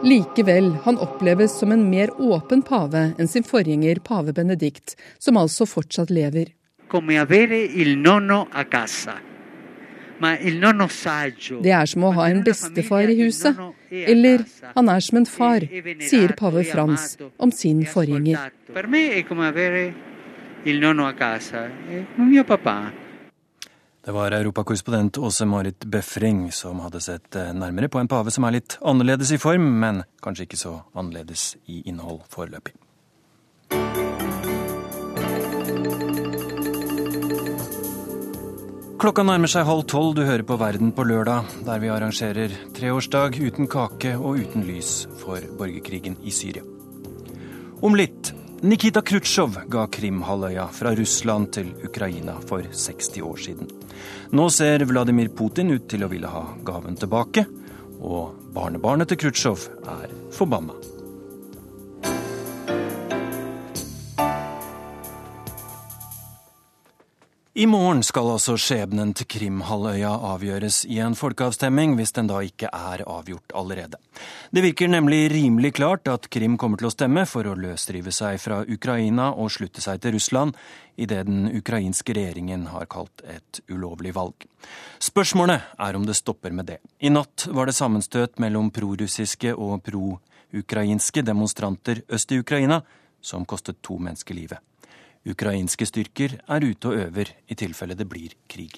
Likevel, 0.04 0.76
han 0.84 0.98
oppleves 0.98 1.58
som 1.58 1.72
en 1.72 1.86
mer 1.90 2.10
åpen 2.20 2.62
pave 2.62 3.06
enn 3.18 3.28
sin 3.28 3.46
forgjenger 3.46 4.02
pave 4.04 4.34
Benedikt, 4.36 4.98
som 5.18 5.38
altså 5.40 5.64
fortsatt 5.64 6.10
lever. 6.12 6.50
Come 6.94 7.18
avere 7.18 7.58
il 7.58 7.98
nonno 7.98 8.46
a 8.52 8.64
casa. 8.66 9.20
Ma 10.18 10.38
il 10.38 10.58
nonno 10.58 10.86
saggio. 10.86 11.58
Det 11.58 11.72
er 11.74 11.88
som 11.90 12.04
å 12.06 12.12
ha 12.14 12.28
en 12.30 12.44
bestefar 12.46 13.10
i 13.10 13.16
huset, 13.18 13.58
eller 13.90 14.44
han 14.76 14.90
er 14.92 15.02
som 15.02 15.18
en 15.18 15.26
far, 15.26 15.66
sier 16.06 16.36
pave 16.38 16.62
Frans 16.68 17.16
om 17.42 17.50
sin 17.50 17.82
forgjenger. 17.82 18.52
Per 18.70 18.86
me 18.86 19.08
è 19.16 19.24
come 19.26 19.48
avere 19.48 19.82
il 20.70 20.78
nonno 20.78 21.08
a 21.08 21.16
casa, 21.18 21.66
è 21.66 22.04
come 22.14 22.28
mio 22.30 22.44
papà. 22.44 22.92
Det 24.04 24.12
var 24.12 24.38
europakorrespondent 24.38 25.18
Åse 25.18 25.44
Marit 25.48 25.84
Befring 25.90 26.52
som 26.52 26.78
hadde 26.84 27.00
sett 27.00 27.34
eh, 27.40 27.50
nærmere 27.56 27.88
på 27.88 27.98
en 27.98 28.08
pave 28.08 28.30
som 28.30 28.44
er 28.44 28.60
litt 28.60 28.78
annerledes 28.84 29.34
i 29.34 29.40
form, 29.40 29.66
men 29.80 30.04
kanskje 30.22 30.46
ikke 30.46 30.60
så 30.60 30.76
annerledes 30.94 31.54
i 31.66 31.82
innhold 31.88 32.22
foreløpig. 32.30 32.76
Klokka 39.04 39.20
nærmer 39.20 39.50
seg 39.52 39.66
halv 39.68 39.82
tolv, 39.84 40.14
du 40.16 40.22
hører 40.24 40.46
på 40.48 40.56
Verden 40.56 40.88
på 40.96 41.04
lørdag, 41.04 41.50
der 41.66 41.80
vi 41.82 41.90
arrangerer 41.92 42.54
treårsdag 42.72 43.34
uten 43.36 43.68
kake 43.68 44.14
og 44.16 44.38
uten 44.40 44.64
lys 44.64 44.92
for 45.20 45.44
borgerkrigen 45.58 46.16
i 46.24 46.32
Syria. 46.32 46.62
Om 47.84 47.98
litt 48.00 48.30
Nikita 48.64 49.02
Khrusjtsjov 49.04 49.58
ga 49.68 49.84
Krimhalvøya 49.92 50.64
fra 50.72 50.94
Russland 50.96 51.52
til 51.52 51.68
Ukraina 51.84 52.38
for 52.48 52.64
60 52.64 53.20
år 53.28 53.44
siden. 53.44 53.68
Nå 54.32 54.48
ser 54.48 54.86
Vladimir 54.88 55.28
Putin 55.36 55.76
ut 55.76 55.84
til 55.92 56.08
å 56.08 56.08
ville 56.08 56.32
ha 56.32 56.46
gaven 56.64 56.96
tilbake, 56.96 57.44
og 58.00 58.40
barnebarnet 58.56 59.12
til 59.12 59.20
Khrusjtsjov 59.26 59.68
er 60.00 60.16
forbanna. 60.32 60.93
I 67.56 67.68
morgen 67.70 68.00
skal 68.02 68.32
altså 68.32 68.56
skjebnen 68.58 69.12
til 69.14 69.28
Krimhalvøya 69.30 70.08
avgjøres 70.26 70.80
i 70.90 70.96
en 70.98 71.14
folkeavstemning, 71.14 71.92
hvis 71.94 72.10
den 72.16 72.26
da 72.26 72.40
ikke 72.42 72.66
er 72.66 73.04
avgjort 73.06 73.54
allerede. 73.54 74.00
Det 74.50 74.64
virker 74.64 74.90
nemlig 74.90 75.28
rimelig 75.30 75.76
klart 75.76 76.10
at 76.10 76.26
Krim 76.34 76.56
kommer 76.58 76.82
til 76.82 76.88
å 76.88 76.90
stemme 76.90 77.22
for 77.30 77.46
å 77.46 77.54
løsrive 77.54 78.10
seg 78.10 78.40
fra 78.42 78.58
Ukraina 78.66 79.28
og 79.38 79.54
slutte 79.54 79.84
seg 79.86 80.02
til 80.02 80.16
Russland, 80.16 80.58
i 80.98 81.06
det 81.06 81.20
den 81.30 81.46
ukrainske 81.54 82.18
regjeringen 82.18 82.66
har 82.74 82.90
kalt 82.90 83.22
et 83.22 83.62
ulovlig 83.70 84.16
valg. 84.18 84.50
Spørsmålet 84.98 85.78
er 85.78 85.94
om 85.94 86.10
det 86.10 86.18
stopper 86.18 86.50
med 86.50 86.72
det. 86.74 86.80
I 87.06 87.14
natt 87.14 87.46
var 87.54 87.70
det 87.70 87.78
sammenstøt 87.78 88.42
mellom 88.42 88.74
prorussiske 88.74 89.54
og 89.54 89.78
pro-ukrainske 89.86 91.22
demonstranter 91.22 92.02
øst 92.10 92.34
i 92.34 92.42
Ukraina, 92.42 92.82
som 93.22 93.46
kostet 93.46 93.78
to 93.78 94.02
mennesker 94.02 94.42
livet. 94.42 94.58
Ukrainske 95.24 95.86
styrker 95.88 96.34
er 96.36 96.64
ute 96.68 96.90
og 96.90 96.98
øver 97.00 97.30
i 97.48 97.54
tilfelle 97.56 97.94
det 97.96 98.04
blir 98.04 98.34
krig. 98.44 98.76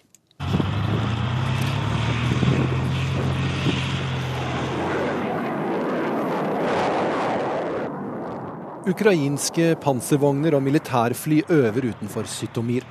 Ukrainske 8.86 9.72
panservogner 9.82 10.54
og 10.54 10.62
militærfly 10.62 11.40
øver 11.50 11.88
utenfor 11.90 12.30
Sytomir. 12.30 12.86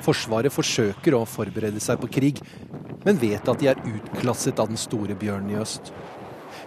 Forsvaret 0.00 0.48
forsøker 0.48 1.18
å 1.18 1.26
forberede 1.28 1.84
seg 1.84 2.00
på 2.00 2.08
krig, 2.08 2.40
men 3.04 3.20
vet 3.20 3.44
at 3.44 3.60
de 3.60 3.68
er 3.68 3.84
utklasset 3.84 4.56
av 4.56 4.72
den 4.72 4.80
store 4.80 5.18
bjørnen 5.20 5.52
i 5.52 5.60
øst. 5.60 5.92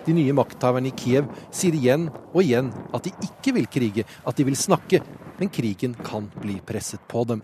De 0.05 0.13
nye 0.13 0.37
makthaverne 0.37 0.91
i 0.91 0.93
Kiev 0.93 1.25
sier 1.49 1.73
igjen 1.73 2.11
og 2.35 2.43
igjen 2.43 2.69
at 2.93 3.09
de 3.09 3.17
ikke 3.25 3.57
vil 3.57 3.65
krige, 3.65 4.05
at 4.05 4.37
de 4.37 4.45
vil 4.45 4.59
snakke, 4.59 5.01
men 5.43 5.49
krigen 5.49 5.93
kan 5.93 6.31
bli 6.41 6.61
presset 6.65 7.07
på 7.07 7.23
dem. 7.23 7.41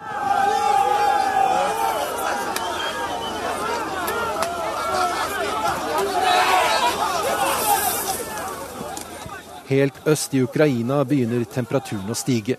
Helt 9.67 10.07
øst 10.07 10.33
i 10.33 10.41
Ukraina 10.43 11.03
begynner 11.03 11.43
temperaturen 11.43 12.07
å 12.07 12.15
stige. 12.15 12.55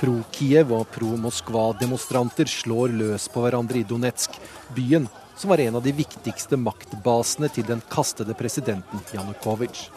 Pro-Kiev 0.00 0.72
og 0.72 0.88
pro-Moskva-demonstranter 0.96 2.48
slår 2.48 2.96
løs 2.96 3.28
på 3.28 3.44
hverandre 3.44 3.82
i 3.82 3.86
Donetsk, 3.86 4.40
byen 4.74 5.04
som 5.36 5.52
var 5.52 5.60
en 5.60 5.76
av 5.76 5.84
de 5.84 5.92
viktigste 6.00 6.56
maktbasene 6.56 7.52
til 7.52 7.68
den 7.68 7.84
kastede 7.92 8.32
presidenten 8.34 9.04
Janukovitsj. 9.12 9.90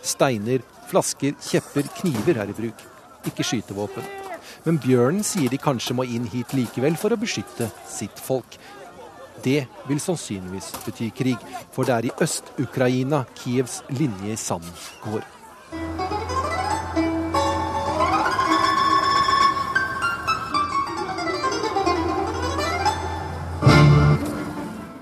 Steiner, 0.00 0.62
flasker, 0.86 1.34
kjepper, 1.42 1.90
kniver 1.98 2.46
er 2.46 2.54
i 2.54 2.62
bruk 2.62 2.92
ikke 3.28 3.46
skytevåpen. 3.46 4.06
Men 4.66 4.80
bjørnen 4.82 5.24
sier 5.26 5.50
de 5.52 5.60
kanskje 5.62 5.94
må 5.98 6.06
inn 6.10 6.26
hit 6.30 6.54
likevel 6.56 6.96
for 6.98 7.14
å 7.14 7.20
beskytte 7.20 7.68
sitt 7.90 8.18
folk. 8.22 8.58
Det 9.44 9.66
vil 9.86 10.00
sannsynligvis 10.02 10.72
bety 10.86 11.10
krig, 11.14 11.42
for 11.74 11.86
det 11.86 11.94
er 11.94 12.08
i 12.08 12.14
Øst-Ukraina 12.24 13.24
Kievs 13.36 13.82
linje 13.94 14.32
i 14.32 14.38
sanden 14.40 14.72
går. 15.04 15.26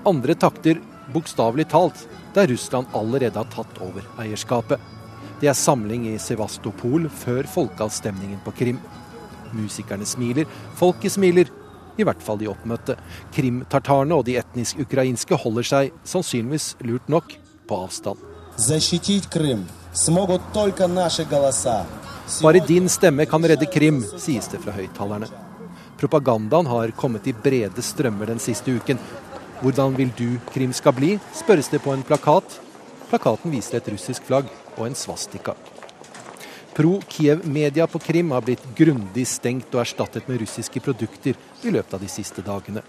Andre 0.05 0.35
takter 0.37 0.77
bokstavelig 1.15 1.65
talt 1.71 2.03
der 2.35 2.51
Russland 2.51 2.91
allerede 2.93 3.39
har 3.39 3.49
tatt 3.49 3.79
over 3.81 4.05
eierskapet. 4.21 4.77
Det 5.41 5.49
er 5.51 5.57
samling 5.57 6.05
i 6.07 6.15
Sevastopol 6.21 7.09
før 7.11 7.47
folkeavstemningen 7.51 8.39
på 8.45 8.53
Krim. 8.55 8.79
Musikerne 9.55 10.07
smiler, 10.07 10.47
folket 10.79 11.15
smiler, 11.15 11.51
i 11.99 12.03
hvert 12.07 12.23
fall 12.23 12.39
de 12.39 12.47
oppmøtte. 12.51 12.95
Krimtartarene 13.35 14.15
og 14.15 14.25
de 14.27 14.37
etnisk 14.39 14.79
ukrainske 14.83 15.37
holder 15.39 15.67
seg, 15.67 15.91
sannsynligvis 16.07 16.73
lurt 16.87 17.11
nok, 17.11 17.35
på 17.67 17.81
avstand. 17.83 18.19
Bare 22.41 22.61
din 22.67 22.89
stemme 22.89 23.25
kan 23.27 23.47
redde 23.51 23.67
Krim, 23.71 24.03
sies 24.19 24.47
det 24.51 24.61
fra 24.63 24.75
høyttalerne. 24.75 25.29
Propagandaen 25.99 26.67
har 26.67 26.91
kommet 26.99 27.27
i 27.27 27.33
brede 27.33 27.83
strømmer 27.83 28.31
den 28.31 28.41
siste 28.43 28.75
uken, 28.75 28.99
hvordan 29.61 29.95
vil 29.95 30.11
du 30.15 30.29
Krim 30.51 30.73
skal 30.75 30.95
bli, 30.95 31.15
spørres 31.35 31.71
det 31.71 31.83
på 31.83 31.95
en 31.95 32.03
plakat. 32.07 32.59
Plakaten 33.15 33.53
viser 33.53 33.77
et 33.79 33.85
russisk 33.93 34.25
flagg 34.27 34.49
og 34.75 34.89
en 34.89 34.95
svastika. 34.99 35.53
Pro-Kiev-media 36.75 37.85
på 37.87 38.01
Krim 38.03 38.33
har 38.35 38.43
blitt 38.43 38.65
grundig 38.75 39.23
stengt 39.31 39.71
og 39.71 39.79
erstattet 39.85 40.27
med 40.27 40.41
russiske 40.41 40.81
produkter 40.83 41.39
i 41.63 41.71
løpet 41.71 41.95
av 41.95 42.03
de 42.03 42.09
siste 42.11 42.43
dagene. 42.43 42.83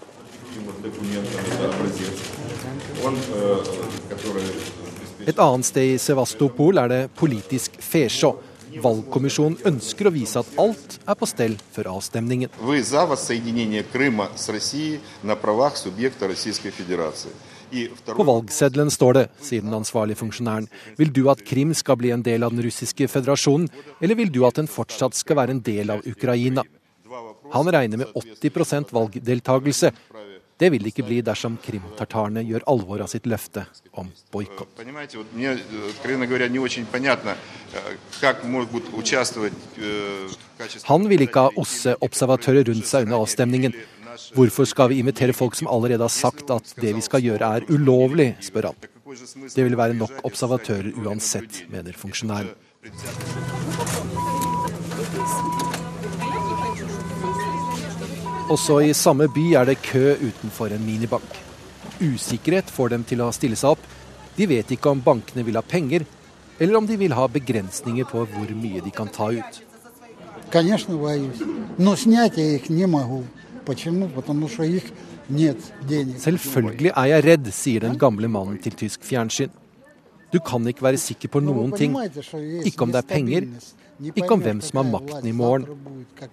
Et 5.23 5.39
annet 5.47 5.69
sted 5.71 5.93
i 5.93 5.97
Sevastopol 6.09 6.83
er 6.83 6.91
det 6.91 7.01
politisk 7.15 7.79
fesjå. 7.79 8.35
Valgkommisjonen 8.83 9.61
ønsker 9.71 10.09
å 10.09 10.11
vise 10.11 10.43
at 10.43 10.57
alt 10.59 10.99
er 11.07 11.15
på 11.15 11.31
stell 11.31 11.55
før 11.71 11.93
avstemningen. 11.95 12.51
På 18.07 18.25
valgseddelen 18.27 18.91
står 18.93 19.17
det, 19.17 19.25
sier 19.43 19.65
den 19.65 19.75
ansvarlige 19.77 20.21
funksjonæren, 20.21 20.69
vil 20.97 21.13
du 21.13 21.25
at 21.31 21.43
Krim 21.47 21.73
skal 21.77 21.99
bli 21.99 22.13
en 22.15 22.25
del 22.25 22.45
av 22.47 22.55
den 22.55 22.63
russiske 22.65 23.09
føderasjonen, 23.11 23.69
eller 24.01 24.19
vil 24.19 24.31
du 24.33 24.43
at 24.47 24.59
den 24.59 24.69
fortsatt 24.71 25.17
skal 25.17 25.41
være 25.41 25.57
en 25.57 25.63
del 25.65 25.95
av 25.97 26.05
Ukraina? 26.07 26.65
Han 27.53 27.71
regner 27.71 28.03
med 28.03 28.15
80% 28.15 28.93
valgdeltagelse, 28.95 29.91
det 30.57 30.71
vil 30.73 30.81
det 30.81 30.89
ikke 30.89 31.05
bli 31.05 31.19
dersom 31.21 31.57
krimtartarene 31.61 32.41
gjør 32.47 32.63
alvor 32.71 33.03
av 33.05 33.11
sitt 33.11 33.27
løfte 33.29 33.67
om 34.01 34.07
boikott. 34.33 34.79
Han 40.87 41.05
vil 41.11 41.25
ikke 41.27 41.43
ha 41.45 41.51
OSSE-observatører 41.61 42.65
rundt 42.71 42.89
seg 42.89 43.05
under 43.05 43.21
avstemningen. 43.21 43.77
Hvorfor 44.33 44.65
skal 44.65 44.91
vi 44.91 44.99
invitere 45.01 45.33
folk 45.33 45.55
som 45.55 45.69
allerede 45.71 46.03
har 46.03 46.13
sagt 46.13 46.51
at 46.53 46.73
det 46.81 46.95
vi 46.97 47.03
skal 47.05 47.23
gjøre 47.25 47.51
er 47.57 47.67
ulovlig, 47.69 48.35
spør 48.41 48.71
han. 48.71 48.87
Det 49.55 49.63
vil 49.63 49.77
være 49.77 49.95
nok 49.97 50.25
observatører 50.27 50.91
uansett, 50.99 51.63
mener 51.71 51.95
funksjonæren. 51.97 52.51
Også 58.47 58.79
i 58.79 58.93
samme 58.95 59.27
by 59.27 59.45
er 59.59 59.67
det 59.67 59.81
kø 59.83 60.15
utenfor 60.21 60.71
en 60.71 60.85
minibank. 60.85 61.39
Usikkerhet 61.99 62.69
får 62.71 62.93
dem 62.93 63.03
til 63.07 63.23
å 63.23 63.31
stille 63.35 63.57
seg 63.59 63.75
opp. 63.75 63.87
De 64.37 64.47
vet 64.47 64.69
ikke 64.71 64.91
om 64.93 65.01
bankene 65.03 65.43
vil 65.43 65.57
ha 65.59 65.63
penger, 65.65 66.05
eller 66.59 66.77
om 66.79 66.87
de 66.87 66.97
vil 66.97 67.15
ha 67.17 67.25
begrensninger 67.27 68.07
på 68.07 68.23
hvor 68.31 68.53
mye 68.55 68.83
de 68.85 68.93
kan 68.93 69.09
ta 69.11 69.31
ut. 69.33 69.61
Selvfølgelig 76.23 76.91
er 76.93 77.07
jeg 77.11 77.25
redd, 77.27 77.51
sier 77.53 77.85
den 77.87 77.97
gamle 77.99 78.29
mannen 78.31 78.57
til 78.63 78.73
tysk 78.79 79.03
fjernsyn. 79.07 79.51
Du 80.31 80.39
kan 80.43 80.65
ikke 80.67 80.83
være 80.83 80.99
sikker 80.99 81.31
på 81.31 81.39
noen 81.43 81.71
ting. 81.75 81.95
Ikke 82.67 82.83
om 82.83 82.91
det 82.91 83.03
er 83.03 83.07
penger, 83.07 83.47
ikke 84.13 84.33
om 84.35 84.43
hvem 84.43 84.59
som 84.65 84.81
har 84.81 84.89
makten 84.89 85.29
i 85.29 85.35
morgen. 85.35 85.67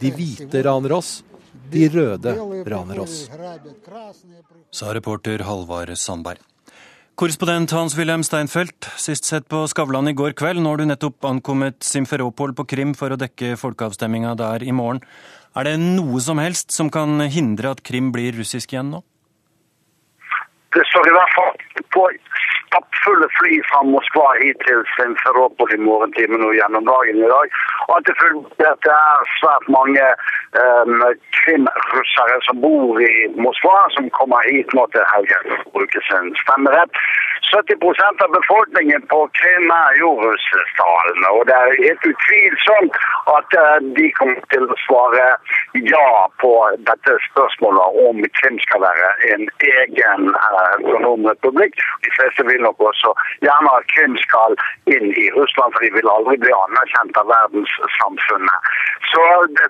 De 0.00 0.10
hvite 0.14 0.64
raner 0.66 0.96
oss, 0.96 1.22
de 1.70 1.86
røde 1.92 2.34
raner 2.66 3.04
oss. 3.04 3.28
Sa 4.74 4.90
reporter 4.94 5.46
Halvard 5.46 5.94
Sandberg. 5.98 6.42
Korrespondent 7.14 7.70
Hans-Wilhelm 7.70 8.24
Steinfeld, 8.26 8.88
sist 8.98 9.28
sett 9.28 9.44
på 9.46 9.60
Skavlan 9.70 10.10
i 10.10 10.16
går 10.18 10.32
kveld. 10.34 10.58
Nå 10.58 10.72
har 10.72 10.80
du 10.80 10.88
nettopp 10.88 11.28
ankommet 11.28 11.78
Simferopol 11.86 12.56
på 12.58 12.64
Krim 12.66 12.90
for 12.98 13.14
å 13.14 13.18
dekke 13.20 13.52
folkeavstemminga 13.60 14.32
der 14.40 14.64
i 14.66 14.74
morgen. 14.74 14.98
Er 15.54 15.68
det 15.68 15.76
noe 15.78 16.18
som 16.18 16.40
helst 16.42 16.74
som 16.74 16.90
kan 16.90 17.20
hindre 17.30 17.76
at 17.76 17.84
Krim 17.86 18.10
blir 18.14 18.34
russisk 18.34 18.72
igjen 18.74 18.90
nå? 18.90 19.04
Det 20.74 20.82
står 20.90 21.06
i 21.06 21.14
hvert 21.14 21.34
fall 21.36 21.84
på 21.94 22.08
stappfulle 22.74 23.28
fly 23.38 23.60
fra 23.68 23.82
Moskva 23.86 24.24
hit 24.40 24.58
til 24.66 24.82
Simferopol 24.96 25.70
i 25.76 25.78
morgentimene 25.78 26.48
og 26.48 26.56
gjennom 26.58 26.88
dagen 26.88 27.20
i 27.22 27.30
dag. 27.30 27.54
Og 27.86 27.92
at 28.00 28.10
det 28.10 28.94
er 28.96 29.28
svært 29.38 29.68
mange 29.70 30.08
um, 30.58 31.04
krimrussere 31.38 32.40
som 32.48 32.58
bor 32.64 32.98
i 32.98 33.12
Moskva, 33.38 33.76
som 33.94 34.10
kommer 34.18 34.42
hit 34.50 34.74
nå 34.74 34.88
til 34.90 35.06
helgen 35.12 35.46
for 35.52 35.70
å 35.70 35.74
bruke 35.78 36.02
sin 36.10 36.34
stemmerett. 36.42 37.02
70 37.52 38.22
av 38.24 38.30
befolkningen 38.38 39.02
på 39.12 39.18
Krim 39.38 39.70
er 39.70 39.92
jo 40.00 40.10
russisktalende, 40.20 41.28
og 41.36 41.42
det 41.48 41.56
er 41.56 41.82
helt 41.84 42.06
utvilsomt 42.10 42.98
at 43.36 43.56
uh, 43.60 43.76
de 43.98 44.06
kommer 44.18 44.40
til 44.52 44.64
å 44.68 44.78
svare 44.84 45.26
ja 45.90 46.08
på 46.42 46.52
dette 46.88 47.16
spørsmålet 47.28 47.98
om 48.06 48.22
Krim 48.38 48.58
skal 48.64 48.84
være 48.84 49.10
en 49.34 49.46
egen 49.68 50.30
uh, 50.34 50.74
republikk. 51.28 51.78
De 52.06 52.14
fleste 52.16 52.46
vil 52.48 52.64
nok 52.66 52.80
også 52.90 53.14
gjerne 53.46 53.76
at 53.78 53.88
Krim 53.94 54.16
skal 54.24 54.56
inn 54.96 55.10
i 55.12 55.26
Russland, 55.36 55.76
for 55.76 55.84
de 55.84 55.92
vil 55.96 56.12
aldri 56.16 56.38
bli 56.44 56.54
anerkjent 56.58 57.20
av 57.22 57.30
verdenssamfunnet. 57.32 58.72
Så 59.12 59.24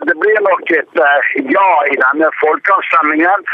det 0.08 0.16
blir 0.22 0.40
nok 0.48 0.74
et 0.78 1.00
uh, 1.02 1.32
ja 1.58 1.70
i 1.92 2.00
denne 2.00 2.30
folkeavstemningen. 2.42 3.48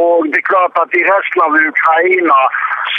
Og 0.00 0.28
det 0.30 0.40
er 0.40 0.48
klart 0.48 0.78
at 0.78 0.94
i 0.96 1.02
resten 1.06 1.42
av 1.44 1.56
Ukraina 1.58 2.38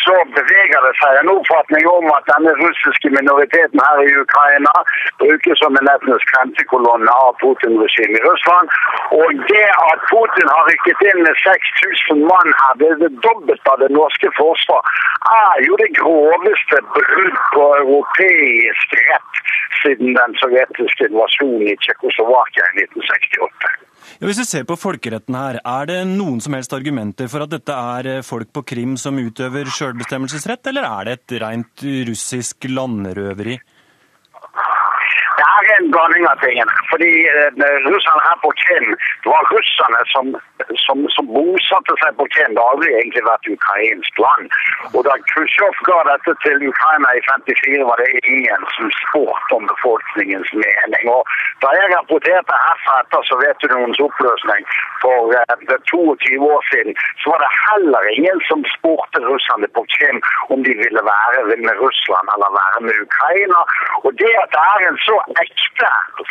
så 0.04 0.18
beveger 0.42 0.82
det 0.86 0.94
seg 1.00 1.20
en 1.20 1.32
oppfatning 1.36 1.88
om 1.92 2.08
at 2.16 2.28
denne 2.32 2.54
russiske 2.62 3.12
minoriteten 3.18 3.84
her 3.86 4.02
i 4.06 4.14
Ukraina 4.24 4.74
brukes 5.24 5.62
som 5.62 5.78
en 5.80 5.92
etnisk 5.94 6.34
grensekolonne 6.34 7.16
av 7.26 7.38
Putin-regimet 7.44 8.20
i 8.20 8.26
Russland. 8.28 8.74
Og 9.20 9.44
det 9.52 9.68
at 9.92 10.08
Putin 10.12 10.54
har 10.54 10.68
rykket 10.70 11.06
inn 11.10 11.22
med 11.28 11.42
6000 11.44 12.26
mann 12.32 12.56
her, 12.62 12.74
det 12.82 12.90
er 12.94 13.04
det 13.04 13.12
dobbelte 13.28 13.74
av 13.74 13.84
det 13.84 13.92
norske 13.98 14.34
forsvar, 14.40 14.82
er 15.36 15.64
jo 15.68 15.78
det 15.84 15.92
groveste 16.00 16.82
brudd 16.98 17.38
på 17.54 17.68
europeisk 17.84 18.98
rett 19.12 19.46
siden 19.82 20.18
den 20.18 20.36
sovjetiske 20.42 21.10
invasjonen 21.10 21.70
i 21.70 21.78
Tsjekkoslovakia 21.84 22.68
i 22.74 22.86
1968. 22.88 23.91
Ja, 24.20 24.28
hvis 24.28 24.42
vi 24.42 24.48
ser 24.50 24.66
på 24.70 24.78
folkeretten 24.80 25.38
her, 25.38 25.60
er 25.62 25.90
det 25.90 26.00
noen 26.10 26.42
som 26.44 26.56
helst 26.58 26.74
argumenter 26.78 27.30
for 27.32 27.46
at 27.46 27.54
dette 27.54 27.76
er 27.76 28.10
eh, 28.18 28.24
folk 28.26 28.52
på 28.54 28.66
Krim 28.74 28.98
som 29.00 29.20
utøver 29.20 29.70
sjølbestemmelsesrett, 29.70 30.72
eller 30.72 30.88
er 30.88 31.08
det 31.10 31.18
et 31.20 31.38
rent 31.44 31.86
russisk 32.10 32.70
landrøveri? 32.70 33.60
En 35.72 35.92
blanding 35.94 36.26
av 36.28 36.40
tingene. 36.44 36.74
Fordi 36.92 37.12
eh, 37.32 37.50
russerne 37.88 38.24
her 38.28 38.38
på 38.44 38.52
Krim, 38.62 38.90
det 39.24 39.30
var 39.34 39.50
russerne 39.56 40.02
som, 40.14 40.26
som, 40.86 41.04
som 41.16 41.30
bosatte 41.36 41.96
seg 42.02 42.18
på 42.20 42.28
Krim. 42.34 42.56
Det 42.56 42.64
har 42.64 42.76
aldri 42.76 42.92
egentlig 42.98 43.24
vært 43.28 43.50
ukrainsk 43.56 44.22
land. 44.26 44.58
Og 44.92 45.06
da 45.08 45.16
Khrusjtsjov 45.32 45.80
ga 45.88 46.00
dette 46.10 46.36
til 46.46 46.68
Ukraina 46.72 47.14
i 47.16 47.24
54, 47.30 47.86
var 47.90 48.02
det 48.04 48.10
ingen 48.34 48.68
som 48.76 48.92
spurte 49.00 49.60
om 49.60 49.70
befolkningens 49.72 50.52
mening. 50.64 51.06
Og 51.14 51.22
da 51.64 51.72
jeg 51.78 51.94
rapporterte 51.94 52.62
herfra 52.66 52.98
etter 53.06 53.30
Sovjetunionens 53.30 54.04
oppløsning 54.08 54.68
for 55.06 55.32
eh, 55.38 55.78
22 55.94 56.42
år 56.52 56.62
siden, 56.72 56.98
så 57.24 57.36
var 57.36 57.46
det 57.46 57.52
heller 57.68 58.12
ingen 58.18 58.44
som 58.50 58.66
spurte 58.76 59.24
russerne 59.30 59.72
på 59.78 59.86
Krim 59.96 60.20
om 60.54 60.66
de 60.68 60.76
ville 60.84 61.08
være 61.14 61.62
med 61.68 61.76
Russland 61.86 62.36
eller 62.36 62.58
være 62.60 62.86
med 62.88 62.96
Ukraina. 63.08 63.64
Og 64.06 64.12
det 64.20 64.34
at 64.44 64.52
det 64.56 64.64
er 64.74 64.88
en 64.90 65.02
så 65.08 65.18
ekte 65.44 65.61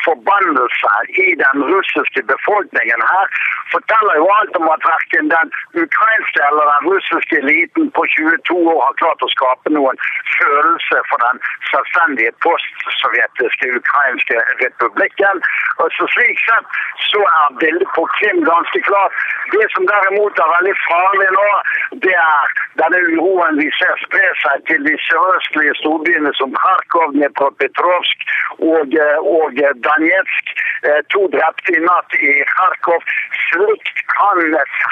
forbannelse 0.06 0.90
i 1.26 1.28
den 1.44 1.56
russiske 1.72 2.22
befolkningen 2.32 3.00
her, 3.12 3.26
forteller 3.74 4.14
jo 4.20 4.26
alt 4.38 4.54
om 4.60 4.68
at 4.74 4.86
verken 4.92 5.30
den 5.36 5.48
ukrainske 5.84 6.40
eller 6.48 6.64
den 6.72 6.82
russiske 6.92 7.34
eliten 7.42 7.90
på 7.96 8.02
22 8.16 8.58
år 8.74 8.80
har 8.86 9.00
klart 9.02 9.26
å 9.26 9.32
skape 9.36 9.74
noen 9.76 9.96
følelse 10.38 11.02
for 11.10 11.18
den 11.26 11.42
selvstendige 11.70 12.32
postsovjetiske 12.46 13.66
ukrainske 13.80 14.36
republikken. 14.62 15.44
Og 15.80 15.88
så 15.96 16.08
Slik 16.14 16.40
sett 16.46 16.80
så 17.10 17.20
er 17.40 17.58
bildet 17.62 17.90
på 17.96 18.02
Krim 18.16 18.42
ganske 18.48 18.80
klart. 18.88 19.14
Det 19.54 19.66
som 19.74 19.86
derimot 19.92 20.42
er 20.42 20.54
veldig 20.56 20.76
farlig 20.88 21.28
nå, 21.36 21.48
det 22.06 22.16
er 22.16 22.56
denne 22.78 23.00
uroen 23.10 23.58
vi 23.58 23.68
ser 23.78 23.96
spre 24.04 24.28
seg 24.42 24.66
til 24.70 24.84
de 24.86 24.94
sørøstlige 25.08 25.74
storbyene 25.80 26.32
som 26.38 26.54
Kharkov, 26.54 27.14
Dnepropetrovsk 27.16 28.26
og, 28.58 28.94
og 29.38 29.58
Danetsk. 29.86 30.54
To 31.12 31.26
drepte 31.34 31.74
i 31.76 31.82
natt 31.84 32.14
i 32.20 32.30
Kharkov. 32.54 33.02
Slikt 33.48 34.04
kan 34.14 34.40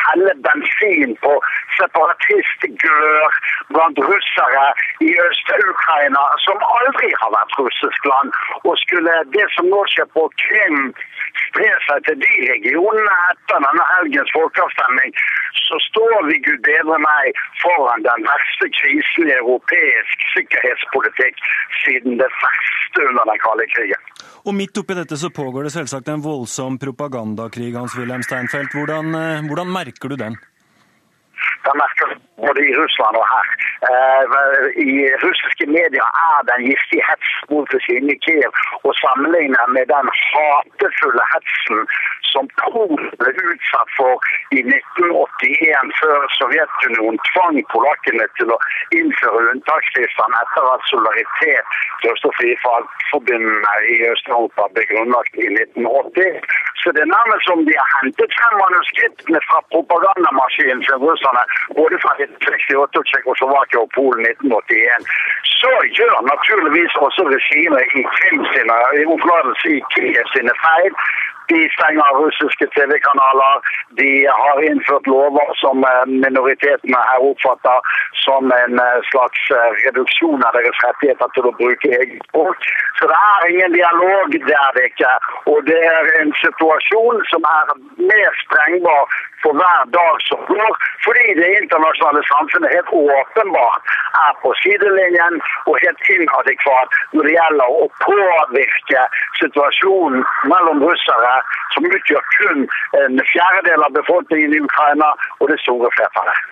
helle 0.08 0.34
bensin 0.44 1.14
på 1.22 1.34
separatistglør 1.78 3.38
blant 3.72 3.98
russere 4.08 4.66
i 5.06 5.10
Øst-Ukraina, 5.28 6.24
som 6.44 6.58
aldri 6.80 7.12
har 7.22 7.32
vært 7.36 7.58
russisk 7.62 8.10
land. 8.10 8.34
Og 8.64 8.74
skulle 8.82 9.14
det 9.36 9.46
som 9.54 9.70
nå 9.72 9.84
skjer 9.92 10.10
på 10.16 10.26
Krim 10.42 10.92
spre 11.46 11.70
seg 11.86 12.04
til 12.08 12.18
de 12.24 12.32
regionene 12.52 13.18
etter 13.30 13.62
denne 13.64 13.86
helgens 13.94 14.32
folkeavstemning, 14.36 15.14
så 15.66 15.80
står 15.88 16.28
vi 16.28 16.40
gud 16.46 16.60
bedre 16.66 16.98
meg 17.04 17.40
foran 17.78 18.04
den 18.08 18.26
verste 18.26 18.66
krisen 18.78 19.30
i 19.30 19.36
europeisk 19.38 20.26
sikkerhetspolitikk 20.34 21.42
siden 21.84 22.20
det 22.22 22.30
verste 22.42 23.06
under 23.10 23.24
den 23.30 23.42
kalde 23.46 23.66
krigen. 23.74 24.12
Og 24.46 24.54
midt 24.60 24.78
oppi 24.80 24.96
dette 24.98 25.18
så 25.20 25.30
pågår 25.40 25.66
det 25.66 25.74
selvsagt 25.74 26.08
en 26.12 26.24
voldsom 26.24 26.78
propagandakrig, 26.82 27.72
Hans-Wilhelm 27.76 28.24
Steinfeld. 28.26 28.70
Hvordan, 28.74 29.12
hvordan 29.48 29.74
merker 29.74 30.12
du 30.14 30.16
den? 30.20 30.38
Den 31.68 31.76
merker 31.82 32.08
både 32.44 32.60
i 32.68 32.76
Russland 32.80 33.14
og 33.22 33.26
her. 33.34 33.46
I 34.88 34.92
russiske 35.24 35.66
medier 35.76 36.06
er 36.28 36.38
den 36.50 36.60
giftige 36.68 37.04
hets 37.08 37.30
mot 37.50 37.74
regimet 37.76 38.14
i 38.14 38.20
Kiev 38.24 38.52
å 38.88 38.94
sammenligne 39.02 39.64
med 39.76 39.86
den 39.92 40.08
hatefulle 40.20 41.24
hetsen 41.32 41.82
som 42.32 42.48
Polen 42.60 43.08
ble 43.20 43.32
utsatt 43.50 43.90
for 43.96 44.28
i 44.56 44.60
1981, 44.64 45.92
før 46.00 46.26
Sovjetunionen 46.38 47.20
tvang 47.30 47.60
polakkene 47.72 48.26
til 48.40 48.52
å 48.54 48.58
innføre 48.98 49.52
unntakstilstand 49.52 50.38
etter 50.42 50.70
at 50.74 50.88
solidaritet 50.90 51.76
til 52.02 52.12
Øst- 52.12 52.28
og 52.28 52.36
Friforbundene 52.38 53.74
i 53.94 53.96
Øst-Europa 54.12 54.68
ble 54.74 54.84
grunnlagt 54.92 55.40
i 55.40 55.48
1980. 55.54 56.40
Så 56.82 56.92
det 56.94 57.02
er 57.04 57.14
nærmest 57.14 57.48
som 57.48 57.64
de 57.68 57.74
har 57.80 57.90
hentet 58.00 58.36
frem 58.38 58.54
manuskriptene 58.62 59.40
fra 59.48 59.62
propagandamaskinen 59.74 60.84
til 60.86 61.00
russerne, 61.04 61.44
både 61.78 61.96
fra 62.02 62.12
1968 62.24 62.98
og 63.00 63.06
Tsjekkoslovakia 63.08 63.78
og 63.84 63.90
Polen 63.96 64.22
1981. 64.26 65.06
Så 65.60 65.72
gjør 65.98 66.16
naturligvis 66.32 66.92
også 67.06 67.22
regimet 67.34 67.82
i 68.00 68.02
Krim 68.16 68.40
sine, 68.52 68.76
i 69.74 69.78
Kiev 69.92 70.26
sine 70.34 70.54
feil. 70.64 70.92
De 71.50 71.58
stenger 71.76 72.10
russiske 72.22 72.66
TV-kanaler. 72.76 73.54
De 74.00 74.10
har 74.40 74.56
innført 74.70 75.06
lover 75.12 75.48
som 75.62 75.84
minoritetene 76.24 77.00
her 77.10 77.24
oppfatter 77.30 77.78
som 78.24 78.52
en 78.62 78.80
slags 79.10 79.42
reduksjon 79.84 80.44
av 80.48 80.52
deres 80.58 80.82
rettigheter 80.86 81.32
til 81.34 81.48
å 81.48 81.56
bruke 81.60 81.94
eget 82.00 82.20
språk. 82.28 82.68
Så 82.98 83.08
det 83.10 83.18
er 83.30 83.48
ingen 83.52 83.72
dialog, 83.78 84.36
det 84.48 84.58
er 84.66 84.72
det 84.76 84.84
ikke. 84.90 85.12
Og 85.52 85.58
det 85.70 85.80
er 85.96 86.12
en 86.20 86.32
situasjon 86.42 87.24
som 87.32 87.48
er 87.56 87.74
mer 88.10 88.38
sprengbar 88.44 89.18
for 89.42 89.52
hver 89.60 89.82
dag 89.98 90.14
som 90.28 90.40
går, 90.52 90.72
fordi 91.04 91.26
det 91.40 91.48
internasjonale 91.62 92.22
samfunnet 92.32 92.74
helt 92.74 92.90
åpenbart 92.90 93.92
er 94.26 94.32
på 94.42 94.50
sidelinjen 94.62 95.38
og 95.68 95.78
helt 95.84 96.10
inadekvat 96.14 96.98
når 97.14 97.28
det 97.28 97.36
gjelder 97.36 97.76
å 97.82 97.86
påvirke 98.02 99.04
situasjonen 99.40 100.26
mellom 100.52 100.82
russere, 100.88 101.34
som 101.74 101.88
utgjør 101.88 102.30
kun 102.36 102.68
en 103.02 103.24
fjerdedel 103.32 103.86
av 103.86 103.96
befolkningen 103.96 104.54
i 104.54 104.62
Ukraina, 104.64 105.10
og 105.40 105.52
det 105.52 105.60
store 105.64 105.90
flertallet. 105.96 106.46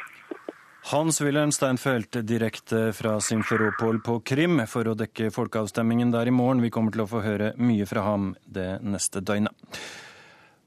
Hans-Wilhelm 0.87 1.51
Steinfeld 1.51 2.15
direkte 2.23 2.93
fra 2.95 3.17
Simferopol 3.21 3.99
på 4.07 4.21
Krim 4.23 4.61
for 4.71 4.87
å 4.87 4.95
dekke 4.95 5.33
folkeavstemningen 5.35 6.13
der 6.15 6.31
i 6.31 6.35
morgen. 6.35 6.63
Vi 6.63 6.71
kommer 6.71 6.95
til 6.95 7.03
å 7.03 7.11
få 7.11 7.25
høre 7.25 7.57
mye 7.59 7.89
fra 7.91 8.05
ham 8.07 8.37
det 8.47 8.77
neste 8.87 9.19
døgnet. 9.19 9.81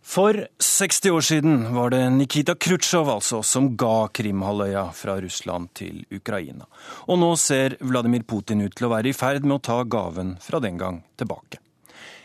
For 0.09 0.33
60 0.59 1.15
år 1.15 1.23
siden 1.23 1.55
var 1.75 1.93
det 1.93 2.01
Nikita 2.17 2.57
Khrusjtsjov 2.59 3.13
altså 3.13 3.39
som 3.45 3.71
ga 3.79 4.09
Krimhalvøya 4.11 4.89
fra 4.97 5.15
Russland 5.21 5.71
til 5.77 6.01
Ukraina. 6.11 6.67
Og 7.07 7.19
nå 7.21 7.31
ser 7.39 7.77
Vladimir 7.79 8.27
Putin 8.27 8.65
ut 8.65 8.75
til 8.75 8.89
å 8.89 8.93
være 8.97 9.13
i 9.13 9.15
ferd 9.15 9.47
med 9.47 9.59
å 9.59 9.65
ta 9.69 9.83
gaven 9.85 10.35
fra 10.43 10.59
den 10.59 10.81
gang 10.81 11.03
tilbake. 11.15 11.61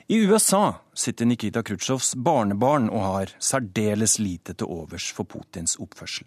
I 0.06 0.16
USA 0.16 0.74
sitter 0.94 1.24
Nikita 1.24 1.62
Khrusjtsjovs 1.62 2.10
barnebarn 2.14 2.90
og 2.92 3.00
har 3.00 3.30
særdeles 3.40 4.18
lite 4.18 4.52
til 4.52 4.68
overs 4.68 5.06
for 5.16 5.24
Putins 5.24 5.78
oppførsel. 5.80 6.26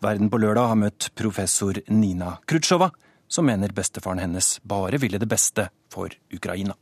Verden 0.00 0.30
på 0.32 0.38
lørdag 0.40 0.70
har 0.70 0.78
møtt 0.80 1.10
professor 1.20 1.76
Nina 1.92 2.38
Khrusjtsjova, 2.48 2.88
som 3.28 3.44
mener 3.44 3.74
bestefaren 3.76 4.22
hennes 4.24 4.54
bare 4.64 4.96
ville 5.02 5.20
det 5.20 5.28
beste 5.28 5.68
for 5.92 6.16
Ukraina. 6.32 6.78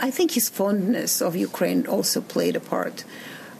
I 0.00 0.10
think 0.10 0.32
his 0.32 0.48
fondness 0.48 1.20
of 1.20 1.36
Ukraine 1.36 1.84
also 1.86 2.22
played 2.22 2.56
a 2.56 2.60
part. 2.60 3.04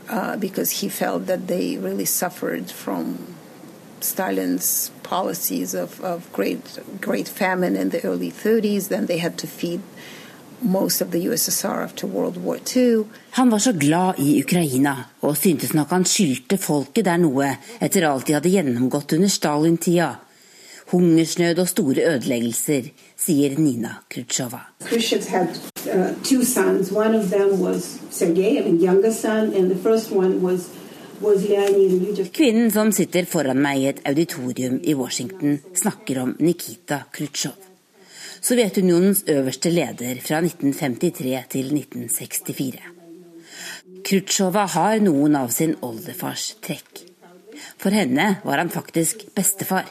Uh, 0.08 0.36
because 0.36 0.80
he 0.80 0.88
felt 0.88 1.26
that 1.26 1.46
they 1.48 1.76
really 1.76 2.06
suffered 2.06 2.70
from 2.70 3.18
Stalin's 4.00 4.90
policies 5.02 5.74
of, 5.74 6.00
of 6.00 6.32
great, 6.32 6.78
great 7.00 7.28
famine 7.28 7.76
in 7.76 7.90
the 7.90 8.00
early 8.04 8.30
30s. 8.30 8.88
Then 8.88 9.06
they 9.06 9.18
had 9.18 9.36
to 9.38 9.46
feed 9.46 9.80
Han 13.30 13.50
var 13.50 13.58
så 13.58 13.72
glad 13.72 14.14
i 14.18 14.42
Ukraina, 14.42 14.96
og 15.20 15.36
syntes 15.36 15.72
nok 15.74 15.90
han 15.90 16.04
skyldte 16.06 16.58
folket 16.58 17.04
der 17.08 17.18
noe 17.22 17.48
etter 17.82 18.06
alt 18.06 18.26
de 18.28 18.36
hadde 18.36 18.52
gjennomgått 18.52 19.12
under 19.16 19.32
Stalin-tida. 19.32 20.12
Hungersnød 20.92 21.58
og 21.58 21.68
store 21.70 22.04
ødeleggelser, 22.14 22.90
sier 23.16 23.56
Nina 23.58 23.94
Khrusjtsjova. 24.12 24.60
Uh, 24.82 26.12
two 26.22 26.44
sons. 26.44 26.92
One 26.92 27.14
of 27.18 27.30
them 27.30 27.60
was 27.60 27.98
Sergei, 28.10 28.58
I 28.58 28.62
mean, 28.62 28.78
younger 28.80 29.12
son, 29.12 29.54
and 29.54 29.70
the 29.70 29.78
first 29.82 30.12
one 30.12 30.42
was 30.42 30.68
was 31.20 31.48
Leonid. 31.48 32.16
Just... 32.16 32.32
Kvinnen 32.32 32.70
som 32.70 32.92
sitter 32.92 33.26
foran 33.30 33.62
meg 33.62 33.82
i 33.82 33.90
et 33.92 34.00
auditorium 34.08 34.80
i 34.82 34.94
Washington, 34.94 35.58
snakker 35.74 36.22
om 36.22 36.36
Nikita 36.38 37.04
Khrusjtsjov. 37.14 37.71
Sovjetunionens 38.42 39.22
øverste 39.30 39.70
leder 39.70 40.18
fra 40.18 40.40
1953 40.42 41.42
til 41.52 41.68
1964. 41.70 42.80
Khrusjtsjova 44.02 44.64
har 44.74 44.98
noen 45.04 45.36
av 45.38 45.52
sin 45.54 45.76
oldefars 45.86 46.48
trekk. 46.66 47.04
For 47.78 47.94
henne 47.94 48.40
var 48.42 48.58
han 48.58 48.72
faktisk 48.74 49.28
bestefar. 49.36 49.86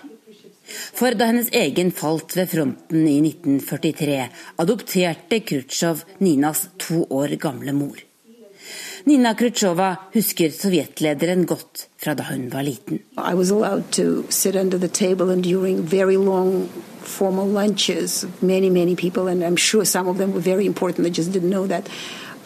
For 0.67 1.15
da 1.15 1.29
hennes 1.31 1.47
egen 1.55 1.93
falt 1.95 2.35
ved 2.35 2.51
fronten 2.51 3.07
i 3.07 3.17
1943, 3.23 4.19
adopterte 4.59 5.39
Khrusjtsjov 5.47 6.03
Ninas 6.19 6.67
to 6.75 7.05
år 7.07 7.39
gamle 7.39 7.71
mor. 7.75 8.03
Nina 9.05 9.33
Khrusjtsjova 9.33 9.95
husker 10.13 10.51
sovjetlederen 10.53 11.45
godt 11.49 11.87
fra 11.97 12.13
da 12.13 12.23
hun 12.29 12.49
var 12.53 12.63
liten. 12.63 12.99
I 13.17 13.33
was 13.33 13.51
allowed 13.51 13.91
to 13.91 14.23
sit 14.29 14.55
under 14.55 14.77
the 14.77 14.87
table 14.87 15.31
and 15.33 15.43
during 15.43 15.81
very 15.81 16.17
long 16.17 16.69
formal 17.03 17.47
lunches, 17.47 18.25
many, 18.41 18.69
many 18.69 18.95
people, 18.95 19.27
and 19.27 19.43
I'm 19.43 19.57
sure 19.57 19.85
some 19.85 20.07
of 20.07 20.17
them 20.17 20.33
were 20.33 20.41
very 20.41 20.65
important, 20.65 21.03
they 21.03 21.09
just 21.09 21.31
didn't 21.31 21.49
know 21.49 21.67
that. 21.67 21.89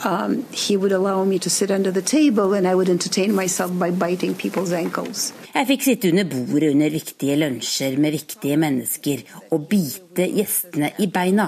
Um, 0.03 0.45
he 0.51 0.77
would 0.77 0.91
allow 0.91 1.23
me 1.23 1.39
to 1.39 1.49
sit 1.49 1.71
under 1.71 1.91
the 1.91 2.01
table 2.01 2.53
and 2.53 2.67
I 2.67 2.75
would 2.75 2.89
entertain 2.89 3.33
myself 3.33 3.71
by 3.79 3.91
biting 3.91 4.35
people's 4.35 4.73
ankles. 4.73 5.33
Jeg 5.55 5.67
fikk 5.67 5.83
sitte 5.83 6.09
under 6.11 6.23
bordet 6.23 6.73
under 6.75 6.89
viktige 6.89 7.35
lunsjer 7.39 7.95
med 7.97 8.11
viktige 8.11 8.57
mennesker 8.57 9.23
og 9.51 9.67
bite 9.71 10.27
gjestene 10.35 10.91
i 10.99 11.07
beina. 11.07 11.47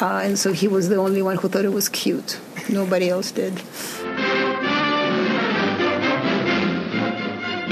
Uh, 0.00 0.22
and 0.24 0.38
so 0.38 0.52
he 0.52 0.66
was 0.66 0.88
the 0.88 0.96
only 0.96 1.22
one 1.22 1.36
who 1.36 1.48
thought 1.48 1.64
it 1.64 1.72
was 1.72 1.88
cute. 1.88 2.40
Nobody 2.68 3.08
else 3.10 3.30
did. 3.30 3.52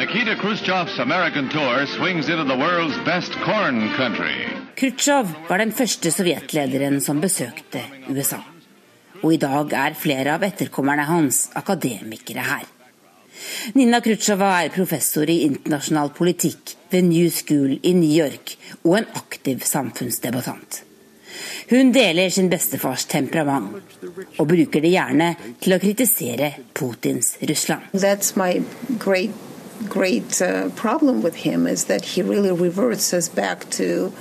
Nikita 0.07 0.37
Khrushchev's 0.37 1.01
American 1.01 1.49
tour 1.49 1.85
swings 1.87 2.29
into 2.29 2.45
the 2.45 2.57
world's 2.57 2.97
best 3.05 3.33
corn 3.43 3.91
country. 3.97 4.37
Khrusjtsjov 4.79 5.33
var 5.49 5.59
den 5.59 5.73
første 5.75 6.13
sovjetlederen 6.15 7.01
som 7.03 7.19
besøkte 7.19 7.83
USA. 8.07 8.39
Og 9.25 9.35
i 9.35 9.41
dag 9.43 9.75
er 9.75 9.97
flere 9.99 10.37
av 10.39 10.45
etterkommerne 10.47 11.09
hans 11.09 11.49
akademikere 11.59 12.45
her. 12.47 12.63
Nina 13.75 13.99
Khrusjtsjova 14.05 14.53
er 14.61 14.75
professor 14.77 15.27
i 15.27 15.41
internasjonal 15.49 16.15
politikk 16.15 16.77
ved 16.95 17.09
New 17.09 17.27
School 17.35 17.75
i 17.83 17.97
New 17.99 18.15
York 18.15 18.55
og 18.85 19.01
en 19.01 19.11
aktiv 19.19 19.67
samfunnsdebattant. 19.67 20.85
Hun 21.73 21.91
deler 21.91 22.31
sin 22.31 22.47
bestefars 22.53 23.09
temperament, 23.11 23.83
og 24.39 24.47
bruker 24.55 24.87
det 24.87 24.95
gjerne 24.95 25.33
til 25.59 25.75
å 25.75 25.83
kritisere 25.83 26.53
Putins 26.79 27.35
Russland. 27.43 27.91
Great, 29.03 29.35
great 29.89 30.41
uh, 30.43 30.68
problem 30.70 31.22
with 31.22 31.35
him 31.35 31.66
is 31.66 31.85
that 31.85 32.05
he 32.05 32.22
really 32.22 32.53
reverts 32.53 33.12
us 33.14 33.29
back 33.29 33.70
to 33.70 34.12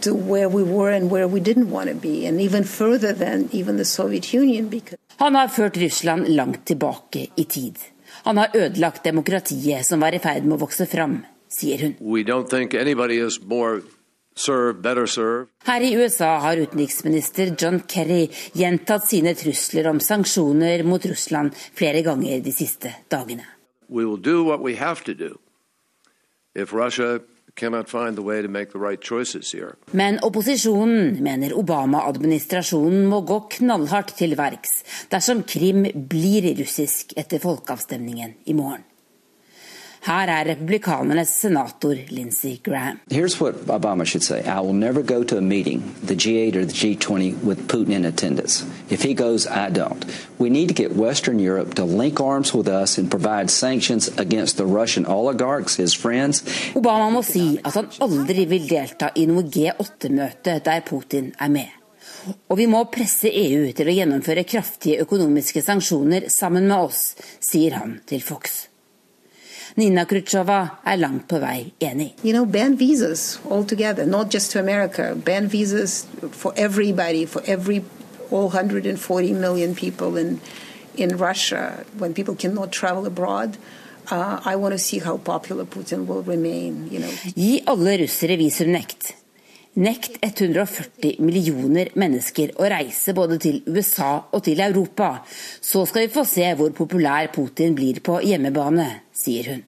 to 0.00 0.14
where 0.14 0.48
we 0.48 0.62
were 0.62 0.90
and 0.90 1.10
where 1.10 1.28
we 1.28 1.40
didn't 1.40 1.70
want 1.70 1.88
to 1.88 1.94
be, 1.94 2.26
and 2.26 2.40
even 2.40 2.64
further 2.64 3.12
than 3.12 3.48
even 3.52 3.76
the 3.76 3.84
Soviet 3.84 4.32
Union. 4.32 4.68
Because 4.68 4.98
Han 5.16 5.34
har 5.34 5.48
ført 5.48 5.76
Russland 5.76 6.28
langt 6.28 6.64
tilbake 6.64 7.26
i 7.36 7.44
tid. 7.44 7.78
Han 8.22 8.36
har 8.36 8.48
ødelagt 8.54 9.04
demokratiet 9.04 9.86
som 9.86 10.00
var 10.00 10.14
i 10.14 10.18
ferd 10.18 10.44
med 10.44 10.56
å 10.56 10.60
vokse 10.64 10.86
fram, 10.86 11.26
sier 11.48 11.78
hun. 11.78 11.94
We 12.00 12.22
don't 12.22 12.48
think 12.48 12.74
anybody 12.74 13.20
is 13.26 13.40
more 13.42 13.82
her 15.64 15.80
i 15.80 15.94
USA 15.94 16.38
har 16.38 16.56
utenriksminister 16.56 17.54
John 17.58 17.80
Kerry 17.80 18.28
gjentatt 18.52 19.08
sine 19.08 19.34
trusler 19.34 19.88
om 19.90 20.00
sanksjoner 20.00 20.82
mot 20.82 21.06
Russland 21.06 21.56
flere 21.74 22.02
ganger 22.02 22.40
de 22.40 22.52
siste 22.54 22.94
dagene. 23.10 23.44
Men 29.92 30.20
opposisjonen 30.26 31.18
mener 31.24 31.56
Obama-administrasjonen 31.58 33.08
må 33.10 33.22
gå 33.26 33.40
knallhardt 33.56 34.14
til 34.20 34.36
verks 34.38 34.80
dersom 35.12 35.42
Krim 35.48 35.88
blir 36.10 36.46
russisk 36.60 37.16
etter 37.18 37.42
folkeavstemningen 37.42 38.38
i 38.46 38.54
morgen. 38.54 38.86
Her 40.02 40.28
er 40.28 40.44
republikanernes 40.44 41.28
senator 41.28 41.94
Lindsey 42.08 42.56
Graham. 42.64 43.00
Obama 43.10 44.06
should 44.06 44.22
say. 44.22 44.42
I 44.46 44.60
will 44.60 44.72
never 44.72 45.02
go 45.02 45.22
to 45.24 45.36
a 45.36 45.40
meeting, 45.40 45.82
the 46.02 46.14
G8 46.14 46.56
or 46.56 46.64
the 46.64 46.72
G20, 46.72 47.44
with 47.44 47.68
Putin 47.68 47.92
in 47.92 48.04
attendance. 48.06 48.64
If 48.88 49.02
he 49.02 49.12
goes, 49.14 49.46
I 49.46 49.68
don't. 49.68 50.04
We 50.38 50.48
need 50.48 50.68
to 50.68 50.74
get 50.74 50.96
Western 50.96 51.38
Europe 51.38 51.74
to 51.74 51.84
link 51.84 52.18
arms 52.20 52.54
with 52.54 52.66
us 52.68 52.96
and 52.96 53.10
provide 53.10 53.50
sanctions 53.50 54.08
against 54.16 54.56
the 54.56 54.64
Russian 54.64 55.04
oligarchs, 55.04 55.76
his 55.76 55.92
friends. 55.92 56.42
Obama 56.74 57.10
må 57.10 57.22
si 57.22 57.58
at 57.62 57.74
han 57.74 57.92
aldri 58.00 58.46
vil 58.46 58.66
delta 58.68 59.12
i 59.14 59.26
noe 59.26 59.44
G8-møte 59.44 60.60
der 60.64 60.80
Putin 60.80 61.34
er 61.38 61.52
med. 61.52 61.76
Og 62.48 62.56
vi 62.58 62.66
må 62.66 62.84
presse 62.92 63.28
EU 63.28 63.68
til 63.76 63.88
å 63.88 63.98
gjennomføre 63.98 64.48
kraftige 64.48 65.04
økonomiske 65.04 65.62
sanksjoner 65.64 66.28
sammen 66.32 66.68
med 66.68 66.88
oss, 66.88 67.14
sier 67.40 67.76
han 67.80 67.98
til 68.08 68.24
Fox. 68.24 68.69
Nina 69.76 70.04
Khrusjtsjova 70.04 70.60
er 70.84 70.96
langt 70.96 71.28
på 71.28 71.38
vei 71.42 71.72
enig. 71.80 72.14
You 72.22 72.32
know, 72.32 72.44
ban 72.44 72.76
visas 72.76 73.38
altogether, 73.50 74.06
not 74.06 74.34
just 74.34 74.52
to 74.52 74.58
America. 74.58 75.14
Ban 75.14 75.48
visas 75.48 76.06
for 76.32 76.52
everybody, 76.56 77.26
for 77.26 77.42
every 77.46 77.84
all 78.30 78.48
140 78.48 79.32
million 79.32 79.74
people 79.74 80.16
in 80.16 80.40
in 80.96 81.16
Russia. 81.16 81.84
When 81.98 82.14
people 82.14 82.34
cannot 82.34 82.72
travel 82.72 83.06
abroad. 83.06 83.56
Uh, 84.10 84.40
I 84.44 84.56
want 84.56 84.72
to 84.72 84.78
see 84.78 84.98
how 84.98 85.18
popular 85.18 85.64
Putin 85.64 86.06
will 86.06 86.22
remain, 86.22 86.88
you 86.90 86.98
know. 86.98 87.10
Gi 87.36 87.62
alle 87.66 87.96
russere 87.98 88.36
visumnekt. 88.36 89.14
Nekt 89.72 90.16
140 90.20 91.20
millioner 91.22 91.92
mennesker 91.94 92.56
å 92.58 92.66
reise 92.72 93.14
både 93.14 93.36
til 93.38 93.60
USA 93.70 94.16
og 94.34 94.42
til 94.42 94.58
Europa. 94.64 95.12
Så 95.62 95.84
skal 95.86 96.08
vi 96.08 96.10
få 96.10 96.24
se 96.26 96.48
hvor 96.58 96.74
populær 96.74 97.30
Putin 97.30 97.76
blir 97.78 98.00
på 98.02 98.18
hjemmebane, 98.26 98.88
sier 99.20 99.52
hun. 99.52 99.66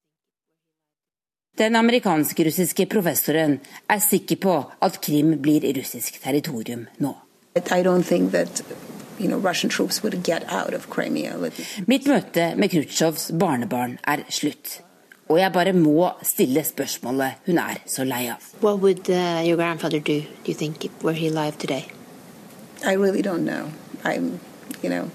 Den 1.58 1.76
amerikansk-russiske 1.76 2.86
professoren 2.88 3.58
er 3.92 4.00
sikker 4.00 4.38
på 4.40 4.54
at 4.80 4.96
Krim 5.04 5.34
blir 5.44 5.66
russisk 5.76 6.16
territorium 6.22 6.86
nå. 7.04 7.12
Mitt 11.92 12.08
møte 12.08 12.46
med 12.56 12.72
Khrusjtsjovs 12.72 13.26
barnebarn 13.36 13.98
er 14.08 14.24
slutt. 14.32 14.80
Og 15.28 15.38
jeg 15.38 15.52
bare 15.52 15.76
må 15.76 16.08
stille 16.24 16.64
spørsmålet 16.64 17.44
hun 17.46 17.60
er 17.60 17.84
så 17.88 18.04
lei 18.08 18.24
av. 18.32 18.48
Hva 18.60 18.72
ville 18.80 19.04
uh, 19.12 19.44
din 19.44 19.56
grandfather 19.56 20.00
do, 20.00 20.20
do 20.44 20.52
you 20.52 20.56
think, 20.56 20.88
were 21.02 21.12
he 21.12 21.28
alive 21.28 21.58
today? 21.58 21.84
I 22.82 22.96
dag? 22.96 23.00
Jeg 23.00 23.00
vet 23.00 23.26
I'm, 24.04 24.40
you 24.82 24.88
know, 24.90 25.10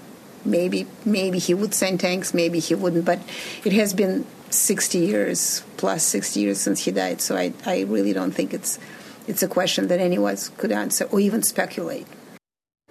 maybe 0.50 0.86
maybe 1.04 1.38
he 1.38 1.54
would 1.54 1.74
send 1.74 2.00
tanks, 2.00 2.34
maybe 2.34 2.58
he 2.58 2.74
wouldn't. 2.74 3.04
But 3.04 3.20
it 3.64 3.72
has 3.72 3.94
been 3.94 4.26
60 4.50 4.98
years 4.98 5.62
plus 5.76 6.02
60 6.04 6.40
years 6.40 6.60
since 6.60 6.84
he 6.84 6.90
died, 6.90 7.20
so 7.20 7.36
I, 7.36 7.52
I 7.66 7.82
really 7.82 8.12
don't 8.12 8.32
think 8.32 8.52
it's 8.54 8.78
it's 9.26 9.42
a 9.42 9.48
question 9.48 9.88
that 9.88 10.00
anyone 10.00 10.36
could 10.56 10.72
answer 10.72 11.04
or 11.12 11.20
even 11.20 11.42
speculate. 11.42 12.06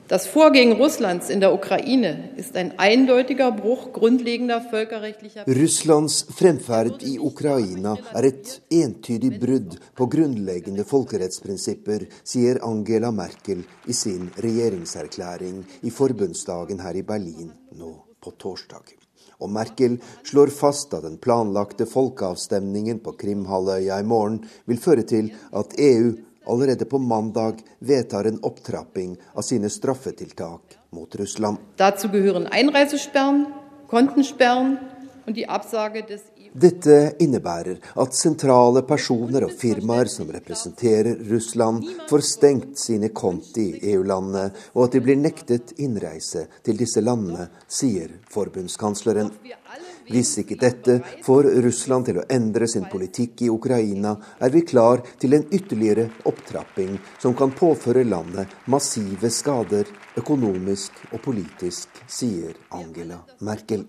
Das 0.08 0.26
Vorgehen 0.26 0.72
Russlands 0.72 1.30
in 1.30 1.42
der 1.42 1.54
Ukraine 1.54 2.30
ist 2.38 2.56
ein 2.56 2.80
eindeutiger 2.80 3.52
Bruch 3.52 3.92
grundlegender 3.92 4.62
völkerrechtlicher 4.62 5.44
Russlands 5.46 6.26
fremferd 6.34 7.04
i 7.04 7.20
Ukraina 7.20 7.98
er 8.14 8.24
et 8.30 8.62
entydig 8.72 9.34
brudd 9.42 9.76
på 10.00 10.08
grunnleggende 10.08 10.86
folkerettsprinsipper, 10.88 12.06
sier 12.24 12.62
Angela 12.64 13.12
Merkel 13.12 13.66
i 13.86 13.94
sin 13.94 14.30
regjeringserklæring 14.40 15.66
i 15.84 15.92
forbundsdagen 15.92 16.80
her 16.80 16.96
i 16.96 17.04
Berlin 17.04 17.52
nå 17.76 17.92
på 18.24 18.32
torsdag. 18.40 18.96
Og 19.44 19.52
Merkel 19.52 20.00
slår 20.24 20.54
fast 20.56 20.96
at 20.96 21.04
den 21.04 21.20
planlagte 21.20 21.86
folkeavstemningen 21.86 23.04
på 23.04 23.12
Krimhalvøya 23.20 24.00
i 24.00 24.08
morgen 24.08 24.40
vil 24.72 24.80
føre 24.80 25.04
til 25.04 25.34
at 25.52 25.76
EU 25.78 26.16
allerede 26.48 26.86
på 26.86 27.00
mandag 27.00 27.62
vedtar 27.80 28.30
en 28.30 28.40
opptrapping 28.44 29.18
av 29.34 29.42
sine 29.42 29.70
straffetiltak 29.70 30.78
mot 30.90 31.16
Russland. 31.16 31.58
Dette 36.58 36.96
innebærer 37.20 37.82
at 38.02 38.16
sentrale 38.16 38.82
personer 38.88 39.44
og 39.46 39.52
firmaer 39.60 40.10
som 40.10 40.30
representerer 40.32 41.20
Russland, 41.30 41.84
får 42.10 42.24
stengt 42.26 42.80
sine 42.80 43.12
konti 43.14 43.68
i 43.76 43.92
EU-landene, 43.94 44.48
og 44.74 44.88
at 44.88 44.96
de 44.96 45.04
blir 45.04 45.20
nektet 45.20 45.76
innreise 45.84 46.48
til 46.66 46.80
disse 46.80 47.04
landene, 47.04 47.50
sier 47.68 48.16
forbundskansleren. 48.34 49.34
Hvis 50.08 50.38
ikke 50.40 50.56
dette 50.60 51.02
får 51.26 51.50
Russland 51.66 52.08
til 52.08 52.22
å 52.22 52.26
endre 52.32 52.68
sin 52.72 52.86
politikk 52.88 53.44
i 53.44 53.50
Ukraina, 53.52 54.14
er 54.40 54.54
vi 54.54 54.64
klar 54.64 55.04
til 55.20 55.36
en 55.36 55.44
ytterligere 55.52 56.08
opptrapping 56.30 56.96
som 57.20 57.36
kan 57.36 57.52
påføre 57.52 58.06
landet 58.08 58.54
massive 58.72 59.32
skader 59.34 59.92
økonomisk 60.18 61.04
og 61.12 61.20
politisk, 61.28 61.92
sier 62.08 62.56
Angela 62.72 63.20
Merkel. 63.44 63.84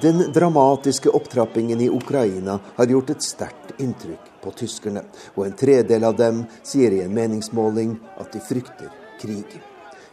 Den 0.00 0.32
dramatiske 0.32 1.08
opptrappingen 1.08 1.80
i 1.80 1.90
Ukraina 1.92 2.60
har 2.76 2.86
gjort 2.86 3.10
et 3.16 3.24
sterkt 3.24 3.74
inntrykk 3.80 4.30
på 4.40 4.52
tyskerne, 4.56 5.02
og 5.36 5.44
en 5.44 5.58
tredel 5.60 6.08
av 6.08 6.16
dem 6.16 6.46
sier 6.64 6.96
i 6.96 7.02
en 7.04 7.12
meningsmåling 7.12 7.98
at 8.16 8.32
de 8.32 8.40
frykter 8.44 8.88
krig. 9.20 9.60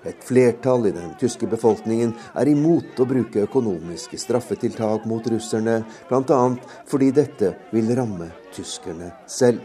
Et 0.06 0.20
flertall 0.24 0.86
i 0.88 0.94
den 0.94 1.16
tyske 1.20 1.48
befolkningen 1.50 2.14
er 2.38 2.50
imot 2.52 3.00
å 3.02 3.08
bruke 3.10 3.46
økonomiske 3.48 4.20
straffetiltak 4.22 5.08
mot 5.10 5.26
russerne, 5.32 5.80
bl.a. 6.10 6.44
fordi 6.88 7.10
dette 7.16 7.56
vil 7.74 7.90
ramme 7.98 8.30
tyskerne 8.56 9.10
selv. 9.26 9.64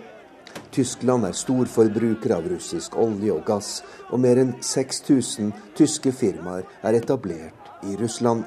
Tyskland 0.73 1.27
er 1.29 1.37
storforbruker 1.37 2.33
av 2.37 2.49
russisk 2.49 2.97
olje 3.01 3.33
og 3.33 3.45
gass, 3.49 3.83
og 4.13 4.21
mer 4.25 4.41
enn 4.41 4.55
6000 4.65 5.53
tyske 5.77 6.13
firmaer 6.17 6.65
er 6.85 6.97
etablert 6.97 7.87
i 7.89 7.97
Russland. 8.01 8.45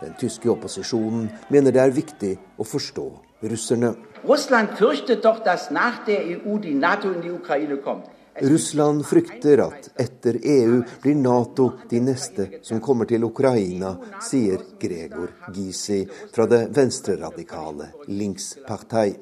Den 0.00 0.16
tyske 0.20 0.50
opposisjonen 0.52 1.28
mener 1.52 1.72
det 1.72 1.80
er 1.80 1.94
viktig 1.96 2.34
å 2.60 2.66
forstå 2.68 3.06
russerne. 3.44 3.94
Russland 4.24 4.76
fürchtet 4.78 5.24
doch, 5.24 5.44
dass 5.44 5.70
nach 5.70 6.08
EU 6.08 6.58
die 6.58 6.74
NATO 6.74 7.12
in 7.12 7.20
die 7.20 7.32
Ukraine 7.32 7.76
kommt. 7.76 8.08
Russland 8.42 9.06
frykter 9.06 9.58
at 9.58 9.90
etter 10.00 10.38
EU 10.42 10.82
blir 11.02 11.14
Nato 11.14 11.72
de 11.90 12.00
neste 12.00 12.48
som 12.62 12.80
kommer 12.80 13.06
til 13.06 13.24
Ukraina, 13.24 13.94
sier 14.22 14.58
Gregor 14.80 15.30
Gysi 15.54 16.00
fra 16.34 16.46
det 16.50 16.64
venstreradikale 16.74 17.92
Linkspartei. 18.10 19.14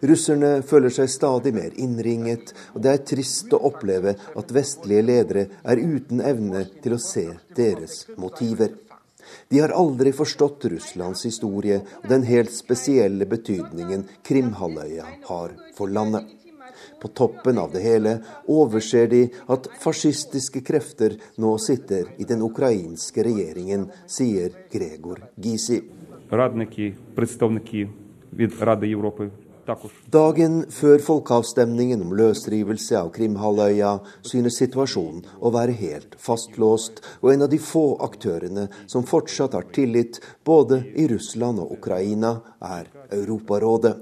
Russerne 0.00 0.60
føler 0.68 0.92
seg 0.92 1.10
stadig 1.12 1.54
mer 1.56 1.72
innringet, 1.80 2.52
og 2.74 2.84
det 2.84 2.92
er 2.92 3.04
trist 3.08 3.52
å 3.56 3.62
oppleve 3.70 4.16
at 4.36 4.54
vestlige 4.54 5.04
ledere 5.04 5.46
er 5.64 5.80
uten 5.80 6.20
evne 6.20 6.66
til 6.82 6.96
å 6.96 7.02
se 7.02 7.28
deres 7.56 8.04
motiver. 8.20 8.76
De 9.48 9.60
har 9.60 9.74
aldri 9.74 10.12
forstått 10.14 10.68
Russlands 10.70 11.24
historie 11.26 11.80
og 12.02 12.08
den 12.12 12.26
helt 12.28 12.52
spesielle 12.54 13.26
betydningen 13.26 14.06
Krimhalvøya 14.26 15.06
har 15.26 15.56
for 15.76 15.90
landet. 15.90 16.35
På 17.00 17.08
toppen 17.08 17.58
av 17.58 17.72
det 17.72 17.82
hele 17.84 18.18
overser 18.48 19.10
de 19.12 19.22
at 19.52 19.68
fascistiske 19.82 20.62
krefter 20.64 21.18
nå 21.36 21.56
sitter 21.60 22.08
i 22.16 22.24
den 22.28 22.42
ukrainske 22.42 23.24
regjeringen, 23.26 23.90
sier 24.08 24.54
Gregor 24.72 25.26
Gysi. 25.36 25.82
Dagen 30.14 30.58
før 30.70 31.00
folkeavstemningen 31.02 32.02
om 32.04 32.12
løsrivelse 32.14 32.96
av 33.00 33.08
Krimhalvøya 33.16 33.92
synes 34.22 34.58
situasjonen 34.62 35.24
å 35.42 35.50
være 35.54 35.74
helt 35.80 36.14
fastlåst, 36.22 37.02
og 37.18 37.32
en 37.32 37.46
av 37.48 37.50
de 37.50 37.58
få 37.58 37.86
aktørene 38.06 38.68
som 38.86 39.06
fortsatt 39.06 39.58
har 39.58 39.66
tillit 39.74 40.20
både 40.46 40.84
i 40.94 41.08
Russland 41.10 41.58
og 41.64 41.74
Ukraina, 41.80 42.36
er 42.62 42.86
Europarådet. 43.10 43.96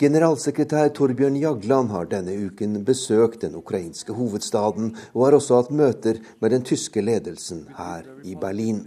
Generalsekretær 0.00 0.94
Torbjørn 0.96 1.34
Jagland 1.36 1.90
har 1.92 2.06
denne 2.08 2.32
uken 2.46 2.78
besøkt 2.88 3.42
den 3.44 3.58
ukrainske 3.58 4.14
hovedstaden, 4.16 4.94
og 5.12 5.26
har 5.26 5.34
også 5.36 5.58
hatt 5.58 5.74
møter 5.76 6.22
med 6.40 6.54
den 6.54 6.64
tyske 6.64 7.02
ledelsen 7.04 7.66
her 7.76 8.06
i 8.24 8.32
Berlin. 8.32 8.80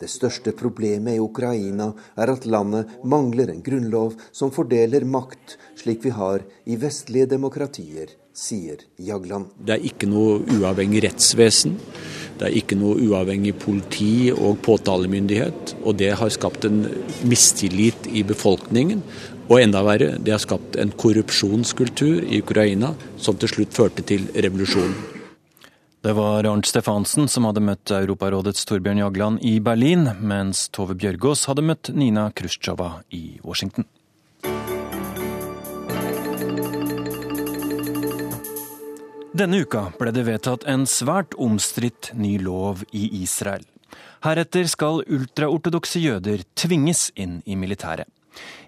Det 0.00 0.08
største 0.08 0.54
problemet 0.56 1.18
i 1.18 1.20
Ukraina 1.20 1.90
er 2.16 2.32
at 2.32 2.46
landet 2.48 2.88
mangler 3.04 3.52
en 3.52 3.60
grunnlov 3.60 4.16
som 4.32 4.48
fordeler 4.54 5.04
makt, 5.04 5.58
slik 5.76 6.00
vi 6.08 6.14
har 6.16 6.46
i 6.64 6.80
vestlige 6.80 7.28
demokratier, 7.34 8.16
sier 8.32 8.80
Jagland. 8.96 9.52
Det 9.60 9.76
er 9.76 9.86
ikke 9.92 10.08
noe 10.08 10.40
uavhengig 10.56 11.04
rettsvesen. 11.04 11.76
Det 12.40 12.48
er 12.48 12.56
ikke 12.56 12.78
noe 12.80 12.96
uavhengig 13.04 13.52
politi 13.60 14.30
og 14.32 14.62
påtalemyndighet. 14.64 15.74
Og 15.84 15.98
det 16.00 16.14
har 16.16 16.32
skapt 16.32 16.64
en 16.64 16.86
mistillit 17.28 18.08
i 18.08 18.22
befolkningen. 18.24 19.02
Og 19.50 19.58
enda 19.58 19.80
verre, 19.82 20.12
det 20.22 20.30
har 20.30 20.42
skapt 20.42 20.76
en 20.78 20.92
korrupsjonskultur 20.94 22.22
i 22.22 22.38
Ukraina 22.38 22.92
som 23.18 23.34
til 23.34 23.50
slutt 23.50 23.74
førte 23.74 24.04
til 24.06 24.28
revolusjonen. 24.36 24.94
Det 26.00 26.12
var 26.16 26.46
Arnt 26.48 26.64
Stefansen 26.64 27.26
som 27.28 27.44
hadde 27.44 27.60
møtt 27.60 27.90
Europarådets 27.92 28.62
Torbjørn 28.64 29.02
Jagland 29.02 29.42
i 29.44 29.58
Berlin, 29.60 30.06
mens 30.22 30.68
Tove 30.72 30.94
Bjørgaas 30.96 31.42
hadde 31.50 31.66
møtt 31.66 31.90
Nina 31.92 32.30
Khrusjtsjova 32.32 33.02
i 33.12 33.40
Washington. 33.44 33.84
Denne 39.36 39.60
uka 39.60 39.90
ble 39.98 40.14
det 40.14 40.24
vedtatt 40.30 40.64
en 40.70 40.86
svært 40.88 41.34
omstridt 41.36 42.12
ny 42.14 42.36
lov 42.40 42.86
i 42.96 43.08
Israel. 43.20 43.66
Heretter 44.24 44.70
skal 44.70 45.02
ultraortodokse 45.04 46.00
jøder 46.00 46.46
tvinges 46.54 47.08
inn 47.18 47.42
i 47.44 47.58
militæret. 47.58 48.08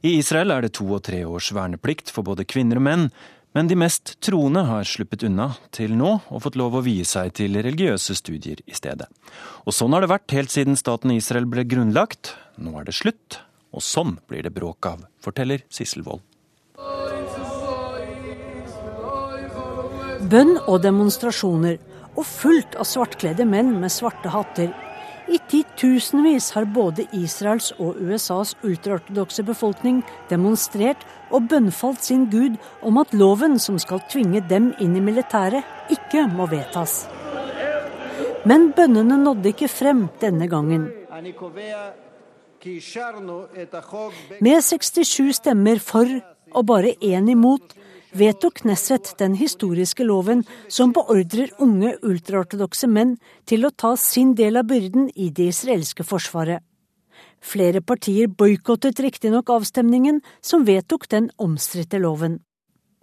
I 0.02 0.16
Israel 0.18 0.54
er 0.54 0.64
det 0.64 0.74
to 0.78 0.88
og 0.90 1.04
tre 1.06 1.22
års 1.28 1.52
verneplikt 1.54 2.10
for 2.14 2.26
både 2.26 2.46
kvinner 2.48 2.80
og 2.80 2.86
menn, 2.86 3.06
men 3.52 3.68
de 3.68 3.76
mest 3.76 4.14
troende 4.24 4.64
har 4.64 4.88
sluppet 4.88 5.26
unna 5.28 5.50
til 5.76 5.92
nå 5.98 6.12
og 6.32 6.42
fått 6.44 6.56
lov 6.56 6.78
å 6.78 6.84
vie 6.84 7.04
seg 7.04 7.34
til 7.36 7.58
religiøse 7.60 8.16
studier 8.16 8.62
i 8.64 8.76
stedet. 8.76 9.08
Og 9.68 9.76
sånn 9.76 9.92
har 9.92 10.04
det 10.04 10.12
vært 10.12 10.32
helt 10.36 10.52
siden 10.54 10.78
staten 10.80 11.12
Israel 11.12 11.48
ble 11.50 11.66
grunnlagt. 11.68 12.32
Nå 12.56 12.72
er 12.80 12.88
det 12.88 12.96
slutt, 12.96 13.42
og 13.72 13.84
sånn 13.84 14.16
blir 14.28 14.46
det 14.46 14.54
bråk 14.56 14.88
av, 14.88 15.04
forteller 15.20 15.66
Sissel 15.72 16.04
Wold. 16.06 16.24
Bønn 20.32 20.54
og 20.64 20.78
demonstrasjoner, 20.80 21.76
og 22.12 22.24
fullt 22.28 22.76
av 22.80 22.88
svartkledde 22.88 23.44
menn 23.48 23.74
med 23.80 23.92
svarte 23.92 24.32
hatter 24.32 24.72
i 25.28 25.38
titusenvis 25.48 26.50
har 26.56 26.66
både 26.74 27.06
Israels 27.14 27.70
og 27.78 27.98
USAs 28.02 28.54
ultraortodokse 28.66 29.44
befolkning 29.46 30.02
demonstrert 30.30 31.04
og 31.30 31.46
bønnfalt 31.50 32.02
sin 32.04 32.26
gud 32.30 32.58
om 32.82 32.98
at 33.02 33.14
loven 33.14 33.58
som 33.62 33.78
skal 33.78 34.02
tvinge 34.10 34.42
dem 34.50 34.72
inn 34.82 34.96
i 34.98 35.04
militæret, 35.04 35.62
ikke 35.90 36.26
må 36.32 36.48
vedtas. 36.50 37.04
Men 38.48 38.72
bønnene 38.74 39.20
nådde 39.22 39.52
ikke 39.52 39.70
frem 39.70 40.08
denne 40.20 40.48
gangen. 40.50 40.88
Med 44.42 44.60
67 44.62 45.38
stemmer 45.38 45.78
for 45.78 46.18
og 46.52 46.66
bare 46.66 46.96
én 47.00 47.30
imot 47.30 47.74
vedtok 48.12 48.60
Knesset 48.62 49.14
den 49.18 49.34
historiske 49.38 50.04
loven 50.04 50.44
som 50.68 50.92
beordrer 50.92 51.52
unge 51.62 51.94
ultraortodokse 52.02 52.88
menn 52.90 53.16
til 53.48 53.66
å 53.66 53.72
ta 53.72 53.94
sin 53.96 54.34
del 54.38 54.60
av 54.60 54.68
byrden 54.70 55.08
i 55.14 55.30
det 55.30 55.50
israelske 55.52 56.04
forsvaret. 56.06 56.62
Flere 57.42 57.82
partier 57.82 58.28
boikottet 58.28 59.00
riktignok 59.02 59.50
avstemningen 59.50 60.20
som 60.40 60.64
vedtok 60.64 61.08
den 61.10 61.30
omstridte 61.42 61.98
loven. 61.98 62.38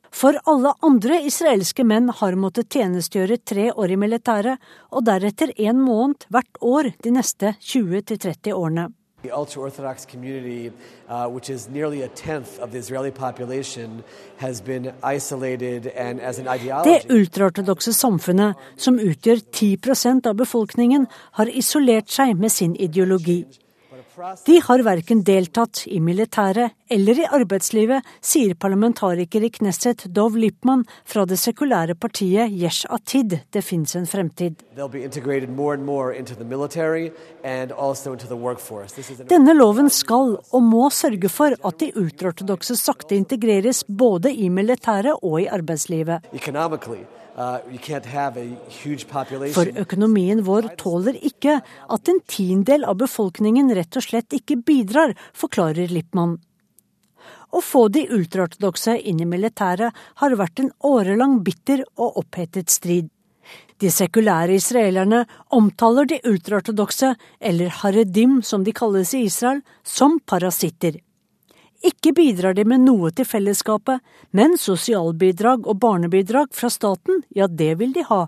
For 0.10 0.40
alle 0.50 0.72
andre 0.82 1.20
israelske 1.28 1.84
menn 1.86 2.10
har 2.22 2.38
måttet 2.40 2.72
tjenestegjøre 2.74 3.38
tre 3.46 3.68
år 3.72 3.94
i 3.94 4.00
militæret, 4.00 4.58
og 4.90 5.06
deretter 5.06 5.54
en 5.58 5.84
måned 5.84 6.26
hvert 6.34 6.64
år 6.66 6.94
de 7.04 7.14
neste 7.14 7.54
20-30 7.60 8.56
årene. 8.56 8.88
The 9.24 9.32
ultra 9.38 9.62
Orthodox 9.62 10.06
community, 10.06 10.72
uh, 11.10 11.28
which 11.28 11.50
is 11.50 11.70
nearly 11.70 12.04
a 12.04 12.08
tenth 12.08 12.60
of 12.60 12.72
the 12.72 12.78
Israeli 12.78 13.12
population, 13.12 14.04
has 14.38 14.62
been 14.62 14.94
isolated 15.04 15.92
and 15.96 16.22
as 16.22 16.40
an 16.40 16.48
ideology 16.48 16.90
Det 16.90 17.12
ultraortodokse 17.12 17.94
samfunnet, 17.94 18.56
som 18.78 19.00
utgjør 19.00 19.40
10 19.52 20.22
av 20.26 20.36
befolkningen, 20.36 21.08
har 21.32 21.46
isolert 21.46 22.12
seg 22.12 22.38
med 22.38 22.50
sin 22.50 22.76
ideologi. 22.76 23.46
De 24.46 24.60
har 24.66 24.82
verken 24.84 25.22
deltatt 25.24 25.86
i 25.88 26.00
militæret 26.04 26.74
eller 26.92 27.22
i 27.22 27.28
arbeidslivet, 27.38 28.04
sier 28.20 28.56
parlamentariker 28.60 29.46
i 29.46 29.52
Knesset 29.54 30.08
Dov 30.16 30.36
Lippmann 30.40 30.84
fra 31.08 31.24
det 31.30 31.38
sekulære 31.40 31.96
partiet 31.96 32.52
Yesh 32.52 32.90
Atid. 32.92 33.38
Det 33.54 33.64
fins 33.64 33.96
en 33.96 34.08
fremtid. 34.10 34.60
Denne 39.30 39.56
loven 39.56 39.94
skal 39.94 40.36
og 40.40 40.68
må 40.68 40.90
sørge 40.90 41.32
for 41.32 41.56
at 41.56 41.80
de 41.80 41.92
ultraortodokse 41.96 42.76
sakte 42.80 43.16
integreres 43.16 43.86
både 43.88 44.34
i 44.34 44.50
militæret 44.50 45.16
og 45.24 45.42
i 45.46 45.48
arbeidslivet. 45.48 46.26
Uh, 47.40 47.62
For 49.56 49.70
økonomien 49.80 50.42
vår 50.44 50.66
tåler 50.76 51.16
ikke 51.24 51.54
at 51.64 52.10
en 52.12 52.20
tiendedel 52.28 52.84
av 52.84 52.98
befolkningen 53.00 53.72
rett 53.78 53.96
og 53.96 54.04
slett 54.04 54.36
ikke 54.36 54.58
bidrar, 54.68 55.14
forklarer 55.32 55.88
Lippmann. 55.88 56.36
Å 57.56 57.62
få 57.64 57.86
de 57.96 58.04
ultraortodokse 58.12 58.98
inn 59.00 59.24
i 59.24 59.30
militæret 59.30 59.96
har 60.20 60.36
vært 60.42 60.60
en 60.60 60.74
årelang 60.84 61.40
bitter 61.46 61.86
og 61.96 62.20
opphetet 62.26 62.76
strid. 62.76 63.08
De 63.80 63.88
sekulære 63.88 64.60
israelerne 64.60 65.24
omtaler 65.56 66.12
de 66.12 66.20
ultraortodokse, 66.28 67.16
eller 67.40 67.72
haredim 67.80 68.42
som 68.44 68.68
de 68.68 68.76
kalles 68.76 69.16
i 69.16 69.24
Israel, 69.32 69.64
som 69.88 70.20
parasitter. 70.20 71.00
Ikke 71.86 72.12
bidrar 72.16 72.58
de 72.58 72.66
med 72.68 72.84
noe 72.84 73.12
til 73.16 73.28
fellesskapet, 73.28 74.04
men 74.36 74.58
sosialbidrag 74.60 75.68
og 75.68 75.80
barnebidrag 75.80 76.52
fra 76.56 76.70
staten, 76.74 77.24
ja, 77.36 77.48
det 77.48 77.78
vil 77.80 77.94
de 77.96 78.04
ha. 78.10 78.26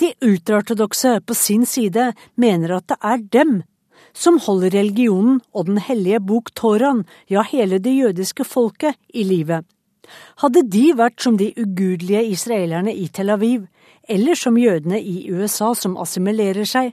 De 0.00 0.12
ultraortodokse 0.24 1.20
på 1.24 1.36
sin 1.36 1.64
side 1.68 2.12
mener 2.36 2.76
at 2.76 2.88
det 2.92 2.98
er 3.00 3.24
dem 3.32 3.56
som 4.16 4.38
holder 4.40 4.72
religionen 4.72 5.40
og 5.52 5.66
Den 5.68 5.78
hellige 5.78 6.20
bok 6.20 6.52
Toran, 6.54 7.04
ja, 7.28 7.42
hele 7.42 7.78
det 7.78 7.92
jødiske 7.92 8.44
folket, 8.44 8.96
i 9.12 9.24
live. 9.24 9.62
Hadde 10.40 10.62
de 10.70 10.92
vært 10.96 11.20
som 11.20 11.36
de 11.36 11.50
ugudelige 11.56 12.24
israelerne 12.30 12.94
i 12.94 13.08
Tel 13.08 13.30
Aviv, 13.30 13.66
eller 14.08 14.38
som 14.38 14.56
jødene 14.56 15.00
i 15.02 15.26
USA 15.32 15.72
som 15.74 15.96
assimilerer 16.00 16.64
seg, 16.64 16.92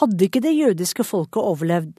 hadde 0.00 0.24
ikke 0.26 0.42
det 0.42 0.54
jødiske 0.56 1.04
folket 1.04 1.42
overlevd. 1.42 1.92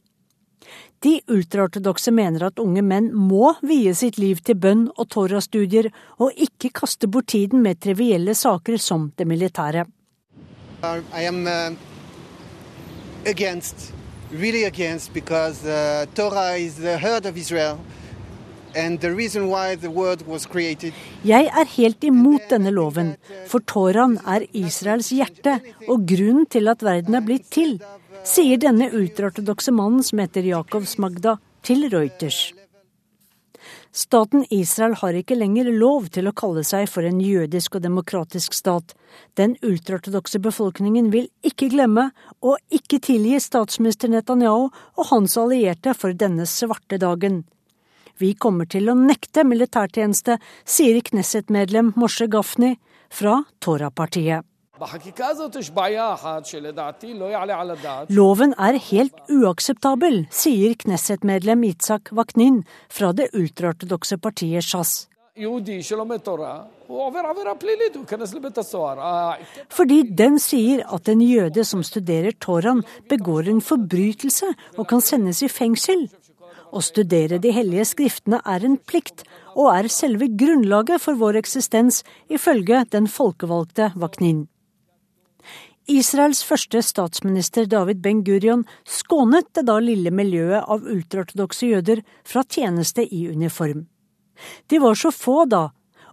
De 1.05 1.19
ultraortodokse 1.29 2.09
mener 2.17 2.47
at 2.47 2.59
unge 2.61 2.81
menn 2.81 3.11
må 3.13 3.51
vie 3.61 3.91
sitt 3.93 4.15
liv 4.17 4.39
til 4.41 4.57
bønn 4.57 4.87
og 4.95 5.05
Torah-studier, 5.13 5.91
og 6.17 6.33
ikke 6.33 6.71
kaste 6.79 7.05
bort 7.05 7.27
tiden 7.29 7.61
med 7.61 7.77
trivielle 7.85 8.33
saker 8.33 8.79
som 8.81 9.11
det 9.13 9.27
militære. 9.29 9.85
Uh, 10.81 11.03
I 11.13 11.27
am 11.29 11.45
uh, 11.45 11.77
against, 13.29 13.91
really 14.31 14.65
against, 14.65 15.13
because 15.13 15.61
uh, 15.63 16.09
Torah 16.15 16.57
is 16.57 16.81
the 16.81 16.97
heart 16.97 17.25
of 17.25 17.37
Israel. 17.37 17.77
Jeg 21.23 21.45
er 21.47 21.69
helt 21.77 22.03
imot 22.03 22.49
denne 22.51 22.73
loven, 22.75 23.13
for 23.47 23.63
Toraen 23.63 24.17
er 24.27 24.43
Israels 24.51 25.13
hjerte 25.15 25.53
og 25.87 26.03
grunnen 26.03 26.43
til 26.51 26.67
at 26.67 26.83
verden 26.83 27.15
er 27.15 27.23
blitt 27.23 27.47
til, 27.55 27.77
sier 28.25 28.57
denne 28.57 28.89
ultraortodokse 28.91 29.71
mannen 29.75 30.03
som 30.03 30.19
heter 30.23 30.45
Jakob 30.49 30.85
Smagda, 30.89 31.37
til 31.65 31.87
Reuters. 31.89 32.53
Staten 33.95 34.43
Israel 34.53 34.93
har 34.99 35.15
ikke 35.17 35.37
lenger 35.37 35.71
lov 35.71 36.09
til 36.13 36.27
å 36.27 36.33
kalle 36.35 36.61
seg 36.67 36.85
for 36.91 37.07
en 37.07 37.21
jødisk 37.23 37.77
og 37.77 37.85
demokratisk 37.85 38.53
stat. 38.53 38.93
Den 39.39 39.55
ultraortodokse 39.65 40.41
befolkningen 40.43 41.09
vil 41.13 41.29
ikke 41.47 41.71
glemme 41.73 42.09
og 42.43 42.59
ikke 42.75 42.99
tilgi 43.07 43.39
statsminister 43.41 44.11
Netanyahu 44.11 44.67
og 44.67 45.09
hans 45.13 45.37
allierte 45.41 45.95
for 45.97 46.13
denne 46.13 46.45
svarte 46.49 46.99
dagen. 47.01 47.45
Vi 48.19 48.33
kommer 48.35 48.67
til 48.69 48.91
å 48.91 48.99
nekte 48.99 49.47
militærtjeneste, 49.47 50.37
sier 50.63 51.01
Knesset-medlem 51.01 51.95
Moshe 51.99 52.29
Gafni 52.31 52.75
fra 53.09 53.41
Torah-partiet. 53.63 54.45
Loven 58.09 58.53
er 58.59 58.77
helt 58.89 59.19
uakseptabel, 59.31 60.25
sier 60.35 60.75
Knesset-medlem 60.81 61.63
Itzak 61.63 62.11
Vaknin 62.11 62.63
fra 62.91 63.13
det 63.15 63.29
ultraortodokse 63.31 64.17
partiet 64.19 64.67
Shas. 64.67 65.07
Fordi 69.77 69.99
den 70.21 70.39
sier 70.39 70.83
at 70.97 71.09
en 71.11 71.21
jøde 71.23 71.63
som 71.63 71.83
studerer 71.83 72.35
Toraen, 72.39 72.83
begår 73.09 73.49
en 73.51 73.61
forbrytelse 73.61 74.51
og 74.77 74.87
kan 74.91 75.03
sendes 75.03 75.39
i 75.43 75.49
fengsel. 75.51 76.07
Å 76.75 76.81
studere 76.83 77.39
de 77.39 77.51
hellige 77.55 77.85
skriftene 77.93 78.41
er 78.43 78.65
en 78.67 78.75
plikt, 78.75 79.23
og 79.55 79.71
er 79.71 79.87
selve 79.87 80.27
grunnlaget 80.35 80.99
for 81.03 81.15
vår 81.19 81.39
eksistens, 81.43 82.03
ifølge 82.27 82.83
den 82.91 83.07
folkevalgte 83.07 83.93
Vaknin. 83.95 84.45
Israels 85.85 86.39
første 86.41 86.79
statsminister 86.81 87.67
David 87.69 87.99
Ben-Gurion 88.01 88.63
skånet 88.89 89.51
det 89.53 89.67
da 89.67 89.75
lille 89.77 90.09
miljøet 90.09 90.65
av 90.65 90.85
ultraortodokse 90.89 91.67
jøder 91.69 92.01
fra 92.25 92.41
tjeneste 92.41 93.05
i 93.05 93.27
uniform. 93.29 93.83
De 94.65 94.79
var 94.81 94.97
så 94.97 95.11
få 95.13 95.43
da, 95.45 95.67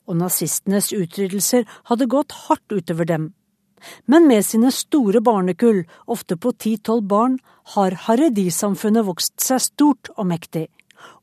og 0.05 0.19
nazistenes 0.21 0.91
utryddelser 0.93 1.65
hadde 1.89 2.11
gått 2.13 2.37
hardt 2.45 2.75
utover 2.75 3.09
dem. 3.09 3.31
Men 4.05 4.29
med 4.29 4.45
sine 4.45 4.71
store 4.77 5.23
barnekull, 5.25 5.83
ofte 6.05 6.37
på 6.37 6.53
ti-tolv 6.53 7.09
barn, 7.09 7.39
har 7.75 7.97
Haredi-samfunnet 8.05 9.09
vokst 9.09 9.41
seg 9.41 9.63
stort 9.65 10.13
og 10.19 10.29
mektig. 10.35 10.69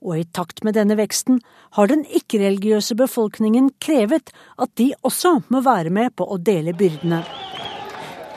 Og 0.02 0.18
i 0.18 0.26
takt 0.26 0.64
med 0.66 0.76
denne 0.76 0.98
veksten 1.00 1.38
har 1.78 1.88
den 1.88 2.02
ikke-religiøse 2.04 2.98
befolkningen 3.00 3.70
krevet 3.80 4.34
at 4.58 4.74
de 4.82 4.90
også 5.06 5.38
må 5.54 5.62
være 5.64 5.94
med 5.94 6.18
på 6.18 6.26
å 6.26 6.42
dele 6.42 6.74
byrdene. 6.74 7.22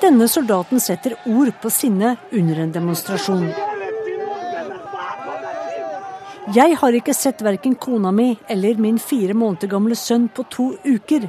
Denne 0.03 0.27
soldaten 0.27 0.81
setter 0.83 1.15
ord 1.31 1.53
på 1.63 1.71
sinnet 1.71 2.19
under 2.35 2.59
en 2.65 2.73
demonstrasjon. 2.75 3.45
Jeg 6.57 6.75
har 6.81 6.97
ikke 6.99 7.15
sett 7.15 7.45
verken 7.47 7.77
kona 7.79 8.11
mi 8.11 8.33
eller 8.51 8.81
min 8.83 8.99
fire 8.99 9.37
måneder 9.39 9.71
gamle 9.71 9.95
sønn 9.95 10.27
på 10.35 10.43
to 10.51 10.73
uker. 10.83 11.29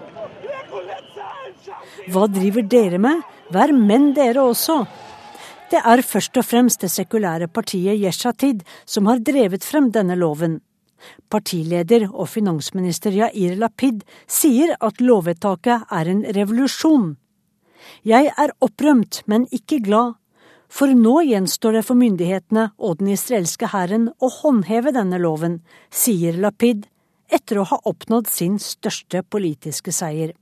Hva 2.09 2.25
driver 2.27 2.65
dere 2.65 2.97
med? 2.97 3.21
Vær 3.53 3.75
menn 3.77 4.09
dere 4.17 4.41
også. 4.41 4.81
Det 5.69 5.79
er 5.79 6.01
først 6.01 6.41
og 6.41 6.45
fremst 6.49 6.81
det 6.81 6.89
sekulære 6.91 7.53
partiet 7.53 8.01
Yeshatid 8.01 8.65
som 8.89 9.05
har 9.09 9.21
drevet 9.21 9.63
frem 9.63 9.93
denne 9.93 10.17
loven. 10.17 10.59
Partileder 11.29 12.07
og 12.09 12.27
finansminister 12.31 13.13
Yair 13.13 13.55
Lapid 13.61 14.01
sier 14.25 14.73
at 14.81 15.01
lovvedtaket 15.01 15.85
er 15.91 16.09
en 16.09 16.25
revolusjon. 16.35 17.13
Jeg 18.03 18.31
er 18.37 18.53
opprømt, 18.63 19.21
men 19.27 19.47
ikke 19.51 19.81
glad, 19.85 20.15
for 20.73 20.89
nå 20.97 21.19
gjenstår 21.27 21.77
det 21.77 21.83
for 21.85 21.99
myndighetene 21.99 22.69
og 22.81 22.97
den 23.01 23.11
israelske 23.13 23.69
hæren 23.69 24.09
å 24.17 24.29
håndheve 24.41 24.93
denne 24.95 25.19
loven, 25.21 25.59
sier 25.93 26.39
Lapid, 26.41 26.87
etter 27.29 27.59
å 27.61 27.67
ha 27.69 27.77
oppnådd 27.89 28.29
sin 28.29 28.57
største 28.61 29.21
politiske 29.23 29.93
seier. 29.93 30.33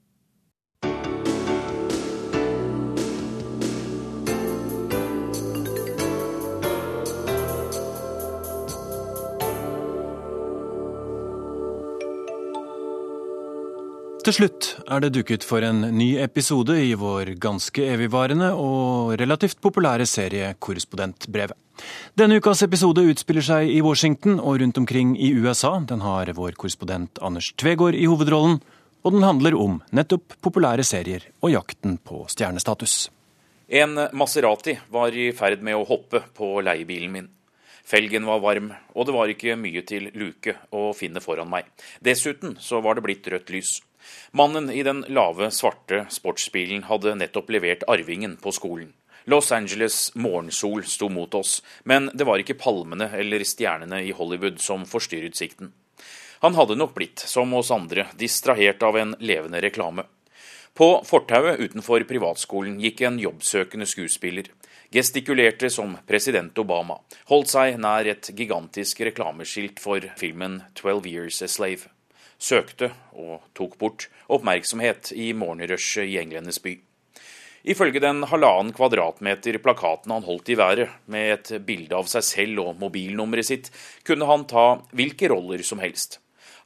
Til 14.22 14.36
slutt 14.38 14.66
er 14.86 15.02
det 15.02 15.16
duket 15.16 15.42
for 15.42 15.66
en 15.66 15.80
ny 15.98 16.12
episode 16.22 16.76
i 16.78 16.92
vår 16.94 17.32
ganske 17.42 17.82
evigvarende 17.90 18.52
og 18.54 19.16
relativt 19.18 19.58
populære 19.66 20.06
serie 20.06 20.52
Korrespondentbrevet. 20.62 21.58
Denne 22.14 22.38
ukas 22.38 22.62
episode 22.62 23.02
utspiller 23.10 23.48
seg 23.48 23.72
i 23.74 23.80
Washington 23.82 24.38
og 24.38 24.60
rundt 24.62 24.78
omkring 24.78 25.16
i 25.18 25.32
USA. 25.34 25.74
Den 25.90 26.06
har 26.06 26.30
vår 26.38 26.54
korrespondent 26.54 27.18
Anders 27.18 27.50
Tvegård 27.58 27.98
i 27.98 28.06
hovedrollen, 28.06 28.62
og 29.02 29.18
den 29.18 29.26
handler 29.26 29.58
om 29.58 29.82
nettopp 29.90 30.38
populære 30.46 30.86
serier 30.86 31.26
og 31.42 31.56
jakten 31.56 31.98
på 31.98 32.22
stjernestatus. 32.30 33.10
En 33.74 33.98
Maserati 34.14 34.78
var 34.94 35.18
i 35.18 35.32
ferd 35.34 35.66
med 35.66 35.82
å 35.82 35.86
hoppe 35.90 36.28
på 36.38 36.60
leiebilen 36.62 37.18
min. 37.18 37.32
Felgen 37.82 38.30
var 38.30 38.46
varm, 38.46 38.70
og 38.94 39.08
det 39.10 39.18
var 39.18 39.34
ikke 39.34 39.58
mye 39.58 39.82
til 39.82 40.12
luke 40.14 40.60
å 40.70 40.92
finne 40.94 41.26
foran 41.26 41.50
meg. 41.50 41.74
Dessuten 42.06 42.60
så 42.62 42.86
var 42.86 43.00
det 43.00 43.10
blitt 43.10 43.26
rødt 43.26 43.50
lys. 43.50 43.80
Mannen 44.32 44.70
i 44.70 44.84
den 44.84 45.03
lave, 45.09 45.51
svarte 45.51 46.05
sportsbilen 46.09 46.86
hadde 46.88 47.16
nettopp 47.20 47.49
levert 47.51 47.84
arvingen 47.88 48.38
på 48.41 48.53
skolen. 48.55 48.93
Los 49.26 49.51
Angeles' 49.51 50.12
morgensol 50.16 50.84
sto 50.84 51.09
mot 51.09 51.34
oss, 51.34 51.59
men 51.84 52.09
det 52.14 52.26
var 52.26 52.41
ikke 52.41 52.57
palmene 52.57 53.12
eller 53.14 53.43
stjernene 53.45 54.01
i 54.01 54.16
Hollywood 54.18 54.57
som 54.62 54.88
forstyrret 54.89 55.38
sikten. 55.38 55.74
Han 56.41 56.57
hadde 56.57 56.80
nok 56.80 56.95
blitt, 56.95 57.22
som 57.30 57.53
oss 57.53 57.70
andre, 57.72 58.07
distrahert 58.18 58.82
av 58.84 58.97
en 58.97 59.14
levende 59.20 59.62
reklame. 59.62 60.07
På 60.74 61.03
fortauet 61.05 61.59
utenfor 61.59 62.07
privatskolen 62.09 62.80
gikk 62.82 63.03
en 63.05 63.20
jobbsøkende 63.22 63.86
skuespiller. 63.86 64.49
Gestikulerte 64.91 65.70
som 65.70 65.93
president 66.07 66.57
Obama. 66.57 66.97
Holdt 67.30 67.53
seg 67.53 67.78
nær 67.80 68.09
et 68.09 68.32
gigantisk 68.36 69.05
reklameskilt 69.05 69.80
for 69.80 70.01
filmen 70.18 70.64
'Twelve 70.74 71.07
Years 71.07 71.41
a 71.41 71.47
Slave' 71.47 72.01
søkte 72.42 72.92
og 73.14 73.44
tok 73.58 73.78
bort 73.82 74.08
oppmerksomhet 74.32 75.14
i 75.14 75.32
morgenrushet 75.38 76.10
i 76.10 76.18
englenes 76.22 76.60
by. 76.64 76.80
Ifølge 77.62 78.02
den 78.02 78.24
halvannen 78.26 78.74
kvadratmeter 78.74 79.60
plakaten 79.62 80.16
han 80.16 80.26
holdt 80.26 80.50
i 80.50 80.58
været, 80.58 80.89
med 81.06 81.34
et 81.36 81.52
bilde 81.66 81.94
av 81.94 82.10
seg 82.10 82.26
selv 82.26 82.64
og 82.64 82.80
mobilnummeret 82.82 83.46
sitt, 83.52 83.70
kunne 84.08 84.26
han 84.26 84.48
ta 84.50 84.82
hvilke 84.98 85.30
roller 85.30 85.62
som 85.66 85.84
helst. 85.84 86.18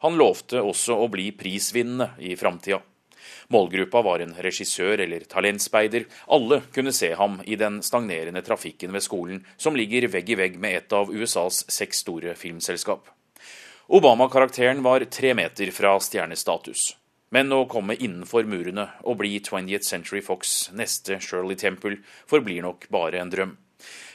Han 0.05 0.15
lovte 0.15 0.63
også 0.63 0.95
å 0.95 1.09
bli 1.11 1.31
prisvinnende 1.35 2.13
i 2.23 2.35
framtida. 2.39 2.79
Målgruppa 3.53 4.01
var 4.05 4.23
en 4.23 4.33
regissør 4.41 5.03
eller 5.03 5.25
talentspeider. 5.29 6.05
Alle 6.33 6.61
kunne 6.73 6.93
se 6.95 7.11
ham 7.17 7.39
i 7.45 7.57
den 7.59 7.81
stagnerende 7.85 8.41
trafikken 8.45 8.95
ved 8.95 9.05
skolen, 9.05 9.43
som 9.57 9.77
ligger 9.77 10.07
vegg 10.13 10.31
i 10.31 10.39
vegg 10.39 10.57
med 10.61 10.79
et 10.79 10.95
av 10.95 11.11
USAs 11.11 11.65
seks 11.73 12.05
store 12.05 12.33
filmselskap. 12.39 13.11
Obama-karakteren 13.87 14.83
var 14.83 14.99
tre 14.99 15.33
meter 15.33 15.69
fra 15.71 15.91
stjernestatus. 16.01 16.95
Men 17.29 17.51
å 17.53 17.67
komme 17.69 17.93
innenfor 17.93 18.47
murene 18.49 18.87
og 19.05 19.19
bli 19.19 19.35
20th 19.37 19.85
Century 19.85 20.21
Fox 20.25 20.71
neste 20.73 21.19
Shirley 21.21 21.57
Temple 21.59 21.99
forblir 22.25 22.65
nok 22.65 22.87
bare 22.89 23.21
en 23.21 23.29
drøm. 23.29 23.53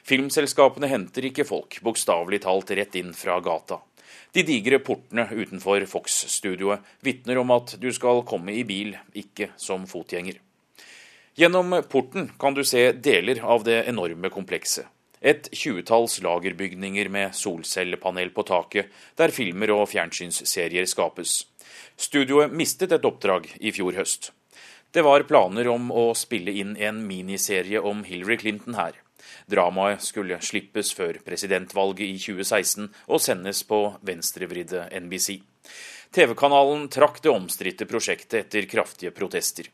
Filmselskapene 0.03 0.91
henter 0.91 1.29
ikke 1.29 1.47
folk 1.47 1.79
bokstavelig 1.87 2.43
talt 2.49 2.75
rett 2.75 2.99
inn 2.99 3.15
fra 3.15 3.39
gata. 3.45 3.79
De 4.35 4.43
digre 4.43 4.81
portene 4.83 5.29
utenfor 5.31 5.87
Fox-studioet 5.87 6.83
vitner 7.07 7.39
om 7.39 7.55
at 7.55 7.77
du 7.79 7.93
skal 7.95 8.25
komme 8.27 8.57
i 8.59 8.67
bil, 8.67 8.97
ikke 9.15 9.53
som 9.55 9.87
fotgjenger. 9.87 10.41
Gjennom 11.39 11.77
porten 11.87 12.33
kan 12.43 12.59
du 12.59 12.65
se 12.67 12.89
deler 12.93 13.39
av 13.47 13.63
det 13.63 13.85
enorme 13.87 14.35
komplekset. 14.35 14.91
Et 15.21 15.49
tjuetalls 15.53 16.19
lagerbygninger 16.25 17.11
med 17.13 17.35
solcellepanel 17.37 18.33
på 18.33 18.45
taket, 18.49 18.89
der 19.21 19.33
filmer 19.35 19.73
og 19.75 19.89
fjernsynsserier 19.93 20.89
skapes. 20.89 21.45
Studioet 22.01 22.53
mistet 22.57 22.95
et 22.97 23.05
oppdrag 23.05 23.51
i 23.61 23.73
fjor 23.77 23.99
høst. 24.01 24.33
Det 24.91 25.05
var 25.07 25.27
planer 25.29 25.69
om 25.71 25.93
å 25.93 26.11
spille 26.19 26.55
inn 26.63 26.73
en 26.81 27.05
miniserie 27.07 27.79
om 27.79 28.01
Hillary 28.09 28.41
Clinton 28.41 28.75
her. 28.81 28.97
Dramaet 29.51 30.03
skulle 30.03 30.41
slippes 30.43 30.95
før 30.97 31.21
presidentvalget 31.27 32.07
i 32.09 32.17
2016 32.19 32.89
og 33.07 33.23
sendes 33.23 33.63
på 33.69 33.83
venstrevridde 34.07 34.89
NBC. 35.05 35.43
TV-kanalen 36.11 36.89
trakk 36.91 37.21
det 37.23 37.31
omstridte 37.31 37.87
prosjektet 37.87 38.47
etter 38.47 38.67
kraftige 38.71 39.15
protester. 39.15 39.69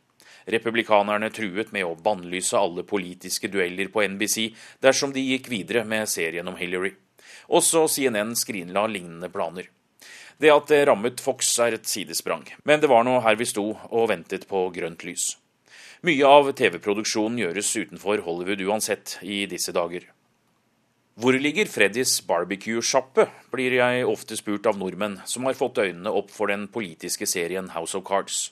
Republikanerne 0.47 1.31
truet 1.35 1.73
med 1.75 1.87
å 1.87 1.97
bannlyse 1.99 2.59
alle 2.59 2.85
politiske 2.87 3.51
dueller 3.51 3.91
på 3.91 4.05
NBC 4.07 4.53
dersom 4.85 5.15
de 5.15 5.25
gikk 5.25 5.51
videre 5.51 5.83
med 5.85 6.07
serien 6.09 6.47
om 6.47 6.59
Hillary. 6.59 6.93
Også 7.49 7.87
CNN 7.91 8.37
skrinla 8.39 8.87
lignende 8.87 9.31
planer. 9.33 9.67
Det 10.39 10.53
at 10.53 10.69
det 10.69 10.85
rammet 10.87 11.23
Fox 11.25 11.49
er 11.65 11.75
et 11.75 11.89
sidesprang, 11.89 12.45
men 12.65 12.83
det 12.83 12.91
var 12.93 13.07
nå 13.07 13.19
her 13.25 13.39
vi 13.41 13.49
sto 13.49 13.71
og 13.73 14.11
ventet 14.13 14.47
på 14.51 14.69
grønt 14.75 15.07
lys. 15.09 15.33
Mye 16.07 16.29
av 16.29 16.53
TV-produksjonen 16.53 17.41
gjøres 17.41 17.73
utenfor 17.73 18.21
Hollywood 18.27 18.61
uansett 18.69 19.17
i 19.25 19.47
disse 19.51 19.73
dager. 19.75 20.05
Hvor 21.17 21.33
ligger 21.33 21.71
Freddys 21.73 22.19
barbecue-sjappe, 22.29 23.25
blir 23.49 23.79
jeg 23.79 24.05
ofte 24.05 24.37
spurt 24.37 24.69
av 24.69 24.77
nordmenn 24.77 25.23
som 25.25 25.49
har 25.49 25.57
fått 25.57 25.81
øynene 25.81 26.13
opp 26.13 26.29
for 26.31 26.53
den 26.53 26.69
politiske 26.69 27.25
serien 27.27 27.73
House 27.73 27.97
of 27.97 28.05
Cards. 28.05 28.51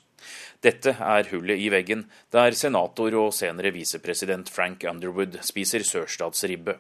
Dette 0.65 0.97
er 0.97 1.29
hullet 1.31 1.61
i 1.61 1.69
veggen 1.73 2.07
der 2.33 2.57
senator 2.57 3.15
og 3.21 3.35
senere 3.37 3.75
visepresident 3.75 4.51
Frank 4.53 4.85
Underwood 4.89 5.41
spiser 5.45 5.85
sørstatsribbe. 5.85 6.79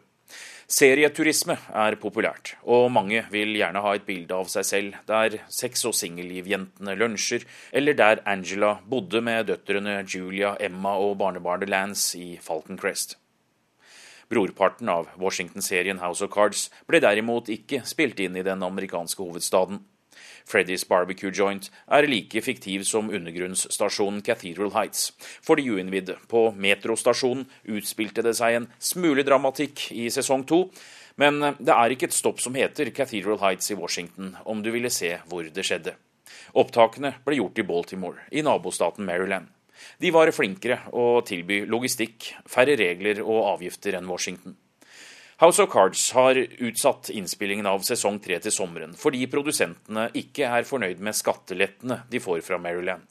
Serieturisme 0.65 1.59
er 1.77 1.95
populært, 2.01 2.55
og 2.65 2.87
mange 2.93 3.21
vil 3.31 3.53
gjerne 3.59 3.83
ha 3.85 3.91
et 3.95 4.07
bilde 4.07 4.33
av 4.33 4.49
seg 4.49 4.65
selv 4.65 4.95
der 5.09 5.37
sex- 5.53 5.85
og 5.85 5.93
singellivjentene 5.99 6.95
lunsjer, 6.97 7.45
eller 7.71 7.99
der 7.99 8.23
Angela 8.25 8.79
bodde 8.89 9.21
med 9.21 9.51
døtrene 9.51 9.99
Julia, 10.09 10.55
Emma 10.57 10.97
og 10.97 11.19
barnebarnet 11.21 11.69
Lance 11.69 12.17
i 12.17 12.39
Falcon 12.41 12.81
Crest. 12.81 13.19
Brorparten 14.33 14.89
av 14.89 15.11
Washington-serien 15.21 16.01
House 16.01 16.25
of 16.25 16.33
Cards 16.33 16.71
ble 16.89 17.03
derimot 17.05 17.53
ikke 17.53 17.83
spilt 17.85 18.25
inn 18.25 18.41
i 18.41 18.47
den 18.47 18.65
amerikanske 18.65 19.21
hovedstaden. 19.21 19.85
Freddys 20.45 20.85
Barbecue 20.89 21.33
Joint 21.33 21.71
er 21.89 22.07
like 22.09 22.43
fiktiv 22.45 22.85
som 22.89 23.11
undergrunnsstasjonen 23.11 24.23
Cathedral 24.25 24.75
Heights. 24.77 25.13
For 25.43 25.57
de 25.57 25.67
uinnvidde, 25.73 26.19
på 26.29 26.51
metrostasjonen 26.53 27.47
utspilte 27.77 28.25
det 28.25 28.37
seg 28.39 28.59
en 28.59 28.69
smule 28.79 29.25
dramatikk 29.27 29.89
i 29.97 30.11
sesong 30.13 30.45
to. 30.49 30.67
Men 31.21 31.41
det 31.59 31.75
er 31.75 31.95
ikke 31.95 32.11
et 32.11 32.17
stopp 32.17 32.43
som 32.43 32.57
heter 32.59 32.91
Cathedral 32.95 33.41
Heights 33.43 33.71
i 33.71 33.79
Washington, 33.79 34.35
om 34.45 34.63
du 34.63 34.73
ville 34.75 34.93
se 34.93 35.15
hvor 35.31 35.47
det 35.47 35.67
skjedde. 35.67 35.95
Opptakene 36.55 37.15
ble 37.25 37.39
gjort 37.39 37.59
i 37.59 37.67
Baltimore, 37.67 38.27
i 38.31 38.43
nabostaten 38.47 39.07
Maryland. 39.07 39.49
De 40.01 40.11
var 40.15 40.31
flinkere 40.35 40.81
å 40.95 41.21
tilby 41.27 41.63
logistikk, 41.71 42.33
færre 42.51 42.77
regler 42.79 43.23
og 43.25 43.55
avgifter 43.55 43.99
enn 43.99 44.11
Washington. 44.11 44.57
House 45.37 45.63
of 45.63 45.71
Cards 45.71 46.13
har 46.13 46.39
utsatt 46.39 47.11
innspillingen 47.11 47.67
av 47.67 47.83
sesong 47.83 48.21
tre 48.23 48.37
til 48.39 48.55
sommeren, 48.55 48.93
fordi 48.95 49.25
produsentene 49.27 50.07
ikke 50.15 50.47
er 50.47 50.67
fornøyd 50.69 51.03
med 51.03 51.17
skattelettene 51.19 52.05
de 52.11 52.21
får 52.23 52.45
fra 52.47 52.59
Maryland. 52.63 53.03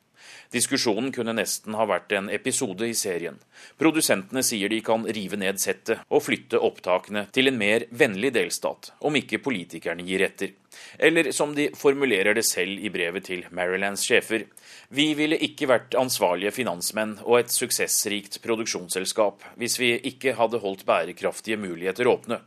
Diskusjonen 0.54 1.12
kunne 1.16 1.34
nesten 1.36 1.76
ha 1.78 1.86
vært 1.90 2.14
en 2.18 2.30
episode 2.34 2.88
i 2.88 2.96
serien. 2.98 3.40
Produsentene 3.80 4.44
sier 4.46 4.70
de 4.70 4.82
kan 4.86 5.06
rive 5.06 5.40
ned 5.40 5.62
settet 5.62 6.04
og 6.10 6.26
flytte 6.26 6.62
opptakene 6.62 7.26
til 7.34 7.50
en 7.50 7.58
mer 7.58 7.88
vennlig 7.90 8.34
delstat, 8.36 8.92
om 9.02 9.18
ikke 9.18 9.42
politikerne 9.44 10.06
gir 10.08 10.26
etter. 10.28 10.54
Eller 10.98 11.32
som 11.32 11.54
de 11.58 11.70
formulerer 11.78 12.38
det 12.38 12.46
selv 12.48 12.82
i 12.82 12.92
brevet 12.94 13.28
til 13.30 13.44
Marylands 13.54 14.06
sjefer, 14.06 14.48
vi 14.94 15.12
ville 15.18 15.40
ikke 15.42 15.70
vært 15.70 15.98
ansvarlige 15.98 16.54
finansmenn 16.54 17.18
og 17.24 17.40
et 17.40 17.54
suksessrikt 17.54 18.42
produksjonsselskap 18.44 19.46
hvis 19.58 19.80
vi 19.82 19.94
ikke 20.14 20.36
hadde 20.38 20.62
holdt 20.64 20.86
bærekraftige 20.90 21.58
muligheter 21.62 22.10
åpne. 22.10 22.42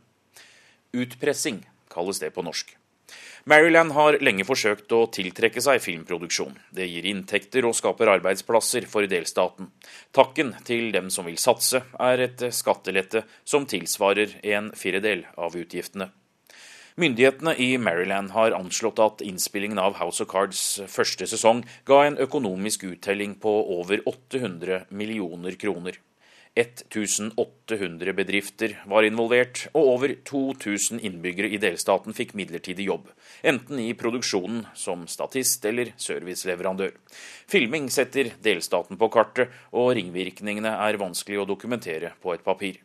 Utpressing 0.95 1.63
kalles 1.91 2.23
det 2.23 2.31
på 2.35 2.45
norsk. 2.45 2.76
Maryland 3.47 3.93
har 3.95 4.17
lenge 4.19 4.43
forsøkt 4.43 4.91
å 4.91 5.05
tiltrekke 5.07 5.61
seg 5.63 5.79
filmproduksjon. 5.79 6.57
Det 6.75 6.83
gir 6.83 7.05
inntekter 7.07 7.63
og 7.63 7.77
skaper 7.77 8.09
arbeidsplasser 8.17 8.83
for 8.91 9.07
delstaten. 9.07 9.69
Takken 10.11 10.51
til 10.67 10.89
dem 10.91 11.07
som 11.13 11.29
vil 11.29 11.37
satse, 11.39 11.79
er 11.95 12.23
et 12.25 12.43
skattelette 12.51 13.21
som 13.47 13.63
tilsvarer 13.63 14.33
en 14.51 14.67
firedel 14.75 15.23
av 15.39 15.55
utgiftene. 15.55 16.09
Myndighetene 16.99 17.53
i 17.63 17.69
Maryland 17.79 18.35
har 18.35 18.57
anslått 18.57 18.99
at 18.99 19.23
innspillingen 19.23 19.79
av 19.79 19.95
House 20.01 20.25
of 20.25 20.27
Cards 20.27 20.81
første 20.91 21.29
sesong 21.31 21.63
ga 21.87 22.01
en 22.03 22.19
økonomisk 22.19 22.83
uttelling 22.89 23.37
på 23.39 23.53
over 23.77 24.03
800 24.11 24.89
millioner 24.91 25.55
kroner. 25.55 25.95
1800 26.57 28.13
bedrifter 28.17 28.73
var 28.89 29.05
involvert, 29.05 29.67
og 29.77 29.91
over 29.93 30.13
2000 30.25 31.03
innbyggere 31.05 31.51
i 31.53 31.59
delstaten 31.61 32.17
fikk 32.17 32.33
midlertidig 32.39 32.87
jobb, 32.89 33.11
enten 33.45 33.79
i 33.83 33.91
produksjonen 33.97 34.65
som 34.77 35.05
statist 35.11 35.65
eller 35.69 35.93
serviceleverandør. 36.01 36.95
Filming 37.47 37.91
setter 37.93 38.33
delstaten 38.43 38.97
på 38.97 39.11
kartet, 39.13 39.53
og 39.69 39.93
ringvirkningene 39.99 40.73
er 40.87 40.99
vanskelig 41.01 41.43
å 41.43 41.49
dokumentere 41.49 42.15
på 42.23 42.33
et 42.33 42.45
papir. 42.45 42.81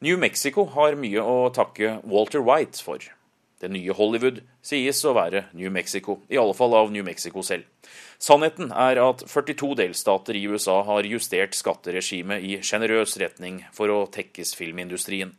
New 0.00 0.14
Mexico 0.22 0.68
har 0.76 0.94
mye 0.94 1.18
å 1.18 1.48
takke 1.50 1.96
Walter 2.06 2.44
White 2.46 2.78
for. 2.86 3.02
Det 3.58 3.70
nye 3.74 3.94
Hollywood 3.94 4.38
sies 4.62 5.00
å 5.02 5.16
være 5.16 5.48
New 5.58 5.72
Mexico, 5.74 6.20
i 6.30 6.38
alle 6.38 6.54
fall 6.54 6.76
av 6.78 6.92
New 6.94 7.02
Mexico 7.06 7.42
selv. 7.42 7.66
Sannheten 8.22 8.70
er 8.70 9.00
at 9.02 9.24
42 9.26 9.74
delstater 9.80 10.38
i 10.38 10.44
USA 10.46 10.76
har 10.86 11.06
justert 11.06 11.58
skatteregimet 11.58 12.44
i 12.46 12.58
sjenerøs 12.62 13.16
retning 13.18 13.64
for 13.74 13.90
å 13.90 14.04
tekkes 14.14 14.54
filmindustrien. 14.58 15.34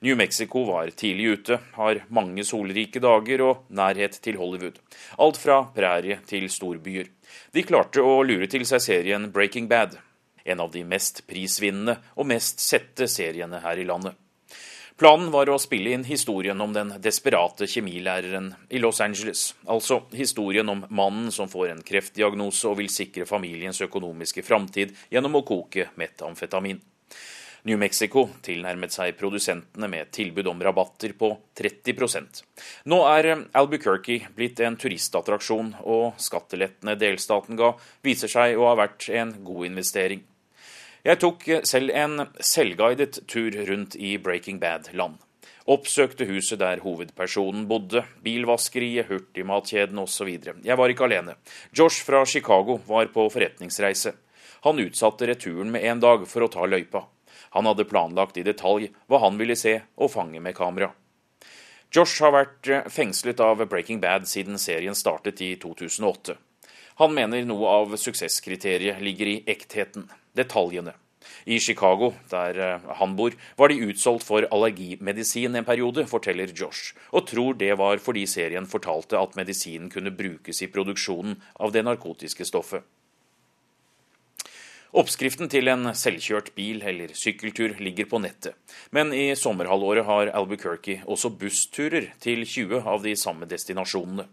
New 0.00 0.16
Mexico 0.16 0.62
var 0.68 0.92
tidlig 0.94 1.26
ute, 1.40 1.58
har 1.74 2.02
mange 2.08 2.44
solrike 2.46 3.00
dager 3.02 3.42
og 3.42 3.64
nærhet 3.68 4.18
til 4.22 4.38
Hollywood. 4.38 4.78
Alt 5.18 5.40
fra 5.40 5.62
prærie 5.74 6.20
til 6.28 6.46
storbyer. 6.52 7.10
De 7.52 7.64
klarte 7.66 8.04
å 8.04 8.20
lure 8.22 8.46
til 8.50 8.66
seg 8.68 8.84
serien 8.84 9.30
Breaking 9.32 9.66
Bad, 9.70 9.98
en 10.46 10.62
av 10.62 10.70
de 10.70 10.84
mest 10.86 11.24
prisvinnende 11.26 11.98
og 12.14 12.30
mest 12.30 12.62
sette 12.62 13.10
seriene 13.10 13.62
her 13.64 13.82
i 13.82 13.88
landet. 13.88 14.14
Planen 14.96 15.28
var 15.28 15.50
å 15.52 15.58
spille 15.60 15.90
inn 15.92 16.06
historien 16.08 16.60
om 16.64 16.72
den 16.72 16.94
desperate 17.04 17.66
kjemilæreren 17.68 18.46
i 18.72 18.78
Los 18.80 19.02
Angeles. 19.04 19.50
Altså 19.68 19.98
historien 20.16 20.72
om 20.72 20.86
mannen 20.88 21.28
som 21.34 21.50
får 21.52 21.74
en 21.74 21.82
kreftdiagnose 21.84 22.70
og 22.70 22.78
vil 22.78 22.88
sikre 22.88 23.26
familiens 23.28 23.82
økonomiske 23.84 24.40
framtid 24.46 24.94
gjennom 25.12 25.36
å 25.36 25.42
koke 25.44 25.90
metamfetamin. 26.00 26.80
New 27.68 27.76
Mexico 27.76 28.22
tilnærmet 28.46 28.94
seg 28.94 29.18
produsentene 29.18 29.90
med 29.90 30.08
tilbud 30.16 30.48
om 30.48 30.62
rabatter 30.64 31.12
på 31.18 31.28
30% 31.58 32.40
Nå 32.88 33.00
er 33.10 33.28
Albuquerque 33.58 34.30
blitt 34.36 34.62
en 34.64 34.78
turistattraksjon, 34.80 35.74
og 35.84 36.16
skattelettene 36.16 36.96
delstaten 36.96 37.60
ga, 37.60 37.74
viser 38.06 38.32
seg 38.32 38.56
å 38.56 38.70
ha 38.70 38.78
vært 38.80 39.10
en 39.12 39.34
god 39.44 39.68
investering. 39.68 40.24
Jeg 41.06 41.20
tok 41.22 41.44
selv 41.62 41.92
en 41.94 42.24
selvguidet 42.42 43.20
tur 43.30 43.54
rundt 43.68 43.94
i 43.94 44.16
Breaking 44.18 44.56
Bad-land. 44.58 45.20
Oppsøkte 45.70 46.26
huset 46.26 46.58
der 46.58 46.80
hovedpersonen 46.82 47.68
bodde, 47.70 48.02
bilvaskeriet, 48.26 49.06
hurtigmatkjeden 49.06 50.00
osv. 50.02 50.32
Jeg 50.66 50.78
var 50.80 50.90
ikke 50.90 51.06
alene. 51.06 51.36
Josh 51.70 52.02
fra 52.02 52.24
Chicago 52.26 52.80
var 52.88 53.12
på 53.14 53.28
forretningsreise. 53.30 54.16
Han 54.66 54.82
utsatte 54.82 55.30
returen 55.30 55.70
med 55.70 55.86
en 55.86 56.02
dag 56.02 56.26
for 56.26 56.42
å 56.42 56.50
ta 56.50 56.66
løypa. 56.66 57.04
Han 57.54 57.70
hadde 57.70 57.86
planlagt 57.86 58.42
i 58.42 58.46
detalj 58.50 58.90
hva 59.06 59.22
han 59.28 59.38
ville 59.38 59.54
se 59.54 59.78
og 59.94 60.10
fange 60.10 60.42
med 60.42 60.58
kamera. 60.58 60.90
Josh 61.94 62.18
har 62.26 62.34
vært 62.34 62.90
fengslet 62.90 63.38
av 63.46 63.62
Breaking 63.70 64.02
Bad 64.02 64.26
siden 64.26 64.58
serien 64.58 64.98
startet 64.98 65.38
i 65.38 65.54
2008. 65.54 66.34
Han 66.98 67.14
mener 67.14 67.46
noe 67.46 67.78
av 67.78 67.94
suksesskriteriet 67.94 68.98
ligger 68.98 69.36
i 69.36 69.42
ektheten 69.54 70.10
detaljene. 70.36 70.94
I 71.46 71.58
Chicago, 71.60 72.12
der 72.30 72.58
eh, 72.58 72.90
han 72.98 73.14
bor, 73.16 73.34
var 73.56 73.70
de 73.70 73.80
utsolgt 73.88 74.26
for 74.26 74.46
allergimedisin 74.50 75.56
en 75.58 75.66
periode, 75.66 76.06
forteller 76.10 76.52
Josh, 76.54 76.94
og 77.12 77.26
tror 77.30 77.56
det 77.58 77.72
var 77.78 78.02
fordi 78.02 78.26
serien 78.30 78.66
fortalte 78.66 79.18
at 79.18 79.36
medisinen 79.38 79.90
kunne 79.90 80.14
brukes 80.14 80.62
i 80.62 80.70
produksjonen 80.70 81.38
av 81.62 81.74
det 81.74 81.84
narkotiske 81.86 82.46
stoffet. 82.46 82.86
Oppskriften 84.96 85.50
til 85.52 85.68
en 85.68 85.90
selvkjørt 85.98 86.54
bil 86.56 86.80
eller 86.86 87.10
sykkeltur 87.12 87.74
ligger 87.82 88.06
på 88.08 88.20
nettet, 88.22 88.54
men 88.94 89.12
i 89.12 89.34
sommerhalvåret 89.36 90.06
har 90.08 90.30
Albuquerque 90.38 91.02
også 91.04 91.34
bussturer 91.36 92.12
til 92.22 92.46
20 92.46 92.86
av 92.86 93.02
de 93.04 93.12
samme 93.18 93.48
destinasjonene. 93.50 94.24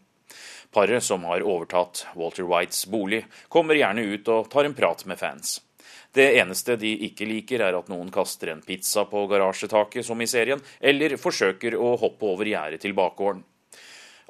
Paret 0.73 1.03
som 1.05 1.25
har 1.29 1.43
overtatt 1.45 2.05
Walter 2.17 2.47
Whites 2.47 2.87
bolig, 2.89 3.25
kommer 3.49 3.77
gjerne 3.77 4.07
ut 4.15 4.31
og 4.33 4.49
tar 4.53 4.69
en 4.69 4.77
prat 4.77 5.03
med 5.09 5.19
fans. 5.19 5.59
Det 6.13 6.27
eneste 6.39 6.75
de 6.79 6.91
ikke 7.07 7.27
liker, 7.29 7.63
er 7.65 7.77
at 7.77 7.89
noen 7.91 8.11
kaster 8.13 8.53
en 8.53 8.61
pizza 8.65 9.05
på 9.09 9.25
garasjetaket, 9.31 10.05
som 10.05 10.21
i 10.21 10.29
serien, 10.29 10.61
eller 10.79 11.17
forsøker 11.21 11.77
å 11.77 11.95
hoppe 12.01 12.29
over 12.29 12.49
gjerdet 12.49 12.83
til 12.83 12.95
bakgården. 12.97 13.43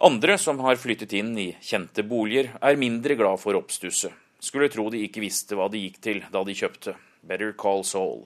Andre 0.03 0.37
som 0.41 0.59
har 0.65 0.79
flyttet 0.81 1.13
inn 1.13 1.35
i 1.37 1.51
kjente 1.61 2.05
boliger, 2.07 2.53
er 2.61 2.79
mindre 2.79 3.15
glad 3.19 3.39
for 3.43 3.59
oppstusset. 3.59 4.11
Skulle 4.43 4.71
tro 4.71 4.89
de 4.91 5.05
ikke 5.05 5.23
visste 5.23 5.55
hva 5.55 5.69
de 5.71 5.79
gikk 5.85 6.01
til 6.03 6.23
da 6.33 6.41
de 6.43 6.55
kjøpte. 6.57 6.97
Better 7.23 7.53
call 7.55 7.85
Saul. 7.87 8.25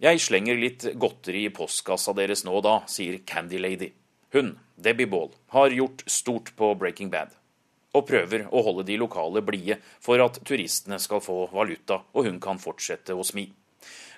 Jeg 0.00 0.22
slenger 0.22 0.60
litt 0.60 0.86
godteri 1.00 1.46
i 1.48 1.54
postkassa 1.54 2.14
deres 2.16 2.44
nå 2.46 2.54
og 2.60 2.64
da, 2.68 2.76
sier 2.88 3.18
Candy 3.26 3.58
Lady. 3.58 3.90
Hun, 4.36 4.54
Debbie 4.78 5.10
Ball, 5.10 5.32
har 5.56 5.74
gjort 5.74 6.06
stort 6.06 6.54
på 6.56 6.74
Breaking 6.78 7.10
Bad 7.10 7.34
og 7.96 8.06
prøver 8.06 8.46
å 8.50 8.62
holde 8.66 8.86
de 8.88 8.98
lokale 9.00 9.42
blide 9.42 9.80
for 10.02 10.22
at 10.22 10.38
turistene 10.46 11.00
skal 11.02 11.22
få 11.24 11.42
valuta 11.52 12.02
og 12.12 12.28
hun 12.28 12.38
kan 12.42 12.60
fortsette 12.62 13.16
å 13.16 13.26
smi. 13.26 13.48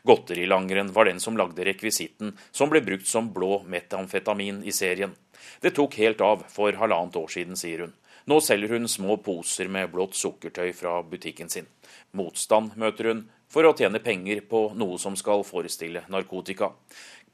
Godterilangeren 0.02 0.90
var 0.92 1.06
den 1.06 1.20
som 1.22 1.36
lagde 1.38 1.64
rekvisitten 1.64 2.34
som 2.50 2.70
ble 2.72 2.82
brukt 2.82 3.06
som 3.06 3.30
blå 3.32 3.62
metamfetamin 3.70 4.64
i 4.66 4.74
serien. 4.74 5.14
Det 5.62 5.74
tok 5.76 5.94
helt 6.02 6.20
av 6.20 6.42
for 6.50 6.74
halvannet 6.74 7.16
år 7.16 7.30
siden, 7.30 7.58
sier 7.58 7.86
hun. 7.86 7.94
Nå 8.26 8.38
selger 8.42 8.74
hun 8.76 8.88
små 8.90 9.16
poser 9.22 9.70
med 9.70 9.90
blått 9.90 10.14
sukkertøy 10.18 10.70
fra 10.78 11.00
butikken 11.06 11.50
sin. 11.50 11.66
Motstand 12.18 12.76
møter 12.78 13.10
hun 13.10 13.24
for 13.50 13.66
å 13.66 13.74
tjene 13.78 14.02
penger 14.02 14.44
på 14.48 14.68
noe 14.78 14.98
som 15.02 15.16
skal 15.18 15.42
forestille 15.46 16.04
narkotika. 16.10 16.70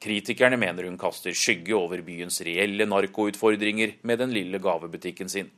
Kritikerne 0.00 0.56
mener 0.60 0.86
hun 0.86 0.98
kaster 1.00 1.34
skygge 1.36 1.74
over 1.76 2.02
byens 2.06 2.40
reelle 2.46 2.86
narkoutfordringer 2.88 3.98
med 4.08 4.20
den 4.22 4.32
lille 4.34 4.60
gavebutikken 4.62 5.28
sin. 5.32 5.50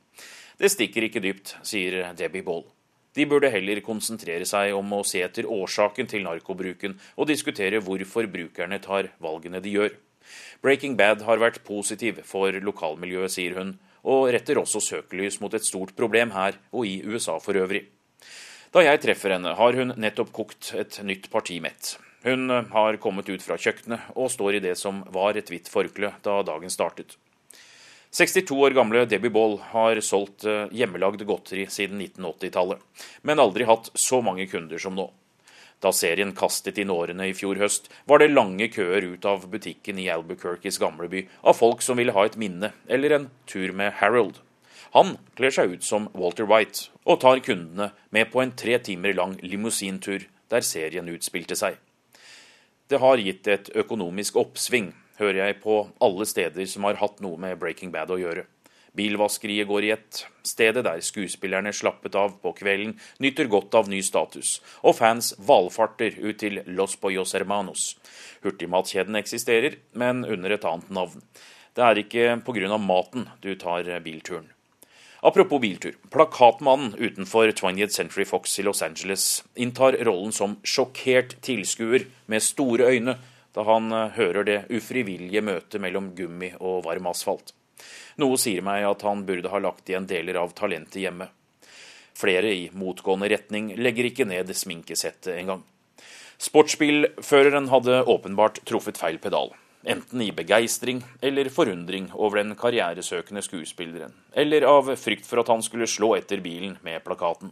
Det 0.59 0.71
stikker 0.71 1.07
ikke 1.07 1.23
dypt, 1.23 1.55
sier 1.67 2.11
Debbie 2.17 2.45
Ball. 2.45 2.65
De 3.15 3.25
burde 3.27 3.51
heller 3.51 3.81
konsentrere 3.83 4.45
seg 4.47 4.71
om 4.75 4.93
å 4.95 5.03
se 5.07 5.19
etter 5.23 5.47
årsaken 5.49 6.07
til 6.07 6.23
narkobruken 6.23 6.95
og 7.17 7.27
diskutere 7.27 7.81
hvorfor 7.83 8.29
brukerne 8.31 8.79
tar 8.83 9.11
valgene 9.23 9.59
de 9.63 9.73
gjør. 9.75 9.95
Breaking 10.63 10.95
Bad 10.95 11.25
har 11.27 11.41
vært 11.41 11.63
positiv 11.67 12.21
for 12.27 12.55
lokalmiljøet, 12.55 13.33
sier 13.33 13.57
hun, 13.57 13.73
og 14.07 14.29
retter 14.33 14.61
også 14.61 14.79
søkelys 14.81 15.41
mot 15.41 15.53
et 15.53 15.65
stort 15.67 15.91
problem 15.97 16.31
her 16.35 16.55
og 16.71 16.87
i 16.87 17.01
USA 17.03 17.35
for 17.43 17.57
øvrig. 17.59 17.83
Da 18.71 18.85
jeg 18.85 19.01
treffer 19.03 19.35
henne, 19.35 19.51
har 19.57 19.75
hun 19.75 19.91
nettopp 19.99 20.31
kokt 20.31 20.71
et 20.79 21.01
nytt 21.03 21.27
parti 21.33 21.59
mett. 21.59 21.97
Hun 22.23 22.47
har 22.47 22.99
kommet 23.01 23.27
ut 23.27 23.43
fra 23.43 23.57
kjøkkenet 23.59 24.13
og 24.15 24.31
står 24.31 24.59
i 24.59 24.63
det 24.63 24.77
som 24.79 25.01
var 25.11 25.35
et 25.35 25.49
hvitt 25.51 25.67
forkle 25.73 26.13
da 26.23 26.37
dagen 26.47 26.71
startet. 26.71 27.17
62 28.11 28.59
år 28.59 28.75
gamle 28.75 29.05
Debbie 29.05 29.31
Ball 29.31 29.53
har 29.71 29.99
solgt 30.03 30.43
eh, 30.43 30.65
hjemmelagd 30.75 31.21
godteri 31.23 31.63
siden 31.71 32.01
1980-tallet, 32.03 32.81
men 33.23 33.39
aldri 33.39 33.63
hatt 33.69 33.87
så 33.95 34.19
mange 34.25 34.49
kunder 34.51 34.81
som 34.83 34.97
nå. 34.97 35.05
Da 35.81 35.93
serien 35.95 36.33
kastet 36.35 36.77
inn 36.81 36.91
årene 36.91 37.29
i 37.29 37.33
fjor 37.33 37.61
høst, 37.61 37.87
var 38.05 38.19
det 38.19 38.33
lange 38.33 38.67
køer 38.69 39.07
ut 39.13 39.25
av 39.25 39.47
butikken 39.49 39.97
i 39.97 40.09
Albuquerques 40.11 40.77
gamleby 40.81 41.23
av 41.39 41.55
folk 41.57 41.81
som 41.81 41.97
ville 41.97 42.13
ha 42.13 42.25
et 42.27 42.35
minne 42.35 42.73
eller 42.91 43.15
en 43.15 43.29
tur 43.47 43.71
med 43.71 43.95
Harold. 44.01 44.41
Han 44.91 45.15
kler 45.39 45.55
seg 45.55 45.77
ut 45.77 45.87
som 45.87 46.09
Walter 46.11 46.49
White 46.51 46.91
og 47.07 47.21
tar 47.23 47.39
kundene 47.39 47.93
med 48.11 48.27
på 48.33 48.43
en 48.43 48.51
tre 48.51 48.75
timer 48.83 49.15
lang 49.15 49.37
limousintur 49.39 50.27
der 50.51 50.67
serien 50.67 51.07
utspilte 51.09 51.55
seg. 51.55 51.79
Det 52.91 52.99
har 52.99 53.23
gitt 53.23 53.47
et 53.47 53.71
økonomisk 53.71 54.35
oppsving, 54.35 54.91
hører 55.21 55.45
jeg 55.45 55.61
på 55.61 55.83
alle 56.01 56.25
steder 56.27 56.67
som 56.69 56.89
har 56.89 56.99
hatt 57.01 57.21
noe 57.23 57.37
med 57.39 57.59
Breaking 57.61 57.93
Bad 57.93 58.11
å 58.11 58.19
gjøre. 58.19 58.47
Bilvaskeriet 58.97 59.69
går 59.69 59.85
i 59.87 59.91
ett. 59.93 60.25
Stedet 60.43 60.83
der 60.83 60.99
skuespillerne 61.05 61.71
slappet 61.71 62.15
av 62.19 62.33
på 62.43 62.51
kvelden, 62.57 62.97
nyter 63.23 63.47
godt 63.47 63.77
av 63.79 63.87
ny 63.91 64.01
status. 64.03 64.57
Og 64.83 64.97
fans 64.97 65.31
valfarter 65.39 66.17
ut 66.19 66.41
til 66.41 66.59
Los 66.67 66.97
Pollos 66.99 67.31
Hermanos. 67.37 67.93
Hurtigmatkjeden 68.43 69.15
eksisterer, 69.21 69.79
men 69.93 70.25
under 70.25 70.57
et 70.57 70.67
annet 70.67 70.91
navn. 70.91 71.23
Det 71.71 71.85
er 71.87 72.01
ikke 72.03 72.41
pga. 72.43 72.77
maten 72.77 73.29
du 73.39 73.55
tar 73.55 73.87
bilturen. 74.03 74.49
Apropos 75.23 75.61
biltur. 75.61 75.93
Plakatmannen 76.09 76.95
utenfor 76.97 77.47
20th 77.51 77.93
Century 77.93 78.25
Fox 78.25 78.59
i 78.59 78.63
Los 78.63 78.81
Angeles 78.81 79.43
inntar 79.55 79.93
rollen 80.03 80.31
som 80.31 80.57
sjokkert 80.63 81.37
tilskuer 81.41 82.07
med 82.25 82.41
store 82.41 82.89
øyne 82.89 83.17
da 83.55 83.65
han 83.67 83.91
hører 84.15 84.47
det 84.47 84.59
ufrivillige 84.71 85.43
møtet 85.43 85.81
mellom 85.83 86.13
gummi 86.15 86.53
og 86.59 86.85
varm 86.87 87.09
asfalt. 87.11 87.53
Noe 88.21 88.37
sier 88.39 88.63
meg 88.65 88.85
at 88.87 89.03
han 89.07 89.25
burde 89.27 89.51
ha 89.51 89.61
lagt 89.63 89.89
igjen 89.89 90.07
deler 90.09 90.39
av 90.41 90.53
talentet 90.57 91.01
hjemme. 91.03 91.27
Flere 92.17 92.51
i 92.53 92.69
motgående 92.75 93.29
retning 93.31 93.71
legger 93.79 94.09
ikke 94.09 94.27
ned 94.29 94.51
sminkesettet 94.55 95.33
engang. 95.39 95.63
Sportsbilføreren 96.41 97.69
hadde 97.69 98.03
åpenbart 98.09 98.63
truffet 98.65 98.97
feil 98.97 99.19
pedal. 99.21 99.53
Enten 99.81 100.21
i 100.21 100.29
begeistring 100.33 100.99
eller 101.25 101.49
forundring 101.49 102.11
over 102.13 102.37
den 102.37 102.53
karrieresøkende 102.57 103.41
skuespilleren, 103.41 104.13
eller 104.37 104.65
av 104.69 104.91
frykt 104.97 105.25
for 105.25 105.41
at 105.41 105.49
han 105.49 105.63
skulle 105.65 105.89
slå 105.89 106.11
etter 106.19 106.41
bilen 106.41 106.75
med 106.85 107.01
plakaten. 107.05 107.49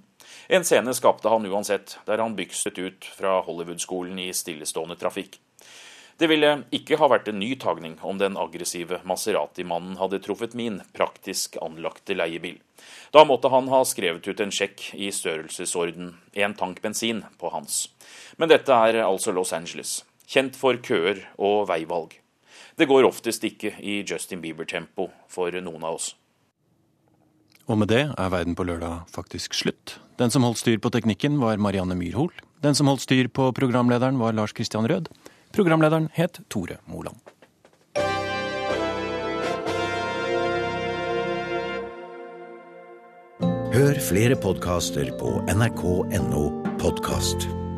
En 0.47 0.65
scene 0.65 0.93
skapte 0.93 1.29
han 1.29 1.47
uansett, 1.49 1.97
der 2.05 2.21
han 2.21 2.37
bykset 2.37 2.77
ut 2.77 3.09
fra 3.17 3.39
Hollywood-skolen 3.47 4.21
i 4.21 4.29
stillestående 4.33 4.97
trafikk. 5.01 5.39
Det 6.19 6.27
ville 6.27 6.49
ikke 6.75 6.97
ha 6.99 7.07
vært 7.07 7.29
en 7.31 7.37
ny 7.39 7.53
tagning 7.55 7.93
om 8.03 8.17
den 8.19 8.35
aggressive 8.35 8.97
Maserati-mannen 9.07 9.95
hadde 10.01 10.19
truffet 10.19 10.51
min 10.57 10.81
praktisk 10.91 11.55
anlagte 11.63 12.17
leiebil. 12.17 12.57
Da 13.15 13.23
måtte 13.23 13.47
han 13.53 13.69
ha 13.71 13.79
skrevet 13.87 14.27
ut 14.27 14.43
en 14.43 14.51
sjekk 14.51 14.89
i 14.99 15.07
størrelsesorden 15.15 16.17
en 16.43 16.55
tank 16.59 16.81
bensin 16.83 17.23
på 17.39 17.53
hans. 17.53 17.85
Men 18.35 18.51
dette 18.51 18.75
er 18.75 18.99
altså 19.05 19.31
Los 19.31 19.55
Angeles, 19.55 20.01
kjent 20.27 20.59
for 20.59 20.75
køer 20.83 21.23
og 21.39 21.69
veivalg. 21.71 22.17
Det 22.75 22.89
går 22.91 23.07
oftest 23.07 23.47
ikke 23.47 23.77
i 23.79 24.01
Justin 24.03 24.43
Bieber-tempo 24.43 25.07
for 25.31 25.55
noen 25.63 25.87
av 25.87 26.01
oss. 26.01 26.13
Og 27.69 27.79
med 27.79 27.93
det 27.93 28.05
er 28.09 28.31
Verden 28.33 28.59
på 28.59 28.67
lørdag 28.67 29.07
faktisk 29.13 29.55
slutt. 29.55 29.99
Den 30.19 30.31
som 30.35 30.43
holdt 30.43 30.59
styr 30.59 30.79
på 30.83 30.91
teknikken, 30.91 31.39
var 31.39 31.59
Marianne 31.61 31.95
Myrhol. 31.95 32.31
Den 32.59 32.75
som 32.75 32.91
holdt 32.91 33.07
styr 33.07 33.31
på 33.31 33.51
programlederen, 33.55 34.19
var 34.19 34.35
Lars 34.35 34.51
Christian 34.51 34.87
Rød. 34.89 35.07
Programlederen 35.51 36.07
het 36.11 36.41
Tore 36.47 36.79
Moland. 36.85 37.17
Hør 43.69 43.99
flere 43.99 44.35
podkaster 44.35 45.13
på 45.15 45.37
nrk.no 45.47 46.43
podkast. 46.77 47.68